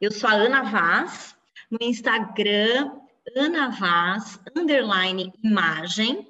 Eu 0.00 0.10
sou 0.10 0.30
a 0.30 0.32
Ana 0.32 0.62
Vaz, 0.62 1.36
no 1.70 1.76
Instagram, 1.78 2.90
Ana 3.36 3.68
Vaz, 3.68 4.40
underline 4.56 5.30
imagem. 5.44 6.26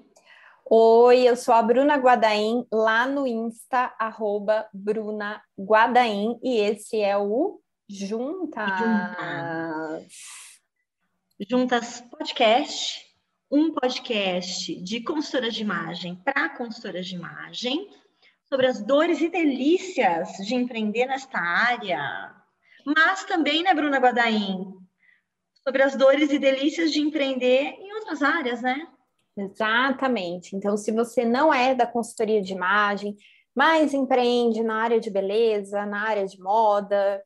Oi, 0.68 1.22
eu 1.22 1.36
sou 1.36 1.54
a 1.54 1.62
Bruna 1.62 1.94
Guadaim, 1.94 2.67
lá 2.72 3.06
no 3.06 3.28
Insta, 3.28 3.94
arroba 3.96 4.68
Bruna 4.74 5.40
Guadaim, 5.56 6.36
e 6.42 6.56
esse 6.56 7.00
é 7.00 7.17
o 7.17 7.60
Juntas. 7.88 8.68
Juntas. 8.76 10.06
Juntas 11.48 12.00
Podcast, 12.10 13.06
um 13.48 13.72
podcast 13.72 14.82
de 14.82 15.00
consultoras 15.00 15.54
de 15.54 15.62
imagem 15.62 16.16
para 16.24 16.56
consultoras 16.56 17.06
de 17.06 17.14
imagem, 17.14 17.88
sobre 18.48 18.66
as 18.66 18.82
dores 18.82 19.20
e 19.20 19.28
delícias 19.28 20.28
de 20.38 20.56
empreender 20.56 21.06
nesta 21.06 21.38
área. 21.38 22.39
Mas 22.84 23.24
também, 23.24 23.62
né, 23.62 23.74
Bruna 23.74 23.98
Guadaim, 23.98 24.74
sobre 25.62 25.82
as 25.82 25.96
dores 25.96 26.30
e 26.30 26.38
delícias 26.38 26.92
de 26.92 27.00
empreender 27.00 27.74
em 27.78 27.92
outras 27.94 28.22
áreas, 28.22 28.62
né? 28.62 28.86
Exatamente. 29.36 30.56
Então, 30.56 30.76
se 30.76 30.92
você 30.92 31.24
não 31.24 31.52
é 31.52 31.74
da 31.74 31.86
consultoria 31.86 32.42
de 32.42 32.52
imagem, 32.52 33.16
mas 33.54 33.94
empreende 33.94 34.62
na 34.62 34.82
área 34.82 35.00
de 35.00 35.10
beleza, 35.10 35.84
na 35.86 36.02
área 36.02 36.26
de 36.26 36.38
moda, 36.40 37.22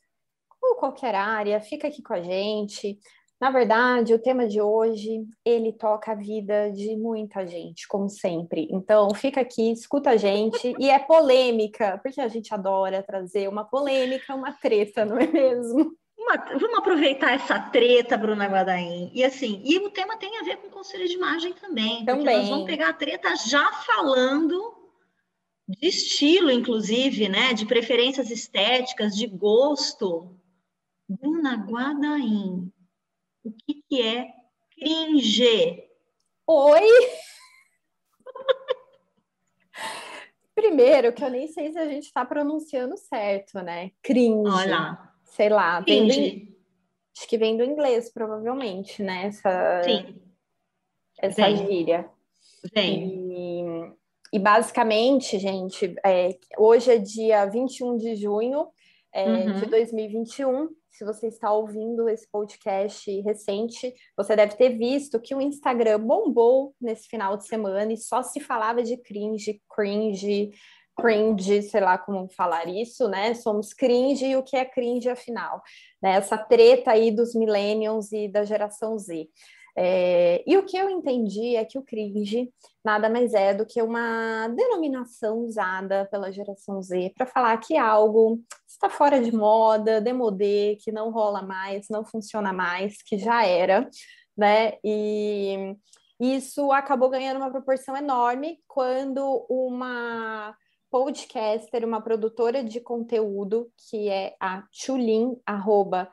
ou 0.61 0.77
qualquer 0.77 1.15
área, 1.15 1.61
fica 1.61 1.89
aqui 1.89 2.03
com 2.03 2.15
a 2.15 2.23
gente. 2.23 2.99
Na 3.41 3.51
verdade, 3.51 4.15
o 4.15 4.19
tema 4.19 4.47
de 4.47 4.61
hoje, 4.61 5.27
ele 5.45 5.73
toca 5.73 6.13
a 6.13 6.15
vida 6.15 6.71
de 6.71 6.97
muita 6.97 7.47
gente, 7.47 7.87
como 7.89 8.09
sempre. 8.09 8.69
Então, 8.71 9.11
fica 9.15 9.41
aqui, 9.41 9.73
escuta 9.73 10.11
a 10.11 10.17
gente, 10.17 10.75
e 10.79 10.89
é 10.89 10.99
polêmica, 10.99 11.99
porque 12.03 12.21
a 12.21 12.29
gente 12.29 12.55
adora 12.55 13.03
trazer 13.03 13.49
uma 13.49 13.65
polêmica, 13.65 14.35
uma 14.35 14.53
treta, 14.53 15.05
não 15.05 15.19
é 15.19 15.27
mesmo? 15.27 15.95
Uma, 16.17 16.37
vamos 16.59 16.79
aproveitar 16.79 17.33
essa 17.33 17.59
treta, 17.59 18.17
Bruna 18.17 18.47
Guadaim. 18.47 19.11
E 19.13 19.23
assim, 19.23 19.61
e 19.65 19.77
o 19.79 19.91
tema 19.91 20.17
tem 20.17 20.39
a 20.39 20.43
ver 20.43 20.57
com 20.59 20.71
conselho 20.71 21.07
de 21.07 21.15
imagem 21.15 21.53
também. 21.53 22.05
Também. 22.05 22.39
Nós 22.39 22.49
vamos 22.49 22.67
pegar 22.67 22.91
a 22.91 22.95
treta 22.95 23.35
já 23.37 23.71
falando 23.73 24.75
de 25.69 25.89
estilo, 25.89 26.51
inclusive, 26.51 27.29
né? 27.29 27.53
De 27.53 27.67
preferências 27.67 28.31
estéticas, 28.31 29.15
de 29.15 29.27
gosto. 29.27 30.35
Bruna 31.07 31.57
Guadaim, 31.57 32.73
o 33.45 33.53
que, 33.53 33.83
que 33.89 34.03
é 34.03 34.29
cringe? 34.75 35.85
Oi! 36.47 36.89
Primeiro, 40.55 41.13
que 41.13 41.25
eu 41.25 41.31
nem 41.31 41.49
sei 41.49 41.73
se 41.73 41.79
a 41.79 41.89
gente 41.89 42.05
está 42.05 42.25
pronunciando 42.25 42.97
certo, 42.97 43.61
né? 43.61 43.91
Cringe. 44.03 44.49
Olha 44.49 45.15
sei 45.35 45.49
lá, 45.49 45.81
vem 45.81 46.07
do, 46.07 46.55
acho 47.17 47.29
que 47.29 47.37
vem 47.37 47.57
do 47.57 47.65
inglês, 47.65 48.13
provavelmente, 48.13 49.03
né? 49.03 49.27
Essa, 49.27 49.83
Sim. 49.83 50.21
Essa 51.19 51.47
vem. 51.47 51.57
gíria. 51.57 52.09
Vem. 52.73 53.33
E, 53.33 53.65
e 54.33 54.39
basicamente, 54.39 55.39
gente, 55.39 55.95
é, 56.07 56.39
hoje 56.57 56.93
é 56.93 56.99
dia 56.99 57.47
21 57.47 57.97
de 57.97 58.15
junho 58.15 58.69
é, 59.13 59.25
uhum. 59.25 59.53
de 59.55 59.67
2021. 59.67 60.69
Se 60.95 61.05
você 61.05 61.27
está 61.27 61.53
ouvindo 61.53 62.09
esse 62.09 62.25
podcast 62.31 63.21
recente, 63.23 63.93
você 64.17 64.37
deve 64.37 64.55
ter 64.55 64.79
visto 64.79 65.21
que 65.21 65.35
o 65.35 65.41
Instagram 65.41 65.99
bombou 65.99 66.73
nesse 66.81 67.09
final 67.09 67.37
de 67.37 67.49
semana 67.49 67.93
e 67.93 67.97
só 67.97 68.23
se 68.23 68.39
falava 68.39 68.81
de 68.81 68.97
cringe, 68.99 69.61
cringe, 69.75 70.53
cringe, 70.97 71.63
sei 71.63 71.81
lá 71.81 71.99
como 71.99 72.29
falar 72.29 72.69
isso, 72.69 73.09
né? 73.09 73.35
Somos 73.35 73.75
cringe 73.75 74.25
e 74.25 74.37
o 74.37 74.45
que 74.45 74.57
é 74.57 74.65
cringe 74.65 75.09
afinal? 75.09 75.61
Né? 76.01 76.13
Essa 76.13 76.39
treta 76.39 76.93
aí 76.93 77.11
dos 77.11 77.35
millennials 77.35 78.13
e 78.13 78.29
da 78.29 78.45
geração 78.45 78.97
Z. 78.97 79.29
É, 79.77 80.45
e 80.47 80.57
o 80.57 80.65
que 80.65 80.77
eu 80.77 80.89
entendi 80.89 81.57
é 81.57 81.65
que 81.65 81.77
o 81.77 81.83
cringe 81.83 82.53
nada 82.85 83.09
mais 83.11 83.35
é 83.35 83.53
do 83.53 83.67
que 83.67 83.83
uma 83.83 84.47
denominação 84.49 85.39
usada 85.39 86.07
pela 86.11 86.31
geração 86.31 86.81
Z 86.81 87.13
para 87.17 87.27
falar 87.27 87.57
que 87.59 87.77
algo 87.77 88.41
está 88.69 88.89
fora 88.89 89.21
de 89.21 89.35
moda, 89.35 90.01
demodê, 90.01 90.77
que 90.81 90.93
não 90.93 91.11
rola 91.11 91.43
mais, 91.43 91.87
não 91.91 92.05
funciona 92.05 92.53
mais, 92.53 93.03
que 93.03 93.19
já 93.19 93.45
era, 93.45 93.89
né? 94.37 94.75
E 94.85 95.75
isso 96.21 96.71
acabou 96.71 97.11
ganhando 97.11 97.39
uma 97.39 97.51
proporção 97.51 97.97
enorme 97.97 98.61
quando 98.69 99.45
uma 99.49 100.57
podcaster, 100.89 101.85
uma 101.85 102.01
produtora 102.01 102.63
de 102.63 102.81
conteúdo, 102.81 103.69
que 103.89 104.09
é 104.09 104.37
a 104.39 104.63
Chulin, 104.71 105.37
arroba 105.45 106.09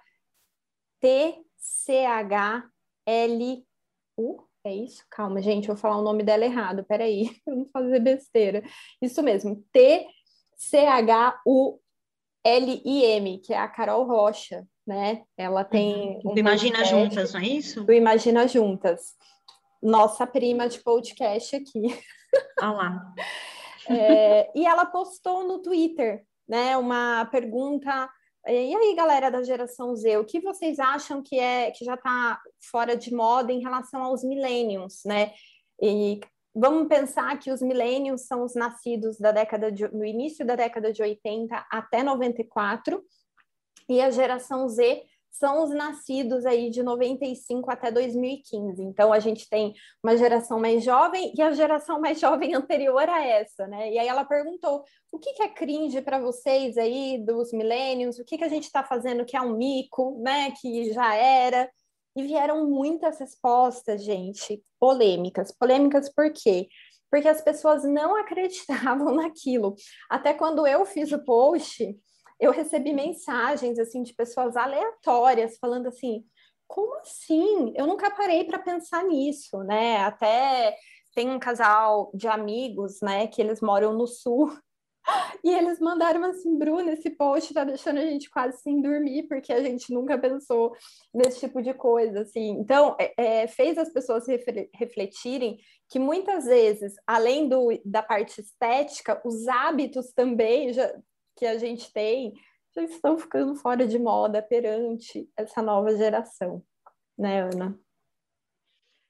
T-C-H-L-U. 3.05 4.47
É 4.63 4.75
isso? 4.75 5.03
Calma, 5.09 5.41
gente, 5.41 5.67
eu 5.67 5.73
vou 5.73 5.81
falar 5.81 5.97
o 5.97 6.03
nome 6.03 6.21
dela 6.21 6.45
errado, 6.45 6.83
peraí, 6.83 7.31
para 7.43 7.55
não 7.55 7.65
fazer 7.73 7.99
besteira. 7.99 8.63
Isso 9.01 9.23
mesmo, 9.23 9.65
T-C-H-U-L-I-M, 9.71 10.19
que 13.39 13.53
é 13.53 13.57
a 13.57 13.67
Carol 13.67 14.05
Rocha, 14.05 14.67
né? 14.85 15.23
Ela 15.35 15.63
tem. 15.63 16.19
Uhum. 16.23 16.33
Um 16.33 16.37
Imagina 16.37 16.85
Juntas, 16.85 17.33
não 17.33 17.41
é 17.41 17.45
isso? 17.45 17.83
Do 17.83 17.91
Imagina 17.91 18.47
Juntas. 18.47 19.15
Nossa 19.81 20.27
prima 20.27 20.69
de 20.69 20.79
podcast 20.79 21.55
aqui. 21.55 21.81
Olha 22.61 22.71
lá. 22.71 23.13
É, 23.89 24.51
e 24.55 24.63
ela 24.63 24.85
postou 24.85 25.43
no 25.43 25.59
Twitter, 25.59 26.23
né, 26.47 26.77
uma 26.77 27.25
pergunta. 27.25 28.07
E 28.47 28.75
aí, 28.75 28.95
galera 28.95 29.29
da 29.29 29.43
geração 29.43 29.95
Z, 29.95 30.17
o 30.17 30.25
que 30.25 30.39
vocês 30.39 30.79
acham 30.79 31.21
que 31.21 31.37
é 31.37 31.69
que 31.69 31.85
já 31.85 31.93
está 31.93 32.41
fora 32.71 32.97
de 32.97 33.13
moda 33.13 33.51
em 33.51 33.61
relação 33.61 34.01
aos 34.01 34.23
millennials, 34.23 35.01
né? 35.05 35.33
E 35.79 36.19
vamos 36.53 36.87
pensar 36.87 37.37
que 37.37 37.51
os 37.51 37.61
millennials 37.61 38.25
são 38.25 38.43
os 38.43 38.55
nascidos 38.55 39.19
da 39.19 39.31
década 39.31 39.71
de, 39.71 39.87
no 39.89 40.03
início 40.03 40.45
da 40.45 40.55
década 40.55 40.91
de 40.91 41.03
80 41.03 41.67
até 41.69 42.01
94, 42.01 43.03
e 43.87 44.01
a 44.01 44.09
geração 44.09 44.67
Z 44.67 45.03
são 45.31 45.63
os 45.63 45.69
nascidos 45.71 46.45
aí 46.45 46.69
de 46.69 46.83
95 46.83 47.71
até 47.71 47.89
2015. 47.89 48.83
Então 48.83 49.13
a 49.13 49.19
gente 49.19 49.49
tem 49.49 49.73
uma 50.03 50.17
geração 50.17 50.59
mais 50.59 50.83
jovem 50.83 51.33
e 51.35 51.41
a 51.41 51.51
geração 51.51 51.99
mais 52.01 52.19
jovem 52.19 52.53
anterior 52.55 53.07
a 53.07 53.25
essa, 53.25 53.65
né? 53.65 53.91
E 53.91 53.97
aí 53.97 54.07
ela 54.07 54.25
perguntou: 54.25 54.83
o 55.11 55.17
que, 55.17 55.33
que 55.33 55.41
é 55.41 55.47
cringe 55.47 56.01
para 56.01 56.19
vocês 56.19 56.77
aí 56.77 57.17
dos 57.25 57.51
millennials? 57.53 58.19
O 58.19 58.25
que, 58.25 58.37
que 58.37 58.43
a 58.43 58.49
gente 58.49 58.65
está 58.65 58.83
fazendo 58.83 59.25
que 59.25 59.37
é 59.37 59.41
um 59.41 59.55
mico, 59.55 60.19
né? 60.21 60.51
Que 60.51 60.91
já 60.93 61.15
era. 61.15 61.69
E 62.13 62.23
vieram 62.23 62.69
muitas 62.69 63.19
respostas, 63.19 64.03
gente, 64.03 64.61
polêmicas. 64.77 65.49
Polêmicas 65.49 66.13
por 66.13 66.29
quê? 66.33 66.67
Porque 67.09 67.27
as 67.27 67.41
pessoas 67.41 67.85
não 67.85 68.15
acreditavam 68.19 69.15
naquilo. 69.15 69.75
Até 70.09 70.33
quando 70.33 70.67
eu 70.67 70.85
fiz 70.85 71.11
o 71.13 71.23
post, 71.23 71.97
eu 72.41 72.51
recebi 72.51 72.91
mensagens 72.91 73.77
assim 73.77 74.01
de 74.01 74.13
pessoas 74.15 74.57
aleatórias 74.57 75.59
falando 75.59 75.87
assim: 75.87 76.25
como 76.67 76.97
assim? 76.97 77.71
Eu 77.75 77.85
nunca 77.85 78.09
parei 78.09 78.43
para 78.43 78.57
pensar 78.57 79.03
nisso, 79.03 79.63
né? 79.63 79.97
Até 79.97 80.75
tem 81.13 81.29
um 81.29 81.39
casal 81.39 82.09
de 82.13 82.27
amigos, 82.27 82.99
né, 83.01 83.27
que 83.27 83.41
eles 83.41 83.61
moram 83.61 83.93
no 83.93 84.07
sul. 84.07 84.51
E 85.43 85.49
eles 85.49 85.79
mandaram 85.79 86.23
assim, 86.23 86.55
Bruna, 86.59 86.93
esse 86.93 87.09
post 87.09 87.51
tá 87.55 87.63
deixando 87.63 87.97
a 87.97 88.05
gente 88.05 88.29
quase 88.29 88.61
sem 88.61 88.79
dormir, 88.79 89.23
porque 89.23 89.51
a 89.51 89.59
gente 89.59 89.91
nunca 89.91 90.15
pensou 90.15 90.75
nesse 91.11 91.39
tipo 91.39 91.59
de 91.59 91.73
coisa, 91.73 92.21
assim. 92.21 92.51
Então, 92.51 92.95
é, 92.99 93.41
é 93.41 93.47
fez 93.47 93.79
as 93.79 93.91
pessoas 93.91 94.25
refletirem 94.75 95.57
que 95.89 95.97
muitas 95.97 96.45
vezes, 96.45 96.93
além 97.07 97.49
do, 97.49 97.69
da 97.83 98.03
parte 98.03 98.41
estética, 98.41 99.19
os 99.25 99.47
hábitos 99.47 100.13
também 100.13 100.71
já 100.71 100.93
que 101.35 101.45
a 101.45 101.57
gente 101.57 101.91
tem 101.91 102.33
já 102.73 102.83
estão 102.83 103.17
ficando 103.17 103.55
fora 103.55 103.85
de 103.85 103.99
moda 103.99 104.41
perante 104.41 105.29
essa 105.35 105.61
nova 105.61 105.95
geração, 105.95 106.63
né, 107.17 107.41
Ana? 107.41 107.77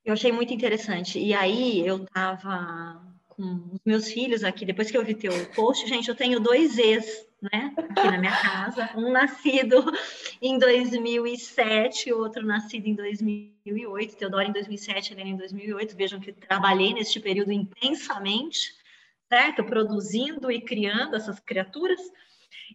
Eu 0.03 0.13
achei 0.13 0.31
muito 0.31 0.53
interessante. 0.53 1.19
E 1.19 1.33
aí 1.33 1.85
eu 1.85 2.03
estava 2.03 2.99
com 3.29 3.43
os 3.71 3.79
meus 3.85 4.11
filhos 4.11 4.43
aqui, 4.43 4.65
depois 4.65 4.89
que 4.89 4.97
eu 4.97 5.05
vi 5.05 5.13
teu 5.13 5.31
post, 5.55 5.87
gente, 5.87 6.09
eu 6.09 6.15
tenho 6.15 6.39
dois 6.39 6.77
ex, 6.77 7.27
né, 7.41 7.73
aqui 7.77 8.07
na 8.07 8.17
minha 8.17 8.41
casa, 8.41 8.89
um 8.95 9.11
nascido 9.11 9.83
em 10.41 10.57
2007, 10.57 12.11
outro 12.11 12.45
nascido 12.45 12.87
em 12.87 12.95
2008, 12.95 14.15
Teodoro 14.15 14.47
em 14.47 14.51
2007, 14.51 15.13
Helena 15.13 15.29
em 15.29 15.37
2008. 15.37 15.95
Vejam 15.95 16.19
que 16.19 16.33
trabalhei 16.33 16.93
neste 16.93 17.19
período 17.19 17.51
intensamente 17.51 18.80
certo? 19.31 19.63
Produzindo 19.63 20.51
e 20.51 20.59
criando 20.59 21.15
essas 21.15 21.39
criaturas. 21.39 22.01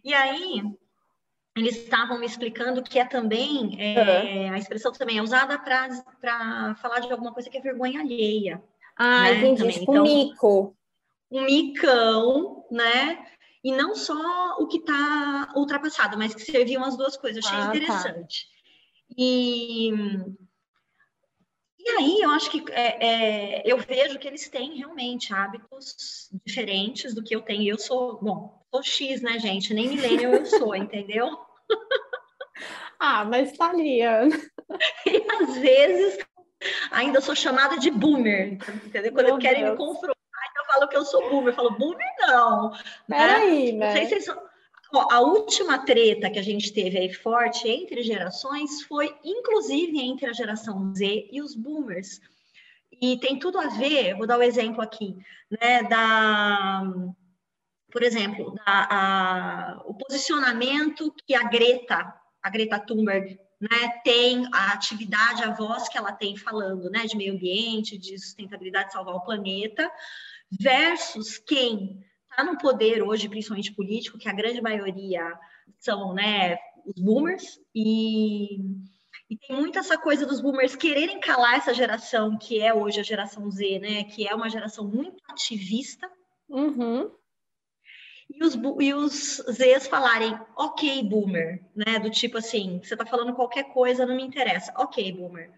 E 0.03 0.13
aí 0.13 0.63
eles 1.55 1.77
estavam 1.77 2.19
me 2.19 2.25
explicando 2.25 2.81
que 2.81 2.97
é 2.97 3.05
também 3.05 3.75
é, 3.79 4.47
uhum. 4.47 4.53
a 4.53 4.57
expressão 4.57 4.91
também 4.91 5.17
é 5.17 5.21
usada 5.21 5.57
para 5.59 6.75
falar 6.75 6.99
de 6.99 7.11
alguma 7.11 7.33
coisa 7.33 7.49
que 7.49 7.57
é 7.57 7.61
vergonha 7.61 7.99
alheia. 7.99 8.63
Ah, 8.95 9.23
né? 9.23 9.37
entendi. 9.37 9.59
Também. 9.59 9.79
Tipo 9.79 9.91
então, 9.91 10.03
um 10.03 10.05
mico. 10.05 10.77
Um 11.29 11.45
micão, 11.45 12.65
né? 12.71 13.25
e 13.63 13.71
não 13.73 13.93
só 13.95 14.55
o 14.59 14.67
que 14.67 14.77
está 14.77 15.51
ultrapassado, 15.53 16.17
mas 16.17 16.33
que 16.33 16.41
serviam 16.41 16.85
as 16.85 16.95
duas 16.95 17.17
coisas. 17.17 17.45
Achei 17.45 17.57
ah, 17.57 17.65
tá. 17.65 17.75
interessante. 17.75 18.45
Tá. 18.45 19.15
E, 19.17 19.91
e 21.87 21.89
aí 21.91 22.19
eu 22.21 22.29
acho 22.31 22.51
que 22.51 22.65
é, 22.73 23.05
é, 23.05 23.61
eu 23.65 23.77
vejo 23.77 24.19
que 24.19 24.27
eles 24.27 24.49
têm 24.49 24.75
realmente 24.75 25.33
hábitos 25.33 26.29
diferentes 26.45 27.13
do 27.13 27.23
que 27.23 27.33
eu 27.33 27.41
tenho. 27.41 27.71
Eu 27.71 27.77
sou, 27.77 28.19
bom, 28.21 28.61
sou 28.69 28.83
X, 28.83 29.21
né, 29.21 29.39
gente? 29.39 29.73
Nem 29.73 29.87
milênio 29.87 30.33
eu 30.35 30.45
sou, 30.45 30.75
entendeu? 30.75 31.29
Ah, 32.99 33.23
mas 33.23 33.57
tá 33.57 33.69
ali, 33.69 34.01
Ana. 34.01 34.35
E 35.05 35.25
às 35.41 35.57
vezes 35.59 36.17
ainda 36.91 37.21
sou 37.21 37.33
chamada 37.33 37.77
de 37.77 37.89
boomer, 37.89 38.57
entendeu? 38.85 39.13
Quando 39.13 39.27
Meu 39.27 39.37
querem 39.37 39.63
Deus. 39.63 39.71
me 39.71 39.77
confrontar, 39.77 40.13
eu 40.57 40.65
falo 40.65 40.89
que 40.89 40.97
eu 40.97 41.05
sou 41.05 41.29
boomer. 41.29 41.53
Eu 41.53 41.55
falo, 41.55 41.71
boomer 41.71 42.15
não. 42.19 42.71
Né? 43.07 43.17
Peraí, 43.17 43.71
né? 43.71 43.85
Não 43.85 43.93
sei 43.93 44.03
se 44.03 44.09
vocês 44.09 44.25
são... 44.25 44.37
A 44.93 45.19
última 45.19 45.85
treta 45.85 46.29
que 46.29 46.39
a 46.39 46.43
gente 46.43 46.71
teve 46.71 46.97
aí 46.97 47.13
forte 47.13 47.67
entre 47.67 48.01
gerações 48.03 48.83
foi, 48.83 49.13
inclusive, 49.23 49.99
entre 49.99 50.27
a 50.27 50.33
geração 50.33 50.93
Z 50.95 51.27
e 51.31 51.41
os 51.41 51.55
boomers. 51.55 52.21
E 53.01 53.19
tem 53.19 53.37
tudo 53.37 53.59
a 53.59 53.67
ver, 53.67 54.15
vou 54.15 54.25
dar 54.25 54.37
o 54.37 54.39
um 54.39 54.43
exemplo 54.43 54.81
aqui, 54.81 55.15
né, 55.61 55.83
da, 55.83 56.83
por 57.91 58.01
exemplo, 58.01 58.55
da, 58.55 58.87
a, 58.89 59.81
o 59.85 59.93
posicionamento 59.93 61.13
que 61.25 61.35
a 61.35 61.43
Greta, 61.43 62.13
a 62.41 62.49
Greta 62.49 62.79
Thunberg, 62.79 63.39
né, 63.59 64.01
tem 64.03 64.47
a 64.53 64.71
atividade, 64.73 65.43
a 65.43 65.51
voz 65.51 65.89
que 65.89 65.97
ela 65.97 66.11
tem 66.11 66.37
falando, 66.37 66.89
né, 66.89 67.05
de 67.05 67.17
meio 67.17 67.33
ambiente, 67.33 67.97
de 67.97 68.17
sustentabilidade, 68.17 68.93
salvar 68.93 69.15
o 69.15 69.21
planeta, 69.21 69.91
versus 70.49 71.37
quem 71.37 72.03
está 72.37 72.43
no 72.43 72.57
poder 72.57 73.01
hoje, 73.01 73.27
principalmente 73.27 73.73
político, 73.73 74.17
que 74.17 74.29
a 74.29 74.33
grande 74.33 74.61
maioria 74.61 75.37
são, 75.79 76.13
né, 76.13 76.57
os 76.85 77.01
boomers, 77.01 77.59
e, 77.73 78.59
e 79.29 79.37
tem 79.37 79.55
muito 79.55 79.79
essa 79.79 79.97
coisa 79.97 80.25
dos 80.25 80.39
boomers 80.39 80.75
quererem 80.75 81.19
calar 81.19 81.55
essa 81.55 81.73
geração, 81.73 82.37
que 82.37 82.61
é 82.61 82.73
hoje 82.73 82.99
a 82.99 83.03
geração 83.03 83.49
Z, 83.49 83.79
né, 83.79 84.03
que 84.03 84.27
é 84.27 84.35
uma 84.35 84.49
geração 84.49 84.87
muito 84.87 85.21
ativista, 85.27 86.09
uhum 86.47 87.11
e 88.29 88.43
os, 88.43 88.55
e 88.81 88.93
os 88.93 89.41
Zs 89.49 89.87
falarem, 89.87 90.37
ok, 90.57 91.01
boomer, 91.03 91.63
né? 91.75 91.97
Do 91.99 92.09
tipo 92.09 92.37
assim, 92.37 92.81
você 92.83 92.95
tá 92.95 93.05
falando 93.05 93.33
qualquer 93.33 93.71
coisa, 93.71 94.05
não 94.05 94.15
me 94.15 94.23
interessa, 94.23 94.73
ok, 94.75 95.11
boomer. 95.13 95.49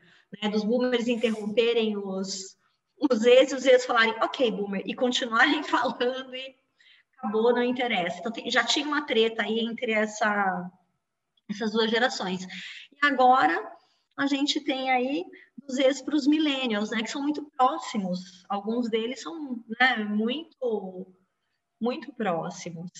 Né? 0.42 0.50
Dos 0.50 0.64
boomers 0.64 1.08
interromperem 1.08 1.98
os, 1.98 2.56
os 3.00 3.20
Zs 3.20 3.52
e 3.52 3.56
os 3.56 3.64
Zs 3.64 3.86
falarem, 3.86 4.14
ok, 4.22 4.52
boomer, 4.52 4.84
e 4.86 4.94
continuarem 4.94 5.64
falando 5.66 6.36
e 6.36 6.56
acabou, 7.20 7.54
não 7.54 7.64
interessa. 7.64 8.20
Então, 8.20 8.32
já 8.48 8.64
tinha 8.64 8.88
uma 8.88 9.06
treta 9.06 9.44
aí 9.44 9.60
entre 9.60 9.92
essa, 9.92 10.72
essas 11.50 11.72
duas 11.72 11.92
gerações. 11.92 12.46
E 12.46 13.06
agora 13.06 13.72
a 14.18 14.26
gente 14.26 14.62
tem 14.62 14.90
aí 14.90 15.24
dos 15.58 15.76
Zs 15.76 16.02
para 16.02 16.16
os 16.16 16.26
millennials, 16.26 16.90
né? 16.90 17.04
Que 17.04 17.12
são 17.12 17.22
muito 17.22 17.50
próximos. 17.56 18.44
Alguns 18.50 18.90
deles 18.90 19.22
são 19.22 19.64
né, 19.80 19.98
muito 20.04 21.08
muito 21.80 22.12
próximos. 22.14 22.92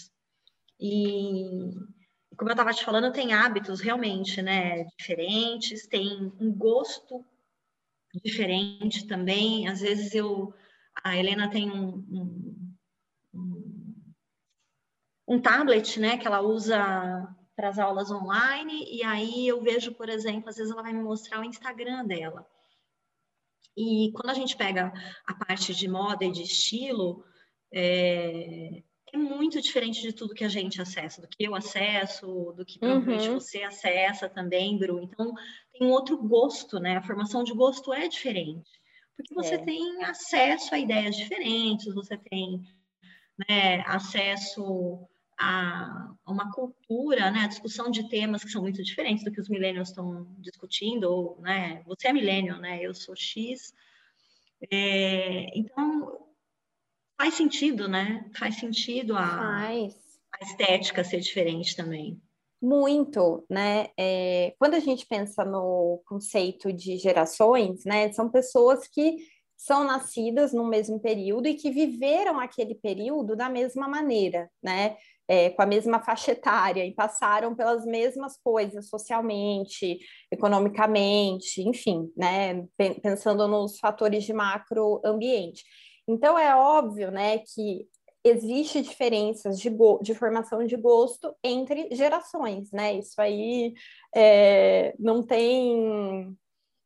E, 0.80 1.44
como 2.38 2.50
eu 2.50 2.54
estava 2.54 2.74
te 2.74 2.86
falando, 2.86 3.12
tem 3.12 3.34
hábitos 3.34 3.82
realmente 3.82 4.42
né, 4.42 4.86
diferentes, 4.98 5.86
tem 5.88 6.32
um 6.40 6.54
gosto 6.54 7.26
diferente 8.24 9.06
também. 9.06 9.68
Às 9.68 9.82
vezes 9.82 10.14
eu. 10.14 10.54
A 11.04 11.18
Helena 11.18 11.50
tem 11.50 11.70
um, 11.70 12.06
um 13.34 13.79
tablet 15.38 16.00
né, 16.00 16.18
que 16.18 16.26
ela 16.26 16.42
usa 16.42 17.28
para 17.56 17.68
as 17.68 17.78
aulas 17.78 18.10
online, 18.10 18.86
e 18.90 19.04
aí 19.04 19.46
eu 19.46 19.62
vejo, 19.62 19.94
por 19.94 20.08
exemplo, 20.08 20.50
às 20.50 20.56
vezes 20.56 20.72
ela 20.72 20.82
vai 20.82 20.94
me 20.94 21.04
mostrar 21.04 21.42
o 21.42 21.44
Instagram 21.44 22.06
dela. 22.06 22.48
E 23.76 24.12
quando 24.14 24.30
a 24.30 24.34
gente 24.34 24.56
pega 24.56 24.94
a 25.28 25.34
parte 25.34 25.76
de 25.76 25.88
moda 25.88 26.24
e 26.24 26.32
de 26.32 26.44
estilo, 26.44 27.24
é, 27.74 28.82
é 29.14 29.18
muito 29.18 29.62
diferente 29.62 30.02
de 30.02 30.14
tudo 30.14 30.34
que 30.34 30.44
a 30.44 30.50
gente 30.50 30.82
acessa, 30.82 31.22
do 31.22 31.28
que 31.28 31.44
eu 31.44 31.54
acesso, 31.54 32.54
do 32.56 32.66
que 32.66 32.80
provavelmente 32.80 33.28
uhum. 33.28 33.40
você 33.40 33.64
acessa 33.64 34.30
também, 34.30 34.78
Bru. 34.78 35.02
Então, 35.02 35.34
tem 35.74 35.86
um 35.86 35.92
outro 35.92 36.18
gosto, 36.18 36.80
né? 36.80 36.98
A 36.98 37.04
formação 37.04 37.44
de 37.44 37.54
gosto 37.54 37.94
é 37.94 38.08
diferente, 38.08 38.70
porque 39.18 39.34
você 39.34 39.56
é. 39.56 39.64
tem 39.66 40.04
acesso 40.06 40.74
a 40.74 40.80
ideias 40.80 41.16
diferentes, 41.16 41.94
você 41.94 42.18
tem 42.18 42.62
né, 43.50 43.82
acesso 43.86 45.09
a 45.40 46.14
uma 46.28 46.52
cultura, 46.52 47.32
né, 47.32 47.42
a 47.42 47.48
discussão 47.48 47.90
de 47.90 48.08
temas 48.10 48.44
que 48.44 48.52
são 48.52 48.62
muito 48.62 48.84
diferentes 48.84 49.24
do 49.24 49.32
que 49.32 49.42
os 49.42 49.50
millennials 49.50 49.90
estão 49.90 50.28
discutindo, 50.38 51.04
ou, 51.06 51.42
né, 51.42 51.82
você 51.86 52.10
é 52.10 52.14
millennial, 52.14 52.60
né, 52.60 52.80
eu 52.82 52.94
sou 52.94 53.16
X. 53.16 53.74
É, 54.72 55.58
então, 55.58 56.30
Faz 57.20 57.34
sentido, 57.34 57.90
né? 57.90 58.26
Faz 58.34 58.56
sentido 58.56 59.14
a, 59.18 59.28
Faz. 59.28 59.94
a 60.40 60.46
estética 60.46 61.04
ser 61.04 61.20
diferente 61.20 61.76
também. 61.76 62.18
Muito, 62.62 63.46
né? 63.50 63.90
É, 63.98 64.56
quando 64.58 64.76
a 64.76 64.80
gente 64.80 65.06
pensa 65.06 65.44
no 65.44 66.02
conceito 66.06 66.72
de 66.72 66.98
gerações, 66.98 67.84
né? 67.84 68.10
São 68.14 68.30
pessoas 68.30 68.88
que 68.88 69.18
são 69.58 69.84
nascidas 69.84 70.54
no 70.54 70.66
mesmo 70.66 70.98
período 70.98 71.50
e 71.50 71.56
que 71.56 71.70
viveram 71.70 72.40
aquele 72.40 72.74
período 72.74 73.36
da 73.36 73.50
mesma 73.50 73.86
maneira, 73.86 74.50
né? 74.64 74.96
É, 75.32 75.52
com 75.52 75.62
a 75.62 75.66
mesma 75.66 76.02
faixa 76.02 76.32
etária 76.32 76.84
e 76.84 76.92
passaram 76.92 77.54
pelas 77.54 77.86
mesmas 77.86 78.36
coisas 78.44 78.90
socialmente, 78.90 80.00
economicamente, 80.32 81.62
enfim, 81.62 82.12
né? 82.18 82.66
Pensando 83.04 83.48
nos 83.48 83.78
fatores 83.78 84.24
de 84.24 84.34
macroambiente. 84.34 85.64
Então 86.08 86.38
é 86.40 86.56
óbvio, 86.56 87.12
né, 87.12 87.38
que 87.38 87.88
existe 88.24 88.82
diferenças 88.82 89.60
de, 89.60 89.70
de 90.02 90.16
formação 90.16 90.66
de 90.66 90.76
gosto 90.76 91.36
entre 91.44 91.88
gerações, 91.92 92.72
né? 92.72 92.96
Isso 92.96 93.22
aí 93.22 93.74
é, 94.16 94.96
não 94.98 95.24
tem 95.24 96.36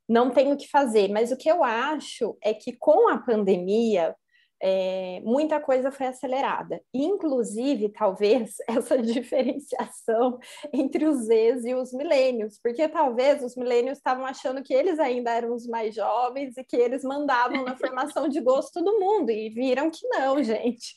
não 0.07 0.29
tem 0.29 0.51
o 0.51 0.57
que 0.57 0.67
fazer. 0.67 1.09
Mas 1.09 1.31
o 1.31 1.37
que 1.37 1.49
eu 1.49 1.63
acho 1.63 2.37
é 2.41 2.53
que 2.53 2.73
com 2.73 3.07
a 3.09 3.17
pandemia 3.17 4.15
é, 4.65 5.19
muita 5.25 5.59
coisa 5.59 5.91
foi 5.91 6.07
acelerada. 6.07 6.81
Inclusive, 6.93 7.89
talvez, 7.89 8.55
essa 8.65 8.97
diferenciação 8.97 10.39
entre 10.71 11.05
os 11.05 11.25
Zs 11.25 11.65
e 11.65 11.75
os 11.75 11.91
milênios, 11.91 12.57
porque 12.63 12.87
talvez 12.87 13.43
os 13.43 13.57
milênios 13.57 13.97
estavam 13.97 14.25
achando 14.25 14.63
que 14.63 14.73
eles 14.73 14.99
ainda 14.99 15.31
eram 15.31 15.53
os 15.53 15.67
mais 15.67 15.93
jovens 15.93 16.55
e 16.55 16.63
que 16.63 16.77
eles 16.77 17.03
mandavam 17.03 17.65
na 17.65 17.75
formação 17.75 18.29
de 18.29 18.39
gosto 18.39 18.81
do 18.81 18.97
mundo, 19.01 19.31
e 19.31 19.49
viram 19.49 19.91
que 19.91 20.07
não, 20.07 20.41
gente. 20.41 20.95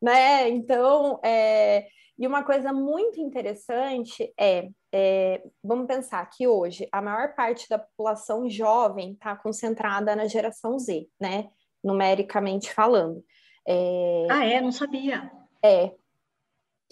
Né? 0.00 0.48
Então, 0.48 1.20
é... 1.22 1.86
e 2.18 2.26
uma 2.26 2.42
coisa 2.42 2.72
muito 2.72 3.20
interessante 3.20 4.32
é, 4.40 4.70
é, 4.90 5.42
vamos 5.62 5.86
pensar 5.86 6.24
que 6.30 6.48
hoje 6.48 6.88
a 6.90 7.02
maior 7.02 7.34
parte 7.34 7.68
da 7.68 7.78
população 7.78 8.48
jovem 8.48 9.12
está 9.12 9.36
concentrada 9.36 10.16
na 10.16 10.26
geração 10.26 10.78
Z, 10.78 11.06
né? 11.20 11.50
Numericamente 11.82 12.72
falando. 12.72 13.24
É... 13.66 14.26
Ah, 14.30 14.44
é? 14.44 14.60
Não 14.60 14.72
sabia. 14.72 15.30
É. 15.62 15.92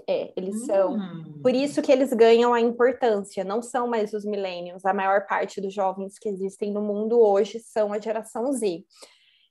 É, 0.08 0.32
eles 0.36 0.62
hum. 0.62 0.66
são. 0.66 0.98
Por 1.42 1.54
isso 1.54 1.82
que 1.82 1.92
eles 1.92 2.12
ganham 2.12 2.54
a 2.54 2.60
importância, 2.60 3.44
não 3.44 3.62
são 3.62 3.86
mais 3.86 4.12
os 4.12 4.24
millennials. 4.24 4.84
A 4.84 4.94
maior 4.94 5.26
parte 5.26 5.60
dos 5.60 5.74
jovens 5.74 6.18
que 6.18 6.28
existem 6.28 6.72
no 6.72 6.80
mundo 6.80 7.20
hoje 7.20 7.60
são 7.60 7.92
a 7.92 7.98
geração 7.98 8.50
Z. 8.52 8.84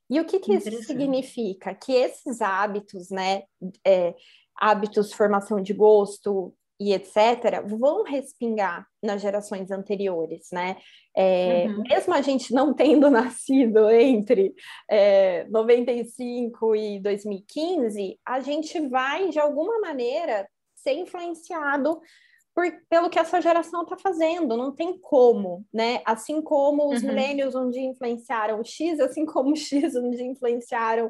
E 0.10 0.20
o 0.20 0.26
que, 0.26 0.40
que 0.40 0.56
isso 0.56 0.84
significa? 0.84 1.74
Que 1.76 1.94
esses 1.94 2.42
hábitos, 2.42 3.12
né, 3.12 3.44
é, 3.86 4.16
hábitos, 4.56 5.14
formação 5.14 5.62
de 5.62 5.72
gosto, 5.72 6.54
e 6.80 6.94
etc., 6.94 7.62
vão 7.66 8.04
respingar 8.04 8.88
nas 9.04 9.22
gerações 9.22 9.70
anteriores, 9.70 10.48
né? 10.52 10.78
É, 11.16 11.66
uhum. 11.68 11.84
Mesmo 11.90 12.14
a 12.14 12.22
gente 12.22 12.54
não 12.54 12.74
tendo 12.74 13.10
nascido 13.12 13.90
entre 13.90 14.54
é, 14.90 15.46
95 15.50 16.76
e 16.76 17.00
2015, 17.02 18.18
a 18.26 18.40
gente 18.40 18.80
vai, 18.88 19.30
de 19.30 19.40
alguma 19.40 19.80
maneira, 19.80 20.48
ser 20.76 20.94
influenciado 20.94 22.00
por, 22.60 22.66
pelo 22.90 23.10
que 23.10 23.18
essa 23.18 23.40
geração 23.40 23.84
está 23.84 23.96
fazendo, 23.96 24.58
não 24.58 24.76
tem 24.76 24.98
como, 25.00 25.66
né? 25.74 26.02
Assim 26.06 26.42
como 26.42 26.92
os 26.92 27.02
uhum. 27.02 27.08
milênios 27.08 27.56
um 27.56 27.70
dia 27.70 27.84
influenciaram 27.84 28.60
o 28.60 28.66
X, 28.66 29.00
assim 29.00 29.26
como 29.26 29.54
o 29.54 29.56
X 29.56 29.96
um 29.96 30.10
dia 30.10 30.26
influenciaram 30.26 31.10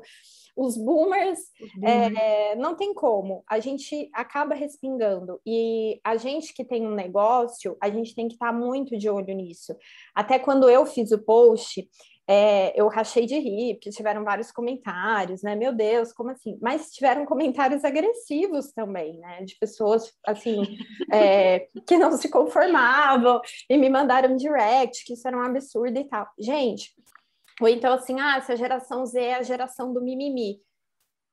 os 0.56 0.78
boomers, 0.78 1.40
os 1.60 1.74
boomers. 1.74 2.18
É, 2.20 2.56
não 2.56 2.76
tem 2.76 2.94
como, 2.94 3.44
a 3.50 3.60
gente 3.60 4.12
acaba 4.14 4.54
respingando. 4.54 5.42
E 5.44 6.00
a 6.04 6.18
gente 6.18 6.54
que 6.54 6.64
tem 6.64 6.86
um 6.86 6.94
negócio, 6.94 7.76
a 7.82 7.90
gente 7.90 8.14
tem 8.14 8.28
que 8.28 8.36
estar 8.36 8.52
tá 8.52 8.54
muito 8.54 8.96
de 8.96 9.10
olho 9.10 9.34
nisso. 9.34 9.76
Até 10.14 10.38
quando 10.38 10.70
eu 10.70 10.86
fiz 10.86 11.12
o 11.12 11.18
post, 11.18 11.90
é, 12.32 12.80
eu 12.80 12.88
rachei 12.88 13.26
de 13.26 13.40
rir, 13.40 13.74
porque 13.74 13.90
tiveram 13.90 14.24
vários 14.24 14.52
comentários, 14.52 15.42
né? 15.42 15.56
Meu 15.56 15.74
Deus, 15.74 16.14
como 16.14 16.30
assim? 16.30 16.60
Mas 16.62 16.92
tiveram 16.92 17.26
comentários 17.26 17.84
agressivos 17.84 18.72
também, 18.72 19.18
né? 19.18 19.44
De 19.44 19.56
pessoas, 19.58 20.14
assim, 20.28 20.62
é, 21.12 21.68
que 21.88 21.98
não 21.98 22.12
se 22.12 22.30
conformavam 22.30 23.42
e 23.68 23.76
me 23.80 23.90
mandaram 23.90 24.36
direct, 24.36 25.04
que 25.06 25.14
isso 25.14 25.28
era 25.28 25.36
um 25.36 25.42
absurdo 25.42 25.98
e 25.98 26.04
tal. 26.04 26.28
Gente, 26.40 26.94
ou 27.60 27.68
então 27.68 27.92
assim, 27.94 28.20
ah, 28.20 28.38
essa 28.38 28.56
geração 28.56 29.04
Z 29.08 29.20
é 29.20 29.34
a 29.34 29.42
geração 29.42 29.92
do 29.92 30.00
mimimi. 30.00 30.62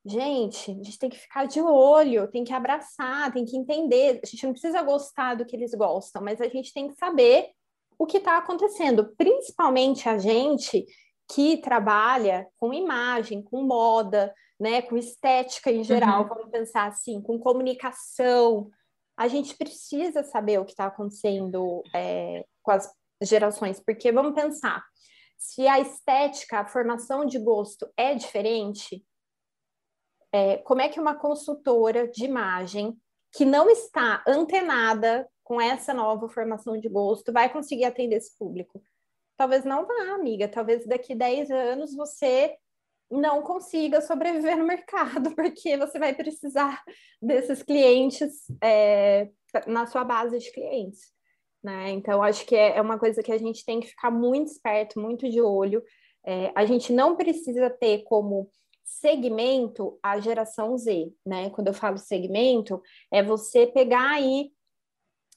Gente, 0.02 0.70
a 0.70 0.74
gente 0.82 0.98
tem 0.98 1.10
que 1.10 1.18
ficar 1.18 1.44
de 1.44 1.60
olho, 1.60 2.30
tem 2.30 2.42
que 2.42 2.54
abraçar, 2.54 3.30
tem 3.34 3.44
que 3.44 3.56
entender. 3.56 4.20
A 4.22 4.26
gente 4.26 4.46
não 4.46 4.52
precisa 4.52 4.80
gostar 4.80 5.34
do 5.34 5.44
que 5.44 5.56
eles 5.56 5.74
gostam, 5.74 6.22
mas 6.22 6.40
a 6.40 6.48
gente 6.48 6.72
tem 6.72 6.88
que 6.88 6.94
saber 6.94 7.50
o 7.98 8.06
que 8.06 8.18
está 8.18 8.38
acontecendo, 8.38 9.14
principalmente 9.16 10.08
a 10.08 10.18
gente 10.18 10.84
que 11.32 11.56
trabalha 11.58 12.46
com 12.56 12.72
imagem, 12.72 13.42
com 13.42 13.62
moda, 13.62 14.32
né, 14.58 14.82
com 14.82 14.96
estética 14.96 15.70
em 15.70 15.82
geral, 15.82 16.22
uhum. 16.22 16.28
vamos 16.28 16.50
pensar 16.50 16.86
assim, 16.86 17.20
com 17.20 17.38
comunicação. 17.38 18.70
A 19.16 19.28
gente 19.28 19.56
precisa 19.56 20.22
saber 20.22 20.58
o 20.58 20.64
que 20.64 20.72
está 20.72 20.86
acontecendo 20.86 21.82
é, 21.94 22.44
com 22.62 22.70
as 22.70 22.90
gerações, 23.22 23.80
porque 23.80 24.12
vamos 24.12 24.34
pensar, 24.34 24.82
se 25.38 25.66
a 25.66 25.80
estética, 25.80 26.60
a 26.60 26.66
formação 26.66 27.24
de 27.24 27.38
gosto 27.38 27.88
é 27.96 28.14
diferente, 28.14 29.04
é, 30.32 30.58
como 30.58 30.80
é 30.80 30.88
que 30.88 31.00
uma 31.00 31.14
consultora 31.14 32.08
de 32.08 32.24
imagem 32.24 32.96
que 33.32 33.44
não 33.44 33.68
está 33.68 34.22
antenada 34.26 35.28
com 35.46 35.60
essa 35.60 35.94
nova 35.94 36.28
formação 36.28 36.76
de 36.76 36.88
gosto, 36.88 37.32
vai 37.32 37.48
conseguir 37.48 37.84
atender 37.84 38.16
esse 38.16 38.36
público? 38.36 38.82
Talvez 39.36 39.64
não 39.64 39.86
vá, 39.86 40.12
amiga. 40.12 40.48
Talvez 40.48 40.84
daqui 40.84 41.14
10 41.14 41.52
anos 41.52 41.94
você 41.94 42.56
não 43.08 43.40
consiga 43.42 44.00
sobreviver 44.00 44.58
no 44.58 44.66
mercado, 44.66 45.30
porque 45.36 45.76
você 45.76 46.00
vai 46.00 46.12
precisar 46.12 46.82
desses 47.22 47.62
clientes 47.62 48.32
é, 48.60 49.30
na 49.68 49.86
sua 49.86 50.02
base 50.02 50.36
de 50.36 50.50
clientes. 50.50 51.12
Né? 51.62 51.90
Então, 51.90 52.24
acho 52.24 52.44
que 52.44 52.56
é, 52.56 52.78
é 52.78 52.82
uma 52.82 52.98
coisa 52.98 53.22
que 53.22 53.30
a 53.30 53.38
gente 53.38 53.64
tem 53.64 53.78
que 53.78 53.86
ficar 53.86 54.10
muito 54.10 54.50
esperto, 54.50 54.98
muito 54.98 55.30
de 55.30 55.40
olho. 55.40 55.80
É, 56.26 56.50
a 56.56 56.66
gente 56.66 56.92
não 56.92 57.14
precisa 57.14 57.70
ter 57.70 58.02
como 58.02 58.50
segmento 58.82 59.96
a 60.02 60.18
geração 60.18 60.76
Z, 60.76 61.12
né? 61.24 61.50
Quando 61.50 61.68
eu 61.68 61.74
falo 61.74 61.98
segmento, 61.98 62.82
é 63.12 63.22
você 63.22 63.64
pegar 63.64 64.10
aí 64.10 64.50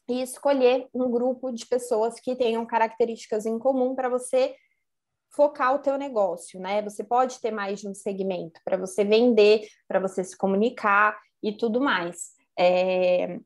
e 0.10 0.22
escolher 0.22 0.88
um 0.94 1.10
grupo 1.10 1.51
de 1.51 1.66
pessoas 1.66 2.20
que 2.20 2.36
tenham 2.36 2.66
características 2.66 3.46
em 3.46 3.60
comum 3.60 3.96
para 3.96 4.10
você 4.10 4.56
focar 5.30 5.75
o 5.75 5.80
teu 5.80 5.98
negócio, 5.98 6.60
né? 6.60 6.82
Você 6.82 7.04
pode 7.04 7.39
ter 7.39 7.51
mais 7.51 7.80
de 7.80 7.88
um 7.88 7.94
segmento 7.94 8.60
para 8.66 8.78
você 8.78 9.04
vender, 9.04 9.68
para 9.88 10.00
você 10.00 10.24
se 10.24 10.36
comunicar 10.36 11.18
e 11.42 11.51
tudo 11.51 11.80
mais. 11.80 12.32
É... 12.58 13.39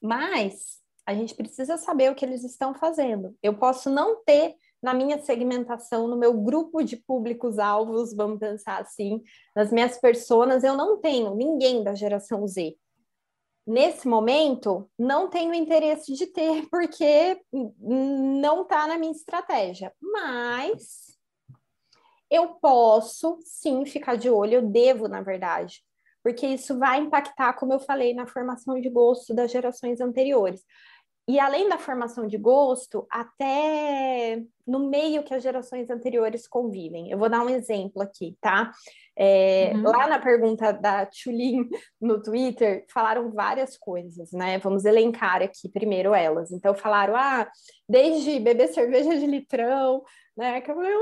Mas 0.00 0.80
a 1.04 1.14
gente 1.14 1.34
precisa 1.34 1.76
saber 1.76 2.10
o 2.10 2.14
que 2.14 2.24
eles 2.24 2.42
estão 2.42 2.74
fazendo. 2.74 3.36
Eu 3.42 3.54
posso 3.54 3.90
não 3.90 4.22
ter 4.24 4.56
na 4.82 4.94
minha 4.94 5.18
segmentação, 5.18 6.08
no 6.08 6.16
meu 6.16 6.32
grupo 6.32 6.82
de 6.82 6.96
públicos-alvos, 6.96 8.14
vamos 8.14 8.38
pensar 8.38 8.80
assim, 8.80 9.22
nas 9.54 9.70
minhas 9.70 9.98
personas, 9.98 10.62
eu 10.64 10.76
não 10.76 10.98
tenho 10.98 11.34
ninguém 11.34 11.82
da 11.82 11.94
geração 11.94 12.46
Z 12.46 12.76
nesse 13.66 14.06
momento, 14.06 14.88
não 14.98 15.28
tenho 15.28 15.52
interesse 15.52 16.12
de 16.14 16.26
ter, 16.26 16.66
porque 16.70 17.40
não 17.80 18.62
está 18.62 18.86
na 18.86 18.98
minha 18.98 19.12
estratégia. 19.12 19.92
Mas 20.00 21.18
eu 22.30 22.54
posso 22.60 23.38
sim 23.42 23.84
ficar 23.84 24.16
de 24.16 24.30
olho, 24.30 24.54
eu 24.54 24.62
devo, 24.62 25.08
na 25.08 25.20
verdade, 25.20 25.82
porque 26.22 26.46
isso 26.46 26.76
vai 26.78 26.98
impactar, 26.98 27.52
como 27.52 27.72
eu 27.72 27.78
falei, 27.78 28.12
na 28.12 28.26
formação 28.26 28.80
de 28.80 28.90
gosto 28.90 29.32
das 29.32 29.50
gerações 29.50 30.00
anteriores. 30.00 30.64
E 31.28 31.40
além 31.40 31.68
da 31.68 31.76
formação 31.76 32.26
de 32.26 32.38
gosto, 32.38 33.04
até 33.10 34.42
no 34.64 34.88
meio 34.88 35.24
que 35.24 35.34
as 35.34 35.42
gerações 35.42 35.90
anteriores 35.90 36.46
convivem. 36.46 37.10
Eu 37.10 37.18
vou 37.18 37.28
dar 37.28 37.44
um 37.44 37.50
exemplo 37.50 38.00
aqui, 38.00 38.36
tá? 38.40 38.70
É, 39.16 39.72
uhum. 39.74 39.82
Lá 39.82 40.06
na 40.06 40.20
pergunta 40.20 40.72
da 40.72 41.06
Tulin 41.06 41.68
no 42.00 42.22
Twitter, 42.22 42.84
falaram 42.92 43.32
várias 43.32 43.76
coisas, 43.76 44.30
né? 44.32 44.58
Vamos 44.58 44.84
elencar 44.84 45.42
aqui 45.42 45.68
primeiro 45.68 46.14
elas. 46.14 46.52
Então, 46.52 46.74
falaram, 46.74 47.16
ah, 47.16 47.50
desde 47.88 48.38
beber 48.38 48.68
cerveja 48.68 49.16
de 49.16 49.26
litrão, 49.26 50.04
né? 50.36 50.60
Que 50.60 50.70
eu 50.70 50.76
falei, 50.76 50.92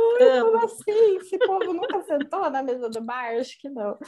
como 0.40 0.64
assim? 0.64 1.16
Esse 1.16 1.38
povo 1.38 1.74
nunca 1.74 2.02
sentou 2.02 2.48
na 2.50 2.62
mesa 2.62 2.88
do 2.88 3.02
bar? 3.02 3.34
Acho 3.34 3.60
que 3.60 3.68
não. 3.68 3.98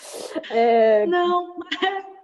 É... 0.50 1.04
Não. 1.06 1.56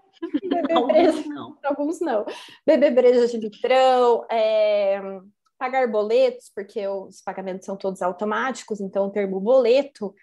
Beber 0.42 0.76
alguns 0.76 1.26
não. 1.26 1.58
Alguns 1.64 2.00
não. 2.00 2.24
Beber 2.66 2.94
breja 2.94 3.26
de 3.26 3.38
litrão, 3.38 4.24
é, 4.30 5.00
pagar 5.58 5.90
boletos, 5.90 6.50
porque 6.54 6.86
os 6.86 7.20
pagamentos 7.20 7.66
são 7.66 7.76
todos 7.76 8.02
automáticos, 8.02 8.80
então 8.80 9.06
o 9.06 9.10
termo 9.10 9.40
boleto 9.40 10.14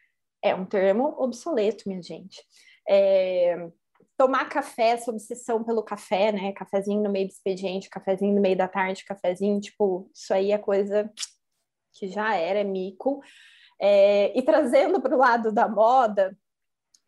é 0.42 0.56
um 0.56 0.66
termo 0.66 1.16
obsoleto, 1.18 1.88
minha 1.88 2.02
gente. 2.02 2.44
É, 2.88 3.70
tomar 4.18 4.50
café, 4.50 4.90
essa 4.90 5.12
obsessão 5.12 5.64
pelo 5.64 5.82
café, 5.82 6.32
né? 6.32 6.52
Cafezinho 6.52 7.02
no 7.02 7.10
meio 7.10 7.28
do 7.28 7.32
expediente, 7.32 7.90
cafezinho 7.90 8.36
no 8.36 8.42
meio 8.42 8.58
da 8.58 8.68
tarde, 8.68 9.06
cafezinho, 9.06 9.62
tipo, 9.62 10.10
isso 10.14 10.34
aí 10.34 10.52
é 10.52 10.58
coisa 10.58 11.10
que 11.94 12.08
já 12.08 12.36
era, 12.36 12.60
é 12.60 12.64
mico. 12.64 13.22
É, 13.82 14.38
e 14.38 14.42
trazendo 14.42 15.02
para 15.02 15.16
o 15.16 15.18
lado 15.18 15.54
da 15.54 15.70
moda, 15.70 16.38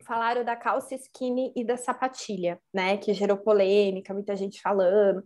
falaram 0.04 0.44
da 0.44 0.56
calça 0.56 0.94
skinny 0.94 1.52
e 1.56 1.64
da 1.64 1.76
sapatilha, 1.76 2.60
né? 2.72 2.96
Que 2.96 3.14
gerou 3.14 3.36
polêmica, 3.36 4.14
muita 4.14 4.36
gente 4.36 4.60
falando, 4.60 5.22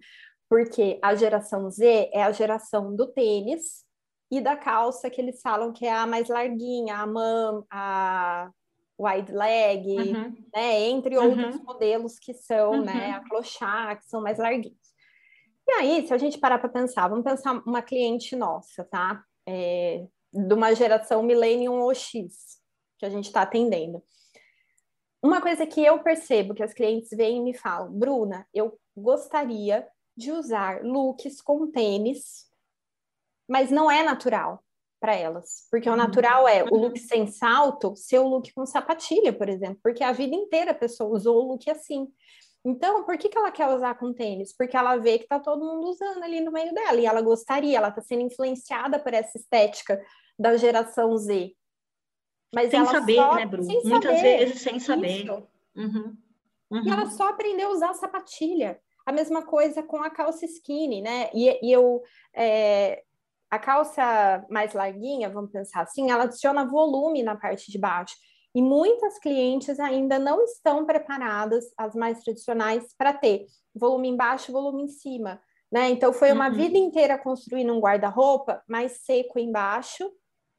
porque 0.48 0.98
a 1.02 1.14
geração 1.14 1.70
Z 1.70 2.10
é 2.12 2.22
a 2.22 2.32
geração 2.32 2.94
do 2.94 3.06
tênis 3.06 3.84
e 4.30 4.40
da 4.40 4.56
calça 4.56 5.10
que 5.10 5.20
eles 5.20 5.40
falam 5.40 5.72
que 5.72 5.86
é 5.86 5.92
a 5.92 6.06
mais 6.06 6.28
larguinha, 6.28 6.96
a 6.96 7.06
mam, 7.06 7.64
a 7.70 8.50
wide 8.98 9.32
leg, 9.32 9.86
uhum. 9.88 10.34
né? 10.54 10.80
Entre 10.82 11.16
uhum. 11.16 11.28
outros 11.28 11.60
modelos 11.62 12.18
que 12.18 12.34
são, 12.34 12.72
uhum. 12.72 12.84
né? 12.84 13.12
A 13.12 13.20
clochard, 13.28 14.00
que 14.00 14.08
são 14.08 14.22
mais 14.22 14.38
larguinhos. 14.38 14.86
E 15.68 15.72
aí, 15.72 16.06
se 16.06 16.14
a 16.14 16.18
gente 16.18 16.38
parar 16.38 16.58
para 16.58 16.68
pensar, 16.68 17.08
vamos 17.08 17.24
pensar 17.24 17.60
uma 17.66 17.82
cliente 17.82 18.36
nossa, 18.36 18.84
tá? 18.84 19.22
É, 19.46 20.06
de 20.32 20.54
uma 20.54 20.74
geração 20.74 21.22
Millennium 21.22 21.80
ou 21.80 21.94
X, 21.94 22.60
que 22.98 23.06
a 23.06 23.10
gente 23.10 23.26
está 23.26 23.42
atendendo. 23.42 24.02
Uma 25.26 25.40
coisa 25.40 25.66
que 25.66 25.84
eu 25.84 25.98
percebo 25.98 26.54
que 26.54 26.62
as 26.62 26.72
clientes 26.72 27.10
vêm 27.10 27.38
e 27.38 27.42
me 27.42 27.52
falam, 27.52 27.90
Bruna, 27.90 28.46
eu 28.54 28.78
gostaria 28.96 29.84
de 30.16 30.30
usar 30.30 30.84
looks 30.84 31.40
com 31.42 31.68
tênis, 31.68 32.46
mas 33.48 33.68
não 33.68 33.90
é 33.90 34.04
natural 34.04 34.62
para 35.00 35.16
elas, 35.16 35.66
porque 35.68 35.88
o 35.88 35.92
uhum. 35.92 35.98
natural 35.98 36.46
é 36.46 36.62
o 36.62 36.76
look 36.76 37.00
uhum. 37.00 37.08
sem 37.08 37.26
salto, 37.26 37.96
ser 37.96 38.20
o 38.20 38.28
look 38.28 38.54
com 38.54 38.64
sapatilha, 38.64 39.32
por 39.32 39.48
exemplo, 39.48 39.80
porque 39.82 40.04
a 40.04 40.12
vida 40.12 40.36
inteira 40.36 40.70
a 40.70 40.74
pessoa 40.74 41.12
usou 41.12 41.42
o 41.42 41.48
look 41.48 41.68
assim. 41.68 42.06
Então, 42.64 43.02
por 43.02 43.18
que, 43.18 43.28
que 43.28 43.36
ela 43.36 43.50
quer 43.50 43.66
usar 43.68 43.98
com 43.98 44.12
tênis? 44.12 44.54
Porque 44.56 44.76
ela 44.76 44.96
vê 44.96 45.18
que 45.18 45.26
tá 45.26 45.40
todo 45.40 45.66
mundo 45.66 45.88
usando 45.88 46.22
ali 46.22 46.40
no 46.40 46.52
meio 46.52 46.72
dela 46.72 47.00
e 47.00 47.06
ela 47.06 47.20
gostaria, 47.20 47.76
ela 47.78 47.88
está 47.88 48.00
sendo 48.00 48.22
influenciada 48.22 49.00
por 49.00 49.12
essa 49.12 49.36
estética 49.36 50.00
da 50.38 50.56
geração 50.56 51.16
Z. 51.16 51.52
Mas 52.54 52.70
sem 52.70 52.84
saber, 52.86 53.16
só, 53.16 53.34
né, 53.34 53.46
Bru? 53.46 53.64
Muitas 53.64 53.90
saber. 53.90 54.38
vezes 54.38 54.60
sem 54.60 54.78
saber. 54.78 55.30
Uhum. 55.74 56.16
Uhum. 56.70 56.84
E 56.84 56.90
ela 56.90 57.06
só 57.06 57.28
aprendeu 57.28 57.68
a 57.68 57.72
usar 57.72 57.94
sapatilha. 57.94 58.80
A 59.04 59.12
mesma 59.12 59.42
coisa 59.42 59.82
com 59.82 60.02
a 60.02 60.10
calça 60.10 60.44
skinny, 60.44 61.00
né? 61.00 61.30
E, 61.32 61.66
e 61.66 61.72
eu. 61.72 62.02
É, 62.34 63.02
a 63.48 63.58
calça 63.58 64.44
mais 64.50 64.74
larguinha, 64.74 65.30
vamos 65.30 65.52
pensar 65.52 65.82
assim, 65.82 66.10
ela 66.10 66.24
adiciona 66.24 66.66
volume 66.66 67.22
na 67.22 67.36
parte 67.36 67.70
de 67.70 67.78
baixo. 67.78 68.16
E 68.54 68.60
muitas 68.60 69.18
clientes 69.18 69.78
ainda 69.78 70.18
não 70.18 70.42
estão 70.42 70.84
preparadas, 70.84 71.66
as 71.76 71.94
mais 71.94 72.24
tradicionais, 72.24 72.94
para 72.96 73.12
ter 73.12 73.46
volume 73.74 74.08
embaixo 74.08 74.50
e 74.50 74.52
volume 74.52 74.84
em 74.84 74.88
cima. 74.88 75.40
Né? 75.70 75.90
Então, 75.90 76.12
foi 76.12 76.32
uma 76.32 76.48
uhum. 76.48 76.54
vida 76.54 76.78
inteira 76.78 77.18
construindo 77.18 77.72
um 77.72 77.80
guarda-roupa 77.80 78.62
mais 78.66 79.04
seco 79.04 79.38
embaixo 79.38 80.10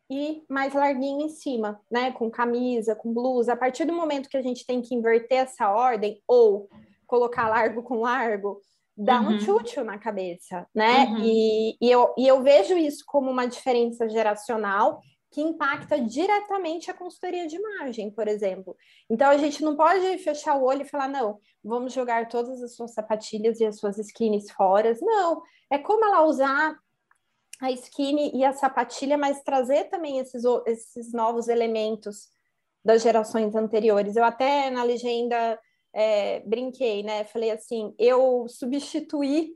e 0.09 0.43
mais 0.49 0.73
larguinho 0.73 1.25
em 1.25 1.29
cima, 1.29 1.81
né? 1.91 2.11
Com 2.11 2.29
camisa, 2.29 2.95
com 2.95 3.13
blusa. 3.13 3.53
A 3.53 3.57
partir 3.57 3.85
do 3.85 3.93
momento 3.93 4.29
que 4.29 4.37
a 4.37 4.41
gente 4.41 4.65
tem 4.65 4.81
que 4.81 4.95
inverter 4.95 5.39
essa 5.39 5.69
ordem 5.69 6.21
ou 6.27 6.69
colocar 7.05 7.49
largo 7.49 7.83
com 7.83 8.01
largo, 8.01 8.61
dá 8.95 9.21
uhum. 9.21 9.35
um 9.35 9.37
tchutchu 9.37 9.83
na 9.83 9.97
cabeça, 9.97 10.65
né? 10.73 11.05
Uhum. 11.05 11.17
E, 11.23 11.77
e, 11.81 11.91
eu, 11.91 12.13
e 12.17 12.27
eu 12.27 12.41
vejo 12.41 12.75
isso 12.77 13.03
como 13.05 13.29
uma 13.29 13.47
diferença 13.47 14.09
geracional 14.09 15.01
que 15.29 15.41
impacta 15.41 15.99
diretamente 15.99 16.89
a 16.89 16.93
consultoria 16.93 17.45
de 17.47 17.57
imagem, 17.57 18.09
por 18.09 18.27
exemplo. 18.27 18.75
Então 19.09 19.29
a 19.29 19.37
gente 19.37 19.61
não 19.61 19.75
pode 19.75 20.17
fechar 20.19 20.55
o 20.55 20.63
olho 20.63 20.81
e 20.81 20.89
falar, 20.89 21.09
não, 21.09 21.37
vamos 21.63 21.93
jogar 21.93 22.27
todas 22.29 22.61
as 22.63 22.75
suas 22.75 22.93
sapatilhas 22.93 23.59
e 23.59 23.65
as 23.65 23.77
suas 23.77 23.97
skins 23.97 24.49
fora. 24.51 24.95
Não, 25.01 25.41
é 25.69 25.77
como 25.77 26.05
ela 26.05 26.25
usar 26.25 26.77
a 27.59 27.71
skinny 27.71 28.31
e 28.33 28.43
a 28.43 28.53
sapatilha, 28.53 29.17
mas 29.17 29.41
trazer 29.41 29.85
também 29.85 30.19
esses, 30.19 30.43
esses 30.65 31.11
novos 31.11 31.47
elementos 31.47 32.29
das 32.83 33.01
gerações 33.01 33.55
anteriores. 33.55 34.15
Eu 34.15 34.23
até 34.23 34.69
na 34.69 34.83
legenda 34.83 35.59
é, 35.93 36.39
brinquei, 36.41 37.03
né? 37.03 37.23
Falei 37.25 37.51
assim, 37.51 37.93
eu 37.97 38.47
substituí 38.47 39.55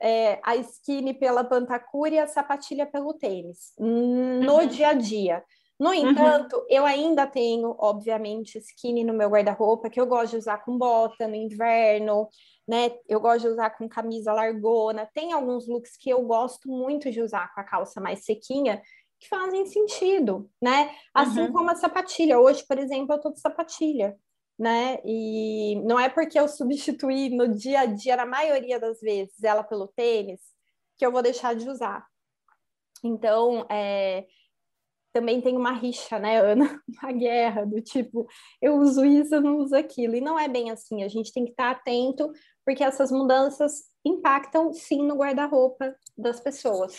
é, 0.00 0.40
a 0.42 0.56
skinny 0.56 1.14
pela 1.14 1.44
pantacura 1.44 2.14
e 2.14 2.18
a 2.18 2.26
sapatilha 2.26 2.86
pelo 2.86 3.14
tênis 3.14 3.72
no 3.78 4.58
uhum. 4.58 4.66
dia 4.66 4.88
a 4.88 4.94
dia. 4.94 5.44
No 5.80 5.88
uhum. 5.88 6.10
entanto, 6.10 6.56
uhum. 6.56 6.66
eu 6.68 6.84
ainda 6.84 7.26
tenho, 7.26 7.74
obviamente, 7.78 8.58
skinny 8.58 9.02
no 9.02 9.14
meu 9.14 9.30
guarda-roupa, 9.30 9.88
que 9.88 9.98
eu 9.98 10.06
gosto 10.06 10.32
de 10.32 10.36
usar 10.36 10.58
com 10.58 10.76
bota 10.76 11.26
no 11.26 11.34
inverno, 11.34 12.28
né? 12.68 12.92
Eu 13.08 13.18
gosto 13.18 13.40
de 13.40 13.48
usar 13.48 13.70
com 13.70 13.88
camisa 13.88 14.30
largona. 14.30 15.08
Tem 15.14 15.32
alguns 15.32 15.66
looks 15.66 15.96
que 15.96 16.10
eu 16.10 16.22
gosto 16.22 16.68
muito 16.68 17.10
de 17.10 17.22
usar 17.22 17.50
com 17.54 17.62
a 17.62 17.64
calça 17.64 17.98
mais 17.98 18.26
sequinha, 18.26 18.82
que 19.18 19.26
fazem 19.26 19.64
sentido, 19.64 20.50
né? 20.60 20.94
Assim 21.14 21.40
uhum. 21.40 21.52
como 21.52 21.70
a 21.70 21.74
sapatilha. 21.74 22.38
Hoje, 22.38 22.62
por 22.66 22.78
exemplo, 22.78 23.14
eu 23.14 23.20
tô 23.20 23.30
de 23.30 23.40
sapatilha, 23.40 24.18
né? 24.58 24.98
E 25.02 25.76
não 25.86 25.98
é 25.98 26.10
porque 26.10 26.38
eu 26.38 26.46
substituí 26.48 27.30
no 27.30 27.48
dia 27.48 27.80
a 27.80 27.86
dia, 27.86 28.16
na 28.16 28.26
maioria 28.26 28.78
das 28.78 29.00
vezes, 29.00 29.42
ela 29.42 29.64
pelo 29.64 29.88
tênis, 29.88 30.42
que 30.98 31.06
eu 31.06 31.10
vou 31.10 31.22
deixar 31.22 31.54
de 31.54 31.66
usar. 31.66 32.06
Então, 33.02 33.66
é, 33.70 34.26
também 35.12 35.40
tem 35.40 35.56
uma 35.56 35.72
rixa, 35.72 36.18
né, 36.18 36.40
Ana? 36.44 36.80
Uma 37.02 37.12
guerra 37.12 37.64
do 37.64 37.80
tipo, 37.80 38.26
eu 38.60 38.76
uso 38.76 39.04
isso, 39.04 39.34
eu 39.34 39.40
não 39.40 39.58
uso 39.58 39.74
aquilo. 39.74 40.14
E 40.14 40.20
não 40.20 40.38
é 40.38 40.48
bem 40.48 40.70
assim, 40.70 41.02
a 41.02 41.08
gente 41.08 41.32
tem 41.32 41.44
que 41.44 41.50
estar 41.50 41.70
atento, 41.70 42.32
porque 42.64 42.84
essas 42.84 43.10
mudanças 43.10 43.84
impactam 44.04 44.72
sim 44.72 45.06
no 45.06 45.16
guarda-roupa 45.16 45.94
das 46.16 46.40
pessoas. 46.40 46.98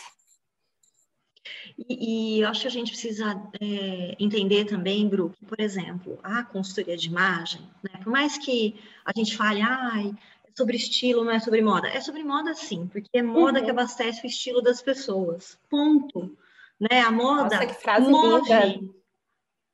E, 1.90 2.40
e 2.40 2.44
acho 2.44 2.62
que 2.62 2.68
a 2.68 2.72
gente 2.72 2.92
precisa 2.92 3.42
é, 3.60 4.16
entender 4.20 4.66
também, 4.66 5.08
Bru, 5.08 5.32
que, 5.32 5.46
por 5.46 5.60
exemplo, 5.60 6.20
a 6.22 6.44
consultoria 6.44 6.96
de 6.96 7.08
imagem, 7.08 7.62
né, 7.84 8.00
por 8.04 8.12
mais 8.12 8.38
que 8.38 8.76
a 9.04 9.12
gente 9.16 9.36
fale, 9.36 9.62
ai, 9.62 10.14
é 10.46 10.50
sobre 10.56 10.78
estilo, 10.78 11.24
não 11.24 11.32
é 11.32 11.40
sobre 11.40 11.62
moda. 11.62 11.88
É 11.88 12.00
sobre 12.00 12.24
moda 12.24 12.54
sim, 12.54 12.88
porque 12.88 13.10
é 13.18 13.24
moda 13.24 13.60
uhum. 13.60 13.66
que 13.66 13.72
abastece 13.72 14.24
o 14.24 14.28
estilo 14.28 14.62
das 14.62 14.82
pessoas. 14.82 15.58
Ponto 15.70 16.38
né? 16.82 17.02
A 17.02 17.12
moda 17.12 17.44
Nossa, 17.44 17.68
que 17.68 17.74
frase 17.76 18.10
move. 18.10 18.42
Linda. 18.42 18.92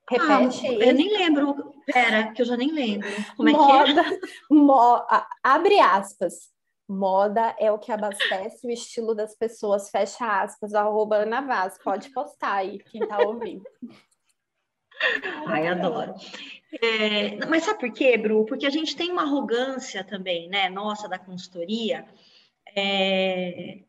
Repete. 0.09 0.67
Ah, 0.67 0.73
eu 0.73 0.93
nem 0.93 1.17
lembro. 1.17 1.73
Pera, 1.85 2.31
que 2.33 2.41
eu 2.41 2.45
já 2.45 2.57
nem 2.57 2.71
lembro. 2.71 3.07
Como 3.35 3.49
moda, 3.49 4.01
é 4.01 4.03
que 4.03 4.13
é? 4.13 4.19
Mo, 4.49 5.05
abre 5.41 5.79
aspas. 5.79 6.55
Moda 6.89 7.53
é 7.59 7.69
o 7.69 7.77
que 7.77 7.91
abastece 7.91 8.65
o 8.65 8.71
estilo 8.71 9.13
das 9.13 9.35
pessoas, 9.35 9.89
fecha 9.89 10.41
aspas, 10.41 10.73
arroba 10.73 11.17
Ana 11.17 11.41
Vaz. 11.41 11.77
Pode 11.83 12.09
postar 12.11 12.53
aí, 12.53 12.79
quem 12.79 13.05
tá 13.05 13.19
ouvindo. 13.19 13.65
Ai, 15.47 15.67
adoro. 15.67 16.15
É, 16.81 17.45
mas 17.45 17.63
sabe 17.63 17.79
por 17.79 17.91
quê, 17.91 18.17
Bru? 18.17 18.45
Porque 18.45 18.65
a 18.65 18.69
gente 18.69 18.95
tem 18.95 19.11
uma 19.11 19.23
arrogância 19.23 20.03
também, 20.03 20.47
né, 20.47 20.69
nossa, 20.69 21.09
da 21.09 21.19
consultoria, 21.19 22.05
é, 22.75 23.79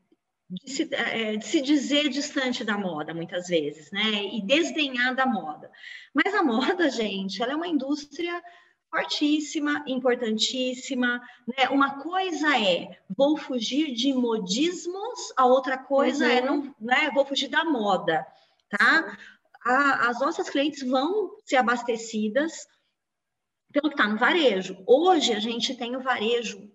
de 0.50 0.70
se, 0.70 0.94
é, 0.94 1.36
de 1.36 1.44
se, 1.44 1.60
dizer 1.60 2.08
distante 2.08 2.64
da 2.64 2.78
moda, 2.78 3.12
muitas 3.12 3.48
vezes, 3.48 3.90
né? 3.90 4.24
E 4.32 4.40
desdenhar 4.40 5.14
da 5.14 5.26
moda. 5.26 5.70
Mas 6.14 6.34
a 6.34 6.42
moda, 6.42 6.88
gente, 6.88 7.42
ela 7.42 7.52
é 7.52 7.56
uma 7.56 7.68
indústria 7.68 8.42
fortíssima, 8.90 9.84
importantíssima, 9.86 11.20
né? 11.46 11.68
Uma 11.70 12.00
coisa 12.02 12.58
é 12.58 12.98
vou 13.14 13.36
fugir 13.36 13.92
de 13.92 14.14
modismos, 14.14 15.32
a 15.36 15.44
outra 15.44 15.76
coisa 15.76 16.26
é, 16.26 16.28
uhum. 16.28 16.36
é 16.38 16.40
não, 16.40 16.74
né? 16.80 17.10
Vou 17.12 17.26
fugir 17.26 17.48
da 17.48 17.64
moda, 17.64 18.26
tá? 18.70 19.18
A, 19.62 20.08
as 20.08 20.20
nossas 20.20 20.48
clientes 20.48 20.82
vão 20.82 21.36
ser 21.44 21.56
abastecidas 21.56 22.66
pelo 23.70 23.90
que 23.90 23.94
está 23.94 24.08
no 24.08 24.16
varejo. 24.16 24.82
Hoje 24.86 25.34
a 25.34 25.40
gente 25.40 25.76
tem 25.76 25.94
o 25.94 26.00
varejo 26.00 26.70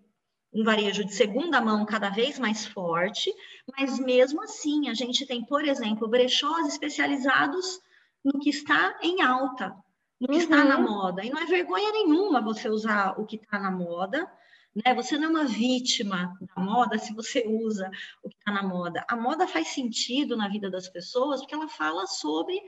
um 0.54 0.64
varejo 0.64 1.04
de 1.04 1.14
segunda 1.14 1.60
mão 1.60 1.86
cada 1.86 2.10
vez 2.10 2.38
mais 2.38 2.66
forte, 2.66 3.34
mas 3.78 4.00
mesmo 4.00 4.42
assim 4.42 4.90
a 4.90 4.94
gente 4.94 5.26
tem, 5.26 5.44
por 5.44 5.66
exemplo, 5.66 6.08
brechós 6.08 6.68
especializados 6.68 7.80
no 8.24 8.40
que 8.40 8.50
está 8.50 8.98
em 9.02 9.22
alta, 9.22 9.76
no 10.20 10.28
que 10.28 10.36
uhum. 10.36 10.40
está 10.40 10.64
na 10.64 10.78
uhum. 10.78 10.84
moda. 10.84 11.26
E 11.26 11.30
não 11.30 11.42
é 11.42 11.46
vergonha 11.46 11.92
nenhuma 11.92 12.42
você 12.42 12.70
usar 12.70 13.20
o 13.20 13.26
que 13.26 13.38
está 13.38 13.60
na 13.60 13.72
moda, 13.72 14.30
né? 14.76 14.94
Você 14.96 15.18
não 15.18 15.26
é 15.26 15.30
uma 15.30 15.46
vítima 15.46 16.34
da 16.42 16.62
moda 16.62 16.98
se 16.98 17.14
você 17.14 17.44
usa 17.48 17.90
o 18.24 18.30
que 18.30 18.38
está 18.38 18.52
na 18.52 18.64
moda. 18.64 19.06
A 19.08 19.16
moda 19.16 19.48
faz 19.48 19.70
sentido 19.70 20.38
na 20.38 20.48
vida 20.48 20.70
das 20.70 20.88
pessoas 20.88 21.42
porque 21.42 21.56
ela 21.56 21.68
fala 21.68 22.06
sobre 22.08 22.60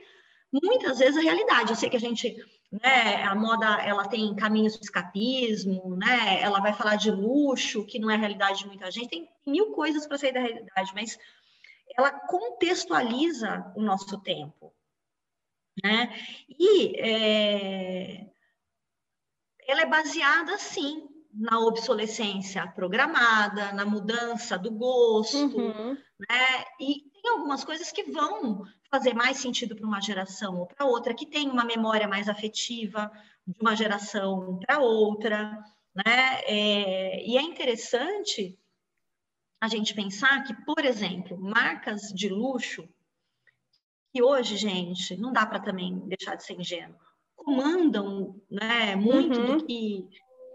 muitas 0.52 0.98
vezes 0.98 1.16
a 1.16 1.22
realidade. 1.22 1.70
Eu 1.70 1.76
sei 1.76 1.90
que 1.90 1.96
a 1.96 2.00
gente 2.00 2.36
né? 2.70 3.22
A 3.22 3.34
moda 3.34 3.66
ela 3.82 4.06
tem 4.08 4.34
caminhos 4.34 4.76
de 4.76 4.84
escapismo, 4.84 5.96
né? 5.96 6.40
Ela 6.40 6.60
vai 6.60 6.72
falar 6.72 6.96
de 6.96 7.10
luxo, 7.10 7.84
que 7.84 7.98
não 7.98 8.10
é 8.10 8.14
a 8.14 8.18
realidade 8.18 8.60
de 8.60 8.66
muita 8.66 8.90
gente. 8.90 9.08
Tem 9.08 9.28
mil 9.46 9.72
coisas 9.72 10.06
para 10.06 10.18
sair 10.18 10.32
da 10.32 10.40
realidade, 10.40 10.92
mas 10.94 11.18
ela 11.96 12.10
contextualiza 12.10 13.72
o 13.76 13.82
nosso 13.82 14.18
tempo, 14.20 14.72
né? 15.82 16.14
E 16.48 16.96
é, 16.98 18.26
ela 19.66 19.82
é 19.82 19.86
baseada, 19.86 20.58
sim, 20.58 21.08
na 21.32 21.60
obsolescência 21.60 22.66
programada, 22.68 23.72
na 23.72 23.84
mudança 23.84 24.58
do 24.58 24.70
gosto, 24.70 25.36
uhum. 25.36 25.94
né? 25.94 26.64
E 26.80 27.10
tem 27.22 27.30
algumas 27.30 27.64
coisas 27.64 27.92
que 27.92 28.04
vão 28.04 28.66
fazer 28.90 29.14
mais 29.14 29.38
sentido 29.38 29.74
para 29.74 29.86
uma 29.86 30.00
geração 30.00 30.58
ou 30.58 30.66
para 30.66 30.86
outra, 30.86 31.14
que 31.14 31.26
tem 31.26 31.48
uma 31.48 31.64
memória 31.64 32.08
mais 32.08 32.28
afetiva 32.28 33.10
de 33.46 33.60
uma 33.60 33.74
geração 33.74 34.58
para 34.58 34.80
outra, 34.80 35.62
né? 35.94 36.40
É, 36.44 37.26
e 37.26 37.36
é 37.36 37.42
interessante 37.42 38.58
a 39.60 39.68
gente 39.68 39.94
pensar 39.94 40.44
que, 40.44 40.54
por 40.64 40.84
exemplo, 40.84 41.38
marcas 41.38 42.02
de 42.14 42.28
luxo, 42.28 42.88
que 44.12 44.22
hoje, 44.22 44.56
gente, 44.56 45.16
não 45.16 45.32
dá 45.32 45.46
para 45.46 45.60
também 45.60 45.98
deixar 46.06 46.34
de 46.36 46.44
ser 46.44 46.54
ingênuo, 46.54 46.98
comandam 47.36 48.40
né, 48.50 48.96
muito 48.96 49.38
uhum. 49.38 49.58
do 49.58 49.66
que, 49.66 50.08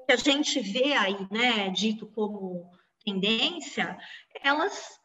que 0.06 0.12
a 0.12 0.16
gente 0.16 0.60
vê 0.60 0.94
aí, 0.94 1.28
né, 1.32 1.70
dito 1.70 2.06
como 2.08 2.70
tendência, 3.04 3.98
elas 4.42 5.00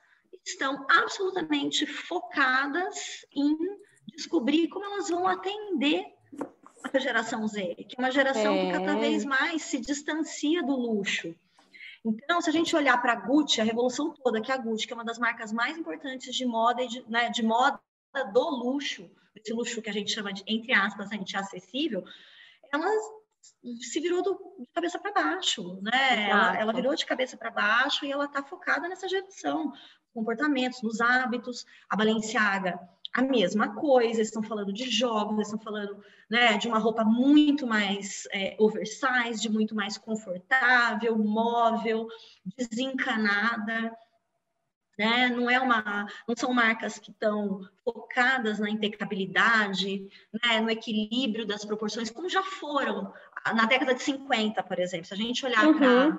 estão 0.46 0.86
absolutamente 0.88 1.86
focadas 1.86 3.26
em 3.34 3.56
descobrir 4.14 4.68
como 4.68 4.84
elas 4.84 5.08
vão 5.08 5.26
atender 5.26 6.04
a 6.92 6.98
geração 6.98 7.46
Z, 7.48 7.74
que 7.88 7.96
é 7.96 7.98
uma 7.98 8.10
geração 8.10 8.54
é. 8.54 8.66
que 8.66 8.72
cada 8.72 8.96
vez 8.96 9.24
mais 9.24 9.62
se 9.62 9.80
distancia 9.80 10.62
do 10.62 10.76
luxo. 10.76 11.34
Então, 12.04 12.40
se 12.40 12.48
a 12.48 12.52
gente 12.52 12.76
olhar 12.76 13.00
para 13.02 13.14
a 13.14 13.16
Gucci, 13.16 13.60
a 13.60 13.64
revolução 13.64 14.14
toda, 14.14 14.40
que 14.40 14.52
é 14.52 14.54
a 14.54 14.58
Gucci, 14.58 14.86
que 14.86 14.92
é 14.92 14.96
uma 14.96 15.04
das 15.04 15.18
marcas 15.18 15.52
mais 15.52 15.76
importantes 15.76 16.32
de 16.34 16.46
moda 16.46 16.82
e 16.82 16.88
de, 16.88 17.04
né, 17.10 17.28
de 17.30 17.42
moda 17.42 17.80
do 18.32 18.50
luxo, 18.50 19.10
esse 19.34 19.52
luxo 19.52 19.82
que 19.82 19.90
a 19.90 19.92
gente 19.92 20.12
chama 20.12 20.32
de, 20.32 20.44
entre 20.46 20.72
aspas, 20.72 21.10
acessível, 21.34 22.04
ela 22.72 22.88
se 23.80 24.00
virou 24.00 24.22
do, 24.22 24.56
de 24.60 24.66
cabeça 24.72 24.98
para 24.98 25.12
baixo, 25.12 25.80
né? 25.82 26.30
Ela, 26.30 26.58
ela, 26.58 26.72
virou 26.72 26.94
de 26.94 27.04
cabeça 27.04 27.36
para 27.36 27.50
baixo 27.50 28.04
e 28.04 28.12
ela 28.12 28.24
está 28.24 28.42
focada 28.42 28.88
nessa 28.88 29.08
geração 29.08 29.72
comportamentos, 30.16 30.82
nos 30.82 31.00
hábitos. 31.00 31.66
A 31.88 31.94
Balenciaga, 31.94 32.80
a 33.12 33.22
mesma 33.22 33.74
coisa, 33.74 34.18
eles 34.18 34.28
estão 34.28 34.42
falando 34.42 34.72
de 34.72 34.90
jogos, 34.90 35.34
eles 35.34 35.48
estão 35.48 35.60
falando 35.60 36.02
né, 36.28 36.58
de 36.58 36.66
uma 36.66 36.78
roupa 36.78 37.04
muito 37.04 37.66
mais 37.66 38.26
é, 38.32 38.56
oversize, 38.58 39.48
muito 39.48 39.74
mais 39.74 39.96
confortável, 39.96 41.16
móvel, 41.16 42.08
desencanada. 42.56 43.96
Né? 44.98 45.28
Não 45.28 45.50
é 45.50 45.60
uma, 45.60 46.06
não 46.26 46.34
são 46.34 46.52
marcas 46.52 46.98
que 46.98 47.10
estão 47.10 47.60
focadas 47.84 48.58
na 48.58 48.70
impecabilidade, 48.70 50.08
né? 50.42 50.60
no 50.60 50.70
equilíbrio 50.70 51.46
das 51.46 51.64
proporções, 51.64 52.10
como 52.10 52.28
já 52.28 52.42
foram 52.42 53.12
na 53.54 53.66
década 53.66 53.94
de 53.94 54.02
50, 54.02 54.62
por 54.62 54.78
exemplo. 54.78 55.06
Se 55.06 55.14
a 55.14 55.16
gente 55.16 55.44
olhar 55.44 55.66
uhum. 55.66 55.78
para 55.78 56.18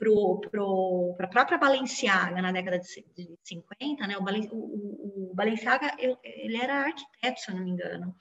para 0.00 1.26
a 1.26 1.28
própria 1.28 1.58
Balenciaga 1.58 2.40
na 2.40 2.50
década 2.50 2.78
de, 2.78 3.04
de 3.14 3.38
50, 3.44 4.06
né? 4.06 4.16
O, 4.16 4.24
o, 4.54 5.30
o 5.30 5.34
Balenciaga 5.34 5.94
ele 5.98 6.56
era 6.56 6.86
arquiteto, 6.86 7.40
se 7.40 7.50
eu 7.50 7.56
não 7.56 7.64
me 7.64 7.70
engano. 7.70 8.16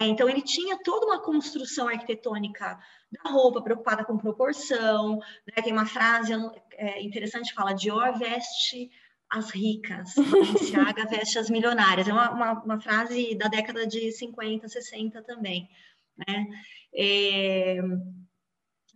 É, 0.00 0.06
então 0.06 0.28
ele 0.28 0.42
tinha 0.42 0.76
toda 0.82 1.06
uma 1.06 1.22
construção 1.22 1.86
arquitetônica 1.86 2.76
da 3.12 3.30
roupa 3.30 3.62
preocupada 3.62 4.04
com 4.04 4.18
proporção. 4.18 5.18
Né? 5.46 5.62
Tem 5.62 5.72
uma 5.72 5.86
frase 5.86 6.32
é, 6.72 7.00
interessante 7.02 7.54
fala 7.54 7.72
Dior 7.72 8.18
veste 8.18 8.90
as 9.30 9.50
ricas, 9.50 10.14
Balenciaga 10.14 11.06
veste 11.10 11.38
as 11.38 11.48
milionárias. 11.48 12.08
É 12.08 12.12
uma, 12.12 12.30
uma, 12.30 12.52
uma, 12.64 12.80
frase 12.80 13.34
da 13.36 13.48
década 13.48 13.86
de 13.86 14.10
50, 14.12 14.68
60 14.68 15.22
também. 15.22 15.68
Né? 16.16 16.46
É, 16.94 17.80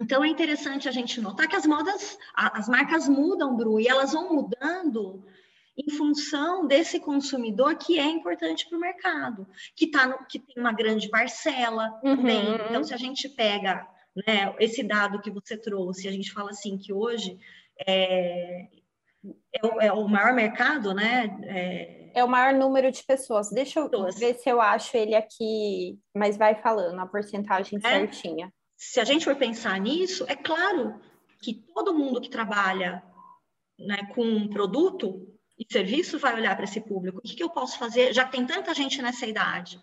então 0.01 0.25
é 0.25 0.29
interessante 0.29 0.89
a 0.89 0.93
gente 0.93 1.21
notar 1.21 1.47
que 1.47 1.57
as 1.57 1.67
modas, 1.67 2.19
as 2.35 2.69
marcas 2.69 3.09
mudam, 3.09 3.57
Bru, 3.57 3.79
e 3.79 3.87
elas 3.87 4.13
vão 4.13 4.35
mudando 4.35 5.23
em 5.77 5.91
função 5.91 6.67
desse 6.67 6.99
consumidor 6.99 7.77
que 7.77 7.99
é 7.99 8.05
importante 8.05 8.69
para 8.69 8.77
o 8.77 8.81
mercado, 8.81 9.47
que, 9.77 9.87
tá 9.87 10.07
no, 10.07 10.27
que 10.27 10.39
tem 10.39 10.57
uma 10.57 10.73
grande 10.73 11.09
parcela 11.09 12.01
uhum. 12.03 12.17
também. 12.17 12.55
Então, 12.69 12.83
se 12.83 12.95
a 12.95 12.97
gente 12.97 13.29
pega 13.29 13.87
né, 14.27 14.55
esse 14.59 14.83
dado 14.83 15.21
que 15.21 15.31
você 15.31 15.57
trouxe, 15.57 16.09
a 16.09 16.13
gente 16.13 16.33
fala 16.33 16.51
assim 16.51 16.77
que 16.77 16.93
hoje 16.93 17.39
é, 17.87 18.69
é, 19.53 19.67
o, 19.67 19.81
é 19.81 19.93
o 19.93 20.09
maior 20.09 20.33
mercado, 20.33 20.95
né? 20.95 21.39
É... 21.45 22.21
é... 22.21 22.25
o 22.25 22.29
maior 22.29 22.55
número 22.55 22.91
de 22.91 23.03
pessoas. 23.05 23.51
Deixa 23.51 23.81
eu 23.81 23.89
pessoas. 23.89 24.19
ver 24.19 24.35
se 24.35 24.49
eu 24.49 24.61
acho 24.61 24.97
ele 24.97 25.15
aqui, 25.15 25.99
mas 26.15 26.37
vai 26.37 26.55
falando 26.55 26.99
a 27.01 27.07
porcentagem 27.07 27.79
é. 27.83 27.89
certinha. 27.89 28.53
Se 28.83 28.99
a 28.99 29.05
gente 29.05 29.27
for 29.27 29.37
pensar 29.37 29.79
nisso, 29.79 30.25
é 30.27 30.35
claro 30.35 30.99
que 31.43 31.53
todo 31.75 31.93
mundo 31.93 32.19
que 32.19 32.31
trabalha 32.31 33.05
né, 33.79 34.07
com 34.14 34.25
um 34.25 34.49
produto 34.49 35.38
e 35.59 35.71
serviço 35.71 36.19
vai 36.19 36.35
olhar 36.35 36.57
para 36.57 36.64
esse 36.64 36.81
público. 36.81 37.19
O 37.19 37.21
que, 37.21 37.35
que, 37.35 37.43
eu 37.43 37.51
posso 37.51 37.79
fazer, 37.79 38.14
já 38.14 38.25
que 38.25 38.33
tem 38.33 38.47
tanta 38.47 38.73
gente 38.73 39.03
nessa 39.03 39.27
idade? 39.27 39.79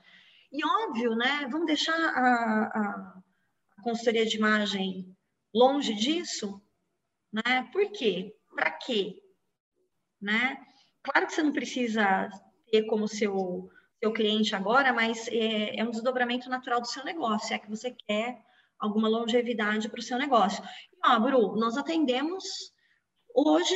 E 0.52 0.66
óbvio, 0.66 1.16
né? 1.16 1.48
Vamos 1.52 1.68
deixar 1.68 1.94
a, 1.94 2.64
a, 2.64 3.22
consultoria 3.84 4.26
de 4.26 4.36
imagem 4.36 5.16
longe 5.54 5.94
disso, 5.94 6.60
né? 7.32 7.70
Por 7.72 7.92
quê? 7.92 8.36
Para 8.56 8.72
quê? 8.72 9.22
Né? 10.20 10.58
Claro 11.04 11.28
que 11.28 11.34
você 11.34 11.44
não 11.44 11.52
precisa 11.52 12.32
ter 12.72 12.88
como 12.88 13.08
seu 13.08 13.70
seu 14.00 14.12
cliente 14.12 14.56
agora, 14.56 14.92
mas 14.92 15.28
é, 15.28 15.80
é 15.80 15.84
um 15.84 15.92
desdobramento 15.92 16.50
natural 16.50 16.82
do 16.82 16.88
seu 16.88 17.04
negócio, 17.04 17.54
é 17.54 17.60
que 17.60 17.70
você 17.70 17.92
quer 17.92 18.47
alguma 18.80 19.08
longevidade 19.08 19.90
para 19.90 20.00
o 20.00 20.04
seu 20.04 20.18
negócio. 20.18 20.64
E, 20.92 21.08
ó, 21.08 21.20
Bru, 21.20 21.56
nós 21.56 21.78
atendemos 21.78 22.44
hoje, 23.34 23.76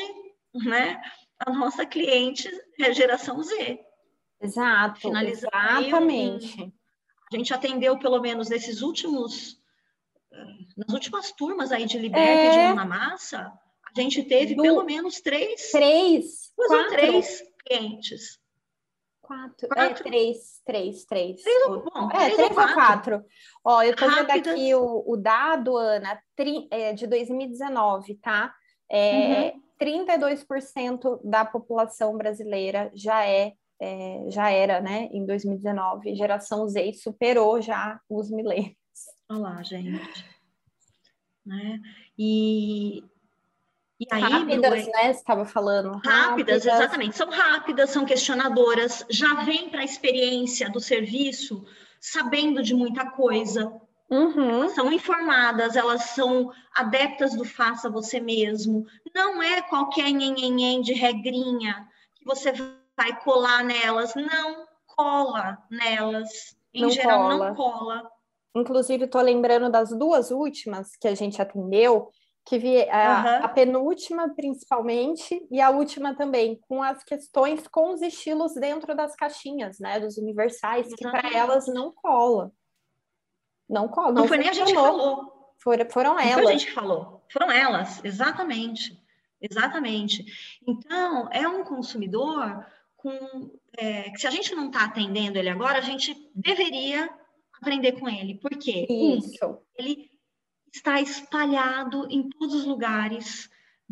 né, 0.54 1.02
a 1.40 1.52
nossa 1.52 1.86
cliente 1.86 2.50
é 2.80 2.94
geração 2.94 3.42
Z. 3.42 3.80
Exato, 4.40 5.08
exatamente. 5.08 6.62
Um, 6.62 6.72
a 7.32 7.38
gente 7.38 7.54
atendeu 7.54 7.98
pelo 8.00 8.20
menos 8.20 8.50
nesses 8.50 8.82
últimos 8.82 9.62
nas 10.78 10.94
últimas 10.94 11.32
turmas 11.34 11.72
aí 11.72 11.86
de 11.86 11.98
Liberta 11.98 12.30
é... 12.30 12.48
e 12.48 12.52
de 12.52 12.58
Mão 12.58 12.76
na 12.76 12.86
Massa, 12.86 13.52
a 13.84 14.02
gente 14.02 14.24
teve 14.24 14.56
Do... 14.56 14.64
pelo 14.64 14.84
menos 14.84 15.20
três, 15.20 15.72
três, 15.72 16.54
quatro. 16.56 16.90
três 16.90 17.44
clientes. 17.66 18.40
Quatro. 19.22 19.66
É, 19.66 19.70
quatro. 19.70 20.08
É, 20.08 20.10
três, 20.10 20.62
três, 20.66 21.06
três. 21.06 21.42
três 21.42 21.68
bom, 21.68 22.10
é, 22.12 22.16
três, 22.16 22.36
três 22.36 22.50
ou 22.50 22.56
quatro. 22.56 22.74
quatro. 22.74 23.26
Ó, 23.64 23.84
eu 23.84 23.96
tô 23.96 24.10
vendo 24.10 24.30
aqui 24.30 24.76
o, 24.76 25.04
o 25.06 25.16
dado, 25.16 25.78
Ana, 25.78 26.20
tri, 26.36 26.68
é, 26.72 26.94
de 26.94 27.08
2019, 27.08 28.16
tá? 28.16 28.54
É, 28.90 29.54
uhum. 29.54 29.62
32% 29.80 31.20
da 31.24 31.46
população 31.46 32.18
brasileira 32.18 32.92
já 32.94 33.26
é, 33.26 33.54
é, 33.82 34.26
já 34.30 34.50
era, 34.50 34.82
né, 34.82 35.10
em 35.12 35.26
2019, 35.26 36.16
geração 36.16 36.68
Z 36.68 36.94
superou 36.94 37.62
já 37.62 38.00
os 38.10 38.30
milênios. 38.30 38.76
Olha 39.30 39.40
lá, 39.40 39.64
gente. 39.64 40.26
Né? 41.46 41.80
E 42.18 43.04
e 44.02 44.08
aí, 44.12 44.22
rápidas, 44.22 44.88
né? 44.88 45.14
Você 45.14 45.20
estava 45.20 45.46
falando. 45.46 45.92
Rápidas, 46.04 46.06
rápidas, 46.06 46.66
exatamente. 46.66 47.16
São 47.16 47.30
rápidas, 47.30 47.90
são 47.92 48.04
questionadoras, 48.04 49.06
já 49.10 49.36
vêm 49.44 49.70
para 49.70 49.82
a 49.82 49.86
experiência 49.86 50.72
do 50.72 50.80
serviço 50.80 51.64
sabendo 52.00 52.64
de 52.64 52.74
muita 52.74 53.12
coisa. 53.12 53.72
Uhum. 54.10 54.68
São 54.70 54.92
informadas, 54.92 55.76
elas 55.76 56.02
são 56.16 56.52
adeptas 56.74 57.36
do 57.36 57.46
faça 57.46 57.92
você 57.92 58.20
mesmo. 58.20 58.88
Não 59.14 59.42
é 59.42 59.62
qualquer 59.62 60.10
nhenhenhen 60.10 60.82
de 60.82 60.94
regrinha 60.94 61.88
que 62.16 62.26
você 62.26 62.52
vai 62.98 63.22
colar 63.24 63.64
nelas. 63.64 64.16
Não 64.16 64.66
cola 64.88 65.60
nelas. 65.70 66.58
Em 66.74 66.82
não 66.82 66.90
geral, 66.90 67.30
cola. 67.30 67.48
não 67.50 67.56
cola. 67.56 68.12
Inclusive, 68.56 69.06
estou 69.06 69.22
lembrando 69.22 69.70
das 69.70 69.92
duas 69.92 70.32
últimas 70.32 70.96
que 70.98 71.08
a 71.08 71.16
gente 71.16 71.42
atendeu, 71.42 72.10
que 72.46 72.58
vi 72.58 72.90
a, 72.90 73.40
uhum. 73.40 73.46
a, 73.46 73.48
penúltima 73.50 74.30
principalmente 74.36 75.48
e 75.52 75.62
a 75.62 75.70
última 75.70 76.16
também, 76.16 76.60
com 76.68 76.82
as 76.82 77.04
questões 77.04 77.68
com 77.68 77.94
os 77.94 78.02
estilos 78.02 78.54
dentro 78.56 78.96
das 78.96 79.16
caixinhas, 79.16 79.80
né, 79.80 80.00
dos 80.00 80.18
universais, 80.18 80.88
que 80.94 81.04
para 81.04 81.32
elas 81.32 81.68
não 81.68 81.92
cola. 81.92 82.52
Não 83.70 83.88
cola. 83.88 84.12
Não, 84.12 84.22
não 84.22 84.28
foi 84.28 84.38
nem 84.38 84.50
a 84.50 84.54
gente 84.54 84.74
falou. 84.74 85.54
Foram, 85.60 85.90
foram 85.90 86.20
elas. 86.20 86.36
Não 86.36 86.44
foi 86.44 86.54
a 86.54 86.58
gente 86.58 86.72
falou. 86.72 87.24
Foram 87.32 87.52
elas, 87.52 88.04
exatamente. 88.04 89.00
Exatamente. 89.40 90.26
Então, 90.68 91.28
é 91.32 91.48
um 91.48 91.64
consumidor 91.64 92.66
com. 92.96 93.50
É, 93.78 94.10
que 94.12 94.18
se 94.20 94.28
a 94.28 94.32
gente 94.32 94.54
não 94.54 94.68
está 94.68 94.86
atendendo 94.86 95.40
ele 95.40 95.50
agora, 95.50 95.80
a 95.80 95.82
gente 95.82 96.30
deveria 96.36 97.10
aprender 97.60 97.94
com 97.94 98.10
ele. 98.10 98.36
Por 98.36 98.52
quê? 98.52 98.86
Isso. 98.90 99.46
Um, 99.46 99.58
ele 99.76 100.11
está 100.72 101.02
espalhado 101.02 102.08
em 102.10 102.30
todos 102.30 102.56
os 102.56 102.66
lugares 102.66 103.50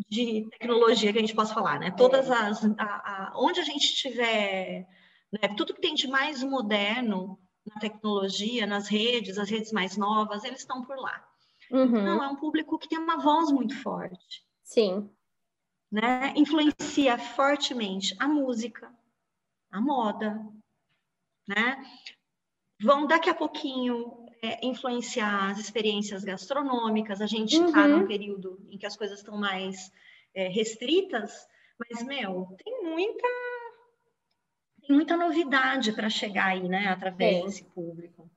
de 0.08 0.48
tecnologia 0.50 1.12
que 1.12 1.18
a 1.18 1.20
gente 1.20 1.34
possa 1.34 1.52
falar, 1.52 1.78
né? 1.78 1.90
Todas 1.90 2.30
é. 2.30 2.34
as, 2.34 2.64
a, 2.64 2.72
a, 2.78 3.32
onde 3.36 3.60
a 3.60 3.64
gente 3.64 3.94
tiver, 3.94 4.88
né? 5.30 5.54
Tudo 5.56 5.74
que 5.74 5.80
tem 5.80 5.94
de 5.94 6.08
mais 6.08 6.42
moderno 6.42 7.38
na 7.66 7.80
tecnologia, 7.80 8.66
nas 8.66 8.88
redes, 8.88 9.38
as 9.38 9.50
redes 9.50 9.72
mais 9.72 9.96
novas, 9.96 10.44
eles 10.44 10.60
estão 10.60 10.82
por 10.82 10.96
lá. 10.96 11.24
Uhum. 11.70 11.84
Então 11.84 12.24
é 12.24 12.28
um 12.28 12.36
público 12.36 12.78
que 12.78 12.88
tem 12.88 12.98
uma 12.98 13.18
voz 13.18 13.52
muito 13.52 13.76
forte. 13.82 14.44
Sim. 14.62 15.10
Né? 15.90 16.32
Influencia 16.36 17.18
fortemente 17.18 18.14
a 18.18 18.26
música, 18.26 18.92
a 19.70 19.80
moda, 19.80 20.40
né? 21.46 21.84
Vão 22.80 23.06
daqui 23.06 23.28
a 23.28 23.34
pouquinho 23.34 24.19
é, 24.42 24.66
influenciar 24.66 25.50
as 25.50 25.58
experiências 25.58 26.24
gastronômicas. 26.24 27.20
A 27.20 27.26
gente 27.26 27.56
está 27.56 27.86
uhum. 27.86 27.98
num 27.98 28.06
período 28.06 28.58
em 28.70 28.78
que 28.78 28.86
as 28.86 28.96
coisas 28.96 29.18
estão 29.18 29.36
mais 29.36 29.92
é, 30.34 30.48
restritas, 30.48 31.46
mas, 31.78 32.02
meu, 32.04 32.48
tem 32.62 32.82
muita, 32.82 33.28
tem 34.82 34.96
muita 34.96 35.16
novidade 35.16 35.92
para 35.92 36.10
chegar 36.10 36.48
aí, 36.48 36.68
né, 36.68 36.88
através 36.88 37.36
tem. 37.36 37.44
desse 37.46 37.64
público. 37.64 38.30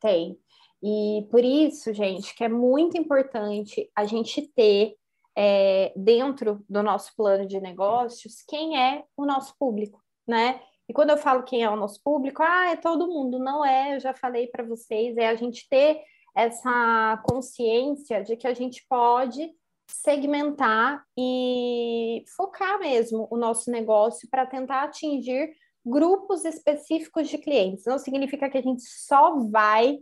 Tem. 0.00 0.38
E 0.82 1.26
por 1.30 1.42
isso, 1.44 1.92
gente, 1.94 2.34
que 2.34 2.44
é 2.44 2.48
muito 2.48 2.96
importante 2.98 3.90
a 3.96 4.04
gente 4.04 4.42
ter 4.42 4.96
é, 5.36 5.92
dentro 5.96 6.64
do 6.68 6.82
nosso 6.82 7.14
plano 7.16 7.46
de 7.46 7.60
negócios 7.60 8.44
quem 8.46 8.78
é 8.78 9.04
o 9.16 9.24
nosso 9.24 9.56
público, 9.58 10.02
né? 10.26 10.60
E 10.88 10.92
quando 10.92 11.10
eu 11.10 11.16
falo 11.16 11.44
quem 11.44 11.62
é 11.62 11.70
o 11.70 11.76
nosso 11.76 12.00
público, 12.02 12.42
ah, 12.42 12.70
é 12.70 12.76
todo 12.76 13.08
mundo. 13.08 13.38
Não 13.38 13.64
é, 13.64 13.96
eu 13.96 14.00
já 14.00 14.14
falei 14.14 14.46
para 14.46 14.64
vocês, 14.64 15.16
é 15.16 15.28
a 15.28 15.34
gente 15.34 15.68
ter 15.68 16.02
essa 16.36 17.22
consciência 17.28 18.22
de 18.22 18.36
que 18.36 18.46
a 18.46 18.54
gente 18.54 18.84
pode 18.88 19.50
segmentar 19.86 21.04
e 21.16 22.24
focar 22.36 22.78
mesmo 22.80 23.28
o 23.30 23.36
nosso 23.36 23.70
negócio 23.70 24.28
para 24.30 24.46
tentar 24.46 24.82
atingir 24.82 25.54
grupos 25.84 26.44
específicos 26.44 27.28
de 27.28 27.38
clientes. 27.38 27.84
Não 27.84 27.98
significa 27.98 28.48
que 28.48 28.58
a 28.58 28.62
gente 28.62 28.82
só 28.82 29.38
vai 29.50 29.98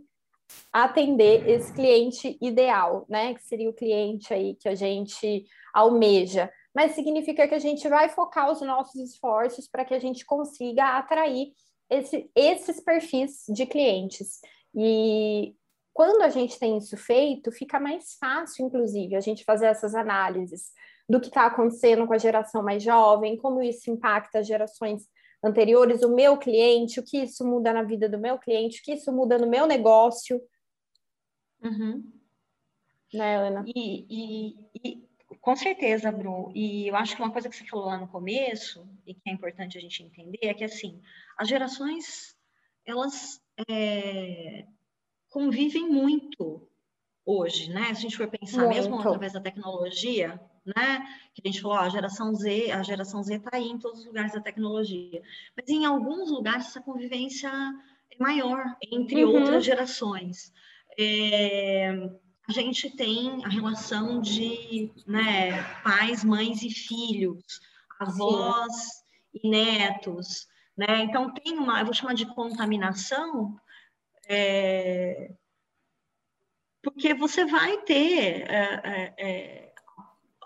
atender 0.71 1.47
esse 1.47 1.73
cliente 1.73 2.37
ideal, 2.41 3.05
né? 3.09 3.33
Que 3.33 3.43
seria 3.43 3.69
o 3.69 3.73
cliente 3.73 4.33
aí 4.33 4.55
que 4.55 4.69
a 4.69 4.75
gente 4.75 5.45
almeja 5.73 6.49
mas 6.73 6.93
significa 6.93 7.47
que 7.47 7.55
a 7.55 7.59
gente 7.59 7.87
vai 7.87 8.09
focar 8.09 8.51
os 8.51 8.61
nossos 8.61 8.95
esforços 8.95 9.67
para 9.67 9.85
que 9.85 9.93
a 9.93 9.99
gente 9.99 10.25
consiga 10.25 10.97
atrair 10.97 11.53
esse, 11.89 12.29
esses 12.35 12.79
perfis 12.79 13.45
de 13.49 13.65
clientes. 13.65 14.39
E 14.73 15.55
quando 15.93 16.23
a 16.23 16.29
gente 16.29 16.57
tem 16.57 16.77
isso 16.77 16.97
feito, 16.97 17.51
fica 17.51 17.79
mais 17.79 18.15
fácil, 18.19 18.65
inclusive, 18.65 19.15
a 19.15 19.19
gente 19.19 19.43
fazer 19.43 19.67
essas 19.67 19.93
análises 19.93 20.71
do 21.07 21.19
que 21.19 21.27
está 21.27 21.45
acontecendo 21.45 22.07
com 22.07 22.13
a 22.13 22.17
geração 22.17 22.63
mais 22.63 22.81
jovem, 22.81 23.37
como 23.37 23.61
isso 23.61 23.91
impacta 23.91 24.39
as 24.39 24.47
gerações 24.47 25.07
anteriores, 25.43 26.01
o 26.01 26.15
meu 26.15 26.37
cliente, 26.37 26.99
o 26.99 27.03
que 27.03 27.17
isso 27.17 27.45
muda 27.45 27.73
na 27.73 27.83
vida 27.83 28.09
do 28.09 28.17
meu 28.17 28.39
cliente, 28.39 28.79
o 28.79 28.83
que 28.83 28.93
isso 28.93 29.11
muda 29.11 29.37
no 29.37 29.47
meu 29.47 29.67
negócio. 29.67 30.41
Uhum. 31.61 32.03
Né, 33.13 33.35
Ana? 33.35 33.63
E, 33.67 34.05
e, 34.09 34.55
e 34.83 35.03
com 35.43 35.57
certeza, 35.57 36.09
Bru. 36.09 36.53
E 36.55 36.87
eu 36.87 36.95
acho 36.95 37.17
que 37.17 37.21
uma 37.21 37.31
coisa 37.31 37.49
que 37.49 37.55
você 37.57 37.65
falou 37.65 37.87
lá 37.87 37.97
no 37.97 38.07
começo, 38.07 38.87
e 39.05 39.13
que 39.13 39.29
é 39.29 39.33
importante 39.33 39.77
a 39.77 39.81
gente 39.81 40.01
entender, 40.01 40.39
é 40.41 40.53
que, 40.53 40.63
assim, 40.63 41.01
as 41.37 41.49
gerações, 41.49 42.33
elas 42.85 43.41
é, 43.69 44.65
convivem 45.29 45.89
muito 45.89 46.65
hoje, 47.25 47.69
né? 47.73 47.87
Se 47.87 47.91
a 47.91 47.95
gente 47.95 48.15
for 48.15 48.29
pensar 48.29 48.61
muito. 48.63 48.73
mesmo 48.73 48.97
através 48.97 49.33
da 49.33 49.41
tecnologia, 49.41 50.39
né? 50.65 51.05
Que 51.35 51.41
a 51.43 51.51
gente 51.51 51.61
falou, 51.61 51.75
ó, 51.75 51.81
a 51.81 51.89
geração 51.89 52.33
Z, 52.33 52.71
a 52.71 52.81
geração 52.81 53.21
Z 53.21 53.35
está 53.35 53.57
aí 53.57 53.67
em 53.67 53.77
todos 53.77 53.99
os 53.99 54.05
lugares 54.05 54.31
da 54.31 54.39
tecnologia. 54.39 55.21
Mas 55.57 55.67
em 55.67 55.83
alguns 55.83 56.31
lugares 56.31 56.67
essa 56.67 56.79
convivência 56.79 57.49
é 57.49 58.15
maior 58.17 58.63
entre 58.89 59.25
uhum. 59.25 59.33
outras 59.33 59.65
gerações. 59.65 60.53
É, 60.97 61.91
a 62.47 62.51
gente 62.51 62.89
tem 62.89 63.43
a 63.45 63.49
relação 63.49 64.19
de 64.19 64.91
né, 65.07 65.63
pais, 65.81 66.23
mães 66.23 66.61
e 66.61 66.69
filhos, 66.69 67.61
avós 67.99 68.73
Sim. 68.73 69.39
e 69.43 69.49
netos, 69.49 70.47
né? 70.77 71.03
Então 71.03 71.33
tem 71.33 71.57
uma, 71.57 71.79
eu 71.79 71.85
vou 71.85 71.93
chamar 71.93 72.13
de 72.13 72.25
contaminação, 72.25 73.57
é, 74.27 75.31
porque 76.81 77.13
você 77.13 77.45
vai 77.45 77.81
ter 77.83 78.41
é, 78.49 78.81
é, 78.83 79.13
é 79.17 79.73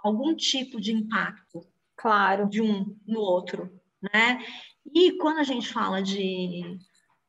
algum 0.04 0.36
tipo 0.36 0.80
de 0.80 0.94
impacto, 0.94 1.66
claro, 1.96 2.48
de 2.48 2.62
um 2.62 2.96
no 3.08 3.20
outro, 3.20 3.82
né? 4.02 4.46
E 4.94 5.18
quando 5.18 5.40
a 5.40 5.44
gente 5.44 5.68
fala 5.68 6.02
de, 6.02 6.80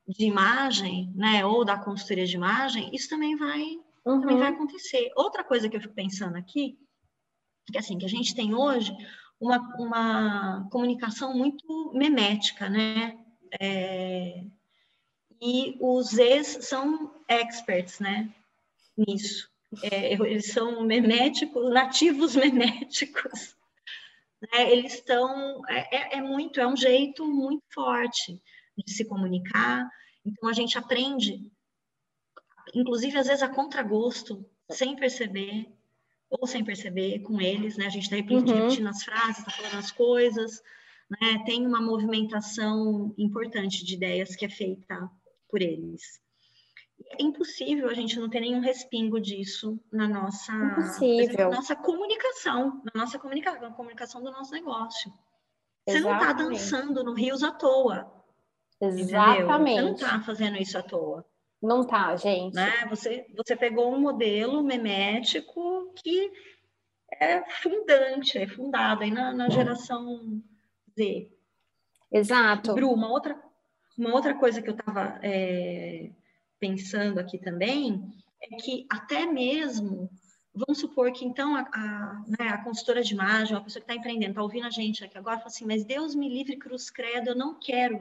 de 0.07 0.25
imagem, 0.27 1.13
né, 1.15 1.45
ou 1.45 1.65
da 1.65 1.77
consultoria 1.79 2.27
de 2.27 2.37
imagem, 2.37 2.95
isso 2.95 3.09
também 3.09 3.35
vai, 3.35 3.65
uhum. 4.15 4.21
também 4.21 4.39
vai 4.39 4.49
acontecer. 4.49 5.11
Outra 5.17 5.45
coisa 5.45 5.69
que 5.69 5.77
eu 5.77 5.81
fico 5.81 5.95
pensando 5.95 6.37
aqui, 6.37 6.79
que 7.71 7.79
assim, 7.79 7.99
que 7.99 8.05
a 8.05 8.09
gente 8.09 8.35
tem 8.35 8.55
hoje 8.55 8.97
uma, 9.41 9.59
uma 9.79 10.69
comunicação 10.71 11.35
muito 11.37 11.93
memética, 11.95 12.69
né? 12.69 13.19
É, 13.61 14.45
e 15.41 15.77
os 15.81 16.11
Zs 16.11 16.67
são 16.67 17.15
experts, 17.29 18.01
né? 18.01 18.33
Nisso. 18.97 19.49
É, 19.83 20.15
eles 20.15 20.53
são 20.53 20.83
meméticos, 20.83 21.71
nativos 21.73 22.35
meméticos. 22.37 23.57
Né? 24.41 24.73
Eles 24.73 24.95
estão. 24.95 25.63
É, 25.69 25.97
é, 25.97 26.19
é 26.19 26.21
muito, 26.21 26.61
é 26.61 26.67
um 26.67 26.77
jeito 26.77 27.27
muito 27.27 27.63
forte 27.73 28.41
de 28.77 28.93
se 28.93 29.05
comunicar. 29.05 29.89
Então 30.25 30.49
a 30.49 30.53
gente 30.53 30.77
aprende, 30.77 31.51
inclusive 32.75 33.19
às 33.19 33.27
vezes 33.27 33.43
a 33.43 33.49
contragosto, 33.49 34.45
sem 34.71 34.97
perceber, 34.97 35.67
ou 36.31 36.47
sem 36.47 36.65
perceber 36.65 37.21
com 37.21 37.41
eles, 37.41 37.77
né? 37.77 37.87
A 37.87 37.91
gente 37.91 38.05
está 38.05 38.17
repetindo, 38.17 38.49
uhum. 38.51 38.63
repetindo 38.65 38.89
as 38.89 39.03
frases, 39.03 39.39
está 39.39 39.51
falando 39.51 39.79
as 39.79 39.91
coisas, 39.91 40.63
né? 41.11 41.43
Tem 41.45 41.67
uma 41.67 41.81
movimentação 41.81 43.15
importante 43.17 43.85
de 43.85 43.95
ideias 43.95 44.37
que 44.37 44.45
é 44.45 44.49
feita 44.49 45.11
por 45.49 45.63
eles. 45.63 46.21
É 47.13 47.23
impossível 47.23 47.89
a 47.89 47.95
gente 47.95 48.19
não 48.19 48.29
ter 48.29 48.41
nenhum 48.41 48.61
respingo 48.61 49.21
disso 49.21 49.81
na 49.91 50.09
nossa, 50.09 50.53
impossível. 50.53 51.49
na 51.49 51.57
nossa 51.57 51.77
comunicação, 51.77 52.83
na 52.85 53.03
nossa 53.03 53.19
comunicação, 53.19 53.63
na 53.63 53.75
comunicação 53.75 54.23
do 54.23 54.31
nosso 54.31 54.53
negócio. 54.53 55.13
Você 55.87 56.01
não 56.01 56.13
está 56.15 56.33
dançando 56.35 57.03
no 57.03 57.15
Rios 57.15 57.43
à 57.43 57.53
toa. 57.53 58.13
Exatamente. 58.81 59.43
Entendeu? 59.43 59.67
Você 59.67 59.83
não 59.83 59.93
está 59.95 60.21
fazendo 60.21 60.59
isso 60.59 60.77
à 60.77 60.83
toa. 60.83 61.25
Não 61.61 61.85
tá, 61.85 62.15
gente. 62.17 62.55
Né? 62.55 62.87
Você, 62.89 63.27
você 63.37 63.57
pegou 63.57 63.93
um 63.93 64.01
modelo 64.01 64.63
memético 64.63 65.93
que 65.97 66.31
é 67.21 67.43
fundante, 67.63 68.39
é 68.39 68.47
fundado 68.47 69.03
aí 69.03 69.11
na, 69.11 69.33
na 69.33 69.49
geração 69.49 70.41
Z. 70.97 71.31
Exato. 72.13 72.75
Bru, 72.75 72.93
uma 72.93 73.11
outra, 73.11 73.39
uma 73.97 74.15
outra 74.15 74.35
coisa 74.35 74.63
que 74.63 74.69
eu 74.71 74.75
estava 74.77 75.19
é, 75.23 76.11
pensando 76.61 77.19
aqui 77.19 77.39
também 77.39 78.09
é 78.41 78.57
que 78.57 78.87
até 78.89 79.27
mesmo, 79.27 80.09
vamos 80.55 80.79
supor 80.79 81.13
que 81.13 81.25
então 81.25 81.57
a, 81.57 81.69
a, 81.73 82.25
né, 82.39 82.49
a 82.49 82.63
consultora 82.63 83.03
de 83.03 83.13
imagem, 83.15 83.57
a 83.57 83.61
pessoa 83.61 83.81
que 83.81 83.91
está 83.91 83.95
empreendendo, 83.95 84.31
está 84.31 84.43
ouvindo 84.43 84.67
a 84.67 84.71
gente 84.71 85.05
aqui 85.05 85.19
agora, 85.19 85.39
fala 85.39 85.49
assim, 85.49 85.67
mas 85.67 85.85
Deus 85.85 86.15
me 86.15 86.29
livre, 86.29 86.57
cruz 86.57 86.89
credo, 86.89 87.31
eu 87.31 87.37
não 87.37 87.59
quero 87.59 88.01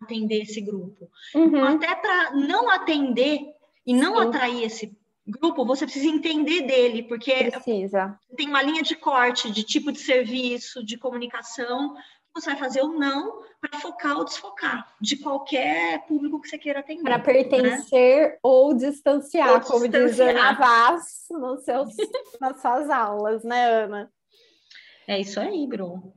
atender 0.00 0.42
esse 0.42 0.60
grupo. 0.60 1.08
Uhum. 1.34 1.64
Até 1.64 1.94
para 1.94 2.32
não 2.32 2.70
atender 2.70 3.40
e 3.86 3.94
não 3.94 4.16
Sim. 4.16 4.28
atrair 4.28 4.64
esse 4.64 4.98
grupo, 5.26 5.64
você 5.64 5.84
precisa 5.84 6.06
entender 6.06 6.62
dele, 6.62 7.02
porque 7.02 7.50
precisa. 7.50 8.18
tem 8.36 8.48
uma 8.48 8.62
linha 8.62 8.82
de 8.82 8.96
corte 8.96 9.50
de 9.50 9.62
tipo 9.62 9.92
de 9.92 9.98
serviço, 9.98 10.84
de 10.84 10.96
comunicação, 10.96 11.94
que 11.94 12.40
você 12.40 12.50
vai 12.50 12.58
fazer 12.58 12.80
ou 12.80 12.98
não 12.98 13.42
para 13.60 13.78
focar 13.80 14.16
ou 14.16 14.24
desfocar 14.24 14.94
de 15.00 15.16
qualquer 15.16 16.06
público 16.06 16.40
que 16.40 16.48
você 16.48 16.58
queira 16.58 16.80
atender. 16.80 17.02
Para 17.02 17.18
pertencer 17.18 18.30
né? 18.30 18.38
ou 18.42 18.72
distanciar, 18.72 19.54
ou 19.54 19.60
como 19.60 19.88
distanciar. 19.88 20.08
diz 20.08 20.20
Ana 20.20 20.52
Vaz 20.52 21.26
nos 21.30 21.64
seus, 21.64 21.94
nas 22.40 22.60
suas 22.60 22.88
aulas, 22.88 23.44
né, 23.44 23.84
Ana? 23.84 24.12
É 25.06 25.20
isso 25.20 25.40
aí, 25.40 25.66
Bruno. 25.66 26.12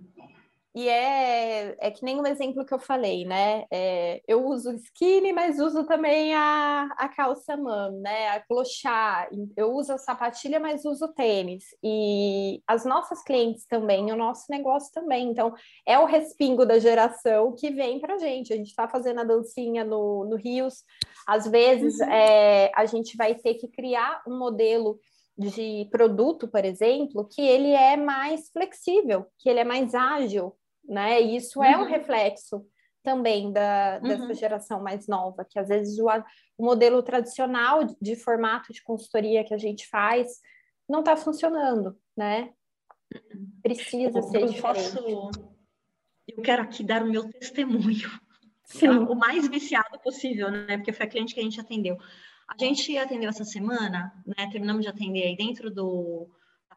E 0.74 0.88
é, 0.88 1.76
é 1.80 1.92
que 1.92 2.04
nem 2.04 2.18
o 2.20 2.26
exemplo 2.26 2.66
que 2.66 2.74
eu 2.74 2.80
falei, 2.80 3.26
né? 3.26 3.66
É, 3.70 4.22
eu 4.26 4.46
uso 4.46 4.74
skinny, 4.76 5.34
mas 5.34 5.60
uso 5.60 5.86
também 5.86 6.34
a, 6.34 6.88
a 6.98 7.10
calça 7.10 7.58
mom, 7.58 8.00
né? 8.00 8.30
A 8.30 8.40
clochá. 8.40 9.28
Eu 9.58 9.74
uso 9.74 9.92
a 9.92 9.98
sapatilha, 9.98 10.62
mas 10.62 10.86
uso 10.86 11.10
tênis. 11.10 11.66
E 11.84 12.62
as 12.66 12.86
nossas 12.86 13.22
clientes 13.22 13.66
também, 13.66 14.14
o 14.14 14.16
nosso 14.16 14.46
negócio 14.50 14.90
também. 14.94 15.28
Então, 15.30 15.54
é 15.86 16.00
o 16.00 16.06
respingo 16.06 16.66
da 16.66 16.80
geração 16.80 17.54
que 17.54 17.70
vem 17.70 18.00
pra 18.00 18.18
gente. 18.18 18.54
A 18.54 18.56
gente 18.56 18.70
está 18.70 18.88
fazendo 18.88 19.20
a 19.20 19.26
dancinha 19.26 19.84
no, 19.84 20.24
no 20.24 20.38
Rios. 20.38 20.86
Às 21.28 21.46
vezes, 21.48 22.00
uhum. 22.00 22.10
é, 22.10 22.72
a 22.74 22.86
gente 22.86 23.18
vai 23.18 23.36
ter 23.36 23.56
que 23.56 23.68
criar 23.68 24.22
um 24.26 24.38
modelo 24.38 24.98
de 25.38 25.88
produto, 25.92 26.48
por 26.48 26.64
exemplo, 26.64 27.28
que 27.28 27.42
ele 27.42 27.72
é 27.72 27.98
mais 27.98 28.50
flexível, 28.50 29.26
que 29.40 29.50
ele 29.50 29.60
é 29.60 29.64
mais 29.64 29.96
ágil, 29.96 30.56
né? 30.84 31.22
E 31.22 31.36
isso 31.36 31.60
uhum. 31.60 31.66
é 31.66 31.78
um 31.78 31.82
uhum. 31.82 31.88
reflexo 31.88 32.66
também 33.04 33.52
da, 33.52 34.00
dessa 34.00 34.26
uhum. 34.26 34.34
geração 34.34 34.82
mais 34.82 35.08
nova, 35.08 35.46
que 35.50 35.58
às 35.58 35.68
vezes 35.68 35.98
o, 36.00 36.08
o 36.58 36.66
modelo 36.66 37.02
tradicional 37.02 37.84
de, 37.84 37.96
de, 38.00 38.16
formato 38.16 38.72
de 38.72 38.84
consultoria 38.84 39.44
que 39.44 39.54
a 39.54 39.58
gente 39.58 39.88
faz 39.88 40.40
não 40.88 41.00
está 41.00 41.16
funcionando, 41.16 41.98
né? 42.16 42.52
Precisa 43.64 44.20
eu, 44.20 44.24
ser 44.24 44.42
eu 44.42 44.48
diferente. 44.48 44.62
Posso, 44.62 45.32
eu 46.28 46.44
quero 46.44 46.62
aqui 46.62 46.84
dar 46.84 47.04
o 47.04 47.10
meu 47.10 47.30
testemunho. 47.30 48.10
Sim. 48.66 48.88
O 48.88 49.16
mais 49.16 49.48
viciado 49.48 50.00
possível, 50.00 50.50
né? 50.50 50.78
Porque 50.78 50.94
foi 50.94 51.06
a 51.06 51.10
cliente 51.10 51.34
que 51.34 51.40
a 51.40 51.44
gente 51.44 51.60
atendeu. 51.60 51.98
A 52.48 52.56
gente 52.58 52.98
atendeu 52.98 53.30
essa 53.30 53.44
semana, 53.44 54.14
né? 54.26 54.50
Terminamos 54.52 54.84
de 54.84 54.90
atender 54.90 55.24
aí 55.24 55.36
dentro 55.36 55.70
do 55.70 56.30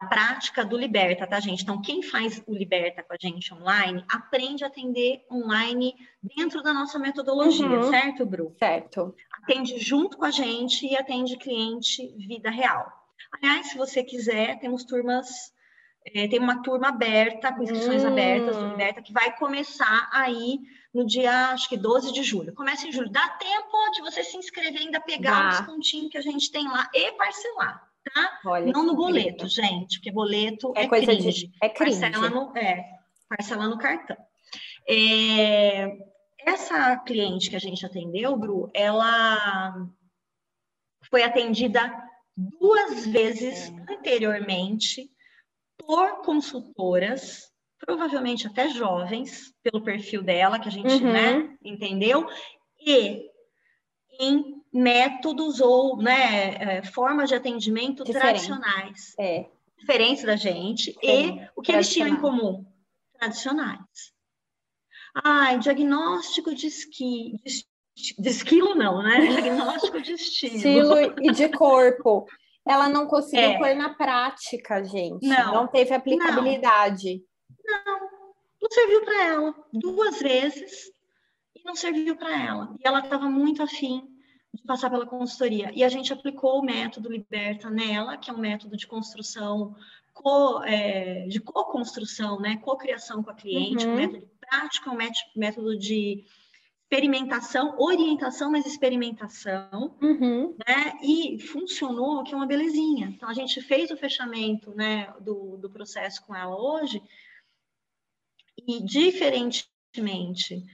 prática 0.05 0.63
do 0.63 0.77
Liberta, 0.77 1.27
tá, 1.27 1.39
gente? 1.39 1.63
Então, 1.63 1.81
quem 1.81 2.01
faz 2.01 2.41
o 2.47 2.53
Liberta 2.53 3.03
com 3.03 3.13
a 3.13 3.17
gente 3.19 3.53
online, 3.53 4.03
aprende 4.09 4.63
a 4.63 4.67
atender 4.67 5.25
online 5.31 5.93
dentro 6.21 6.61
da 6.61 6.73
nossa 6.73 6.97
metodologia, 6.97 7.67
uhum. 7.67 7.89
certo, 7.89 8.25
Bru? 8.25 8.55
Certo. 8.57 9.15
Atende 9.41 9.79
junto 9.79 10.17
com 10.17 10.25
a 10.25 10.31
gente 10.31 10.85
e 10.85 10.95
atende 10.95 11.37
cliente 11.37 12.07
vida 12.17 12.49
real. 12.49 12.91
Aliás, 13.31 13.67
se 13.67 13.77
você 13.77 14.03
quiser, 14.03 14.59
temos 14.59 14.83
turmas, 14.83 15.53
é, 16.05 16.27
tem 16.27 16.39
uma 16.39 16.61
turma 16.61 16.89
aberta, 16.89 17.51
com 17.51 17.63
inscrições 17.63 18.03
hum. 18.03 18.07
abertas 18.07 18.55
do 18.55 18.69
Liberta, 18.69 19.01
que 19.01 19.11
vai 19.11 19.35
começar 19.37 20.09
aí 20.13 20.59
no 20.93 21.05
dia, 21.05 21.49
acho 21.49 21.67
que 21.67 21.75
12 21.75 22.13
de 22.13 22.23
julho. 22.23 22.53
Começa 22.53 22.87
em 22.87 22.91
julho. 22.91 23.09
Dá 23.09 23.27
tempo 23.29 23.91
de 23.93 24.01
você 24.01 24.23
se 24.23 24.37
inscrever, 24.37 24.81
ainda 24.81 25.01
pegar 25.01 25.49
os 25.49 25.61
pontinhos 25.61 26.11
que 26.11 26.17
a 26.17 26.21
gente 26.21 26.51
tem 26.51 26.67
lá 26.67 26.89
e 26.93 27.11
parcelar 27.13 27.94
tá? 28.13 28.39
Olha, 28.45 28.71
não 28.71 28.85
no 28.85 28.95
boleto, 28.95 29.47
gente, 29.47 29.97
porque 29.97 30.11
boleto 30.11 30.73
é, 30.75 30.83
é 30.83 30.87
coisa 30.87 31.07
cringe. 31.07 31.47
De, 31.47 31.51
é 31.61 31.69
cringe. 31.69 31.99
Parcela 31.99 32.29
no, 32.29 32.57
é, 32.57 32.85
parcela 33.27 33.67
no 33.67 33.77
cartão. 33.77 34.17
É, 34.87 35.97
essa 36.39 36.97
cliente 36.97 37.49
que 37.49 37.55
a 37.55 37.59
gente 37.59 37.85
atendeu, 37.85 38.35
Bru, 38.37 38.69
ela 38.73 39.87
foi 41.09 41.23
atendida 41.23 41.91
duas 42.37 43.05
vezes 43.07 43.71
anteriormente 43.89 45.09
por 45.77 46.21
consultoras, 46.23 47.51
provavelmente 47.79 48.47
até 48.47 48.69
jovens, 48.69 49.53
pelo 49.63 49.83
perfil 49.83 50.23
dela, 50.23 50.59
que 50.59 50.67
a 50.67 50.71
gente 50.71 50.93
uhum. 50.93 51.11
né, 51.11 51.57
entendeu, 51.63 52.27
e 52.79 53.29
em 54.19 54.54
métodos 54.75 55.61
ou 55.61 55.95
né, 55.97 56.55
é, 56.55 56.83
formas 56.83 57.29
de 57.29 57.35
atendimento 57.35 58.03
Diferente. 58.03 58.21
tradicionais. 58.21 59.15
É. 59.17 59.45
Diferentes 59.79 60.25
da 60.25 60.35
gente. 60.35 60.93
e 61.01 61.39
o 61.55 61.61
que 61.61 61.71
eles 61.71 61.91
tinham 61.91 62.09
em 62.09 62.17
comum? 62.17 62.65
Tradicionais. 63.17 64.13
Ai, 65.23 65.57
diagnóstico 65.59 66.53
de 66.53 66.67
esqui. 66.67 67.39
De, 67.45 68.15
de 68.19 68.29
esquilo, 68.29 68.75
não, 68.75 69.01
né? 69.01 69.21
Diagnóstico 69.31 70.01
de 70.01 70.11
estilo. 70.11 70.55
Estilo 70.55 71.15
e 71.21 71.31
de 71.31 71.47
corpo. 71.49 72.27
Ela 72.67 72.89
não 72.89 73.07
conseguiu 73.07 73.51
é. 73.51 73.57
pôr 73.57 73.75
na 73.75 73.93
prática, 73.93 74.83
gente. 74.83 75.25
Não, 75.25 75.53
não 75.53 75.67
teve 75.67 75.93
aplicabilidade. 75.93 77.23
Não, 77.63 77.85
não, 77.85 77.99
não 78.61 78.69
serviu 78.69 79.05
para 79.05 79.23
ela. 79.23 79.55
Duas 79.71 80.19
vezes 80.19 80.91
e 81.55 81.63
não 81.63 81.75
serviu 81.75 82.17
para 82.17 82.43
ela. 82.43 82.75
E 82.77 82.85
ela 82.85 82.99
estava 82.99 83.29
muito 83.29 83.63
afim 83.63 84.14
de 84.55 84.63
passar 84.63 84.89
pela 84.89 85.05
consultoria. 85.05 85.71
E 85.73 85.83
a 85.83 85.89
gente 85.89 86.11
aplicou 86.11 86.59
o 86.59 86.65
método 86.65 87.11
Liberta 87.11 87.69
nela, 87.69 88.17
que 88.17 88.29
é 88.29 88.33
um 88.33 88.39
método 88.39 88.75
de 88.75 88.87
construção, 88.87 89.75
co, 90.13 90.63
é, 90.63 91.27
de 91.27 91.39
co-construção, 91.39 92.39
né? 92.39 92.57
co-criação 92.57 93.21
com 93.21 93.29
a 93.29 93.35
cliente, 93.35 93.85
uhum. 93.85 93.93
um 93.93 93.95
método 93.95 94.29
prático, 94.39 94.89
um 94.89 94.97
método 95.35 95.77
de 95.77 96.23
experimentação, 96.83 97.75
orientação, 97.79 98.51
mas 98.51 98.65
experimentação, 98.65 99.95
uhum. 100.01 100.55
né? 100.67 100.97
E 101.01 101.39
funcionou, 101.39 102.23
que 102.23 102.33
é 102.33 102.37
uma 102.37 102.45
belezinha. 102.45 103.07
Então, 103.07 103.27
a 103.27 103.33
gente 103.33 103.59
fez 103.61 103.89
o 103.89 103.97
fechamento, 103.97 104.71
né, 104.75 105.11
do, 105.19 105.57
do 105.57 105.69
processo 105.69 106.23
com 106.25 106.35
ela 106.35 106.55
hoje, 106.55 107.01
e 108.67 108.83
diferente 108.83 109.67
conscientemente 109.95 110.65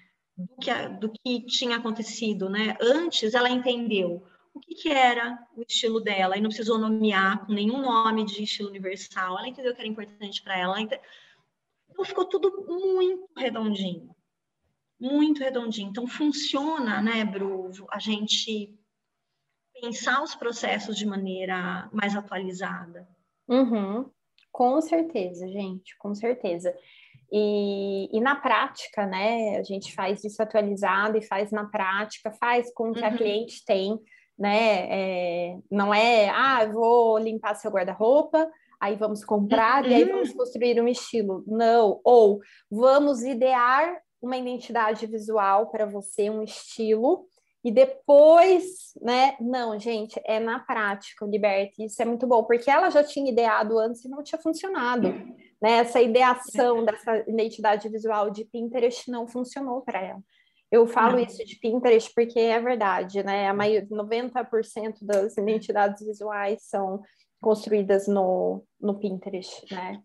do 0.41 0.58
que, 0.58 0.88
do 0.99 1.10
que 1.12 1.45
tinha 1.45 1.77
acontecido, 1.77 2.49
né? 2.49 2.77
Antes 2.82 3.34
ela 3.34 3.49
entendeu 3.49 4.23
o 4.54 4.60
que, 4.60 4.75
que, 4.75 4.89
era 4.89 5.39
o 5.56 5.62
estilo 5.62 6.01
dela 6.01 6.38
e 6.38 6.41
não 6.41 6.49
precisou 6.49 6.77
nomear 6.77 7.45
com 7.45 7.54
nenhum 7.54 7.82
nome 7.82 8.25
de 8.25 8.43
estilo 8.43 8.69
universal. 8.69 9.38
Ela 9.38 9.47
entendeu 9.47 9.73
que 9.73 9.80
era 9.80 9.89
importante 9.89 10.41
para 10.41 10.58
ela. 10.58 10.82
Então 10.82 10.99
ficou 12.04 12.25
tudo 12.25 12.65
muito 12.67 13.30
redondinho, 13.38 14.13
muito 14.99 15.39
redondinho. 15.39 15.89
Então 15.89 16.08
funciona, 16.08 17.01
né, 17.01 17.23
Bru, 17.23 17.71
a 17.91 17.99
gente 17.99 18.77
pensar 19.80 20.21
os 20.21 20.36
processos 20.36 20.97
de 20.97 21.06
maneira 21.06 21.89
mais 21.93 22.15
atualizada. 22.15 23.08
Uhum. 23.47 24.10
Com 24.51 24.82
certeza, 24.82 25.47
gente, 25.47 25.97
com 25.97 26.13
certeza. 26.13 26.75
E, 27.32 28.10
e, 28.12 28.20
na 28.20 28.36
prática, 28.36 29.06
né, 29.06 29.58
a 29.58 29.63
gente 29.63 29.94
faz 29.94 30.24
isso 30.24 30.41
atualizado 30.41 31.17
e 31.17 31.22
faz 31.22 31.50
na 31.50 31.65
prática, 31.65 32.32
faz 32.32 32.74
com 32.74 32.91
que 32.91 33.00
uhum. 33.00 33.08
a 33.08 33.12
cliente 33.12 33.63
tem, 33.65 33.98
né, 34.38 34.88
é, 34.89 35.58
não 35.72 35.94
é, 35.94 36.30
ah, 36.30 36.65
vou 36.65 37.17
limpar 37.17 37.56
seu 37.56 37.72
guarda-roupa, 37.72 38.50
aí 38.82 38.96
vamos 38.96 39.24
comprar 39.24 39.86
uhum. 39.86 39.91
e 39.91 39.94
aí 39.94 40.04
vamos 40.04 40.32
uhum. 40.32 40.38
construir 40.38 40.82
um 40.82 40.88
estilo. 40.88 41.44
Não, 41.48 42.02
ou 42.04 42.41
vamos 42.70 43.24
idear 43.24 43.98
uma 44.22 44.38
identidade 44.38 45.08
visual 45.08 45.72
para 45.72 45.86
você, 45.86 46.30
um 46.30 46.44
estilo, 46.44 47.26
e 47.63 47.72
depois, 47.72 48.94
né? 49.02 49.36
Não, 49.39 49.80
gente, 49.80 50.20
é 50.26 50.39
na 50.39 50.60
prática 50.60 51.26
Liberte. 51.26 51.86
Isso 51.86 52.02
é 52.02 52.06
muito 52.06 52.26
bom, 52.26 52.44
porque 52.44 52.70
ela 52.70 52.89
já 52.89 53.04
tinha 53.04 53.32
ideado 53.32 53.78
antes 53.78 54.04
e 54.04 54.10
não 54.10 54.24
tinha 54.24 54.41
funcionado. 54.41 55.13
Né? 55.62 55.78
Essa 55.78 56.02
ideação 56.02 56.84
dessa 56.84 57.17
identidade 57.28 57.88
visual 57.89 58.30
de 58.30 58.45
Pinterest 58.45 59.10
não 59.10 59.28
funcionou 59.28 59.82
para 59.82 60.02
ela. 60.02 60.21
Eu 60.71 60.88
falo 60.88 61.17
não. 61.17 61.19
isso 61.19 61.43
de 61.45 61.58
Pinterest 61.58 62.12
porque 62.15 62.39
é 62.39 62.60
verdade, 62.60 63.21
né? 63.24 63.50
A 63.50 63.54
maioria, 63.54 63.88
90% 63.89 65.00
das 65.02 65.38
identidades 65.38 66.06
visuais 66.06 66.63
são 66.63 67.02
construídas 67.41 68.08
no, 68.08 68.63
no 68.80 68.97
Pinterest, 68.97 69.65
né? 69.69 70.02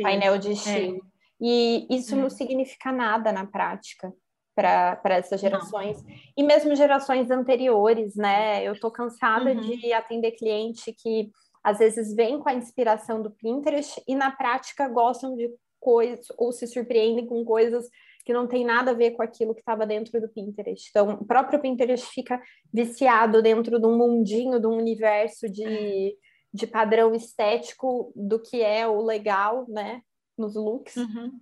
Painel 0.00 0.38
de 0.38 0.52
estilo. 0.52 0.98
É. 0.98 1.14
E 1.40 1.86
isso 1.90 2.14
é. 2.14 2.18
não 2.18 2.30
significa 2.30 2.92
nada 2.92 3.32
na 3.32 3.44
prática 3.44 4.12
para 4.54 5.00
essas 5.06 5.40
gerações 5.40 6.00
Não. 6.00 6.14
e 6.36 6.42
mesmo 6.44 6.76
gerações 6.76 7.28
anteriores, 7.28 8.14
né? 8.14 8.62
Eu 8.62 8.74
estou 8.74 8.90
cansada 8.90 9.50
uhum. 9.50 9.60
de 9.60 9.92
atender 9.92 10.30
cliente 10.32 10.92
que 10.92 11.30
às 11.64 11.78
vezes 11.78 12.14
vem 12.14 12.38
com 12.38 12.48
a 12.48 12.54
inspiração 12.54 13.22
do 13.22 13.30
Pinterest 13.30 14.00
e 14.06 14.14
na 14.14 14.30
prática 14.30 14.86
gostam 14.86 15.34
de 15.34 15.50
coisas 15.80 16.26
ou 16.36 16.52
se 16.52 16.66
surpreendem 16.66 17.26
com 17.26 17.44
coisas 17.44 17.88
que 18.24 18.32
não 18.32 18.46
tem 18.46 18.64
nada 18.64 18.90
a 18.90 18.94
ver 18.94 19.12
com 19.12 19.22
aquilo 19.22 19.54
que 19.54 19.60
estava 19.60 19.86
dentro 19.86 20.18
do 20.20 20.28
Pinterest. 20.28 20.88
Então, 20.90 21.14
o 21.14 21.24
próprio 21.24 21.60
Pinterest 21.60 22.06
fica 22.12 22.40
viciado 22.72 23.42
dentro 23.42 23.78
de 23.78 23.86
um 23.86 23.96
mundinho, 23.96 24.60
de 24.60 24.66
um 24.66 24.76
universo 24.76 25.48
de, 25.48 26.16
de 26.52 26.66
padrão 26.66 27.14
estético 27.14 28.12
do 28.16 28.40
que 28.40 28.62
é 28.62 28.86
o 28.86 29.02
legal, 29.02 29.66
né? 29.68 30.00
Nos 30.38 30.54
looks. 30.54 30.96
Uhum. 30.96 31.38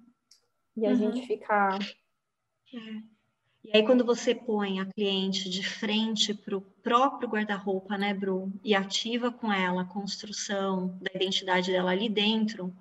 E 0.77 0.87
a 0.87 0.91
uhum. 0.91 0.97
gente 0.97 1.27
fica 1.27 1.79
é. 2.75 3.22
E 3.65 3.77
aí, 3.77 3.87
quando 3.87 4.05
você 4.05 4.35
põe 4.35 4.81
a 4.81 4.87
cliente 4.87 5.49
de 5.49 5.63
frente 5.65 6.35
para 6.35 6.57
o 6.57 6.61
próprio 6.61 7.29
guarda-roupa, 7.29 7.97
né, 7.97 8.13
Bru, 8.13 8.53
e 8.65 8.75
ativa 8.75 9.31
com 9.31 9.53
ela 9.53 9.83
a 9.83 9.89
construção 9.89 10.99
da 11.01 11.13
identidade 11.15 11.71
dela 11.71 11.93
ali 11.93 12.09
dentro, 12.09 12.77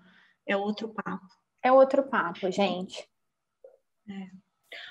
é 0.46 0.58
outro 0.58 0.90
papo. 0.90 1.28
É 1.62 1.72
outro 1.72 2.04
papo, 2.04 2.52
gente. 2.52 3.08
É. 4.10 4.32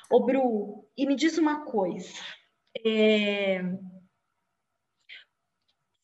Ô, 0.08 0.20
Bru, 0.24 0.88
e 0.96 1.06
me 1.06 1.16
diz 1.16 1.36
uma 1.38 1.64
coisa. 1.64 2.14
É... 2.86 3.60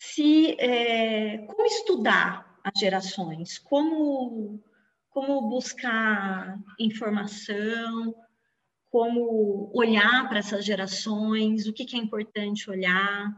Se, 0.01 0.57
é... 0.59 1.39
Como 1.47 1.65
estudar 1.65 2.59
as 2.65 2.81
gerações? 2.81 3.59
Como, 3.59 4.61
como 5.11 5.49
buscar 5.49 6.59
informação? 6.77 8.26
Como 8.97 9.71
olhar 9.75 10.27
para 10.27 10.39
essas 10.39 10.65
gerações, 10.65 11.67
o 11.67 11.73
que, 11.75 11.85
que, 11.85 11.97
é 11.97 11.99
importante 11.99 12.71
olhar? 12.71 13.31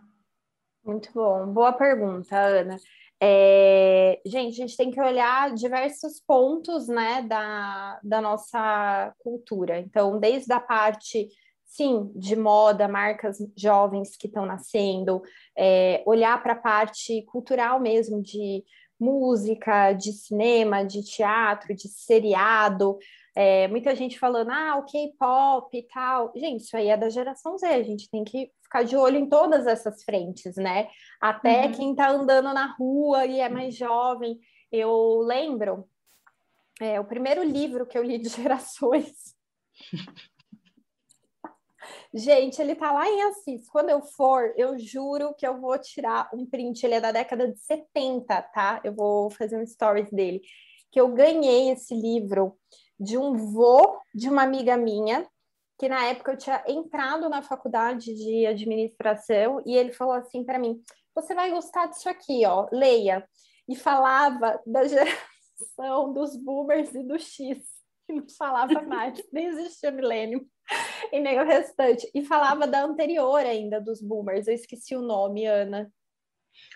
Muito 0.84 1.12
bom, 1.12 1.52
boa 1.52 1.72
pergunta, 1.72 2.38
Ana. 2.38 2.76
É, 3.20 4.20
gente, 4.24 4.52
a 4.52 4.66
gente 4.66 4.76
tem 4.76 4.92
que 4.92 5.00
olhar 5.00 5.52
diversos 5.52 6.20
pontos 6.24 6.86
né, 6.86 7.22
da, 7.22 7.98
da 8.04 8.20
nossa 8.20 9.12
cultura. 9.18 9.80
Então, 9.80 10.20
desde 10.20 10.52
a 10.52 10.60
parte, 10.60 11.28
sim, 11.64 12.08
de 12.14 12.36
moda, 12.36 12.86
marcas 12.86 13.38
jovens 13.56 14.16
que 14.16 14.28
estão 14.28 14.46
nascendo, 14.46 15.20
é, 15.58 16.04
olhar 16.06 16.40
para 16.40 16.52
a 16.52 16.62
parte 16.62 17.20
cultural 17.22 17.80
mesmo, 17.80 18.22
de 18.22 18.62
música, 19.00 19.92
de 19.92 20.12
cinema, 20.12 20.84
de 20.84 21.02
teatro, 21.02 21.74
de 21.74 21.88
seriado, 21.88 22.96
é, 23.40 23.68
muita 23.68 23.94
gente 23.94 24.18
falando, 24.18 24.50
ah, 24.50 24.78
o 24.78 24.84
K-pop 24.84 25.78
e 25.78 25.84
tal. 25.84 26.32
Gente, 26.34 26.62
isso 26.62 26.76
aí 26.76 26.88
é 26.88 26.96
da 26.96 27.08
geração 27.08 27.56
Z, 27.56 27.68
a 27.68 27.82
gente 27.84 28.10
tem 28.10 28.24
que 28.24 28.50
ficar 28.60 28.82
de 28.82 28.96
olho 28.96 29.16
em 29.16 29.28
todas 29.28 29.64
essas 29.68 30.02
frentes, 30.02 30.56
né? 30.56 30.88
Até 31.20 31.66
uhum. 31.66 31.72
quem 31.72 31.94
tá 31.94 32.10
andando 32.10 32.52
na 32.52 32.74
rua 32.74 33.24
e 33.26 33.38
é 33.38 33.48
mais 33.48 33.76
jovem. 33.76 34.40
Eu 34.72 35.20
lembro, 35.20 35.88
é, 36.80 36.98
o 36.98 37.04
primeiro 37.04 37.44
livro 37.44 37.86
que 37.86 37.96
eu 37.96 38.02
li 38.02 38.18
de 38.18 38.26
gerações. 38.42 39.12
Gente, 42.12 42.60
ele 42.60 42.74
tá 42.74 42.90
lá 42.90 43.08
em 43.08 43.22
Assis. 43.22 43.68
Quando 43.68 43.90
eu 43.90 44.02
for, 44.02 44.52
eu 44.56 44.76
juro 44.80 45.32
que 45.38 45.46
eu 45.46 45.60
vou 45.60 45.78
tirar 45.78 46.28
um 46.34 46.44
print. 46.44 46.82
Ele 46.82 46.94
é 46.94 47.00
da 47.00 47.12
década 47.12 47.46
de 47.46 47.60
70, 47.60 48.42
tá? 48.52 48.80
Eu 48.82 48.96
vou 48.96 49.30
fazer 49.30 49.56
um 49.56 49.64
stories 49.64 50.10
dele. 50.10 50.40
Que 50.90 51.00
eu 51.00 51.14
ganhei 51.14 51.70
esse 51.70 51.94
livro 51.94 52.58
de 52.98 53.16
um 53.16 53.34
vô 53.34 54.00
de 54.14 54.28
uma 54.28 54.42
amiga 54.42 54.76
minha, 54.76 55.26
que 55.78 55.88
na 55.88 56.04
época 56.06 56.32
eu 56.32 56.38
tinha 56.38 56.62
entrado 56.66 57.28
na 57.28 57.40
faculdade 57.40 58.14
de 58.14 58.46
administração, 58.46 59.62
e 59.64 59.76
ele 59.76 59.92
falou 59.92 60.14
assim 60.14 60.44
para 60.44 60.58
mim: 60.58 60.82
Você 61.14 61.34
vai 61.34 61.50
gostar 61.50 61.86
disso 61.86 62.08
aqui, 62.08 62.44
ó, 62.44 62.68
leia. 62.72 63.26
E 63.68 63.76
falava 63.76 64.60
da 64.66 64.84
geração 64.88 66.12
dos 66.12 66.36
boomers 66.36 66.94
e 66.94 67.02
do 67.02 67.18
X, 67.18 67.58
que 68.06 68.12
não 68.14 68.26
falava 68.28 68.80
mais, 68.82 69.22
nem 69.30 69.46
existia 69.46 69.90
milênio, 69.90 70.46
e 71.12 71.20
nem 71.20 71.38
o 71.38 71.44
restante. 71.44 72.10
E 72.14 72.24
falava 72.24 72.66
da 72.66 72.82
anterior 72.82 73.40
ainda, 73.40 73.80
dos 73.80 74.00
boomers, 74.00 74.48
eu 74.48 74.54
esqueci 74.54 74.96
o 74.96 75.02
nome, 75.02 75.46
Ana. 75.46 75.92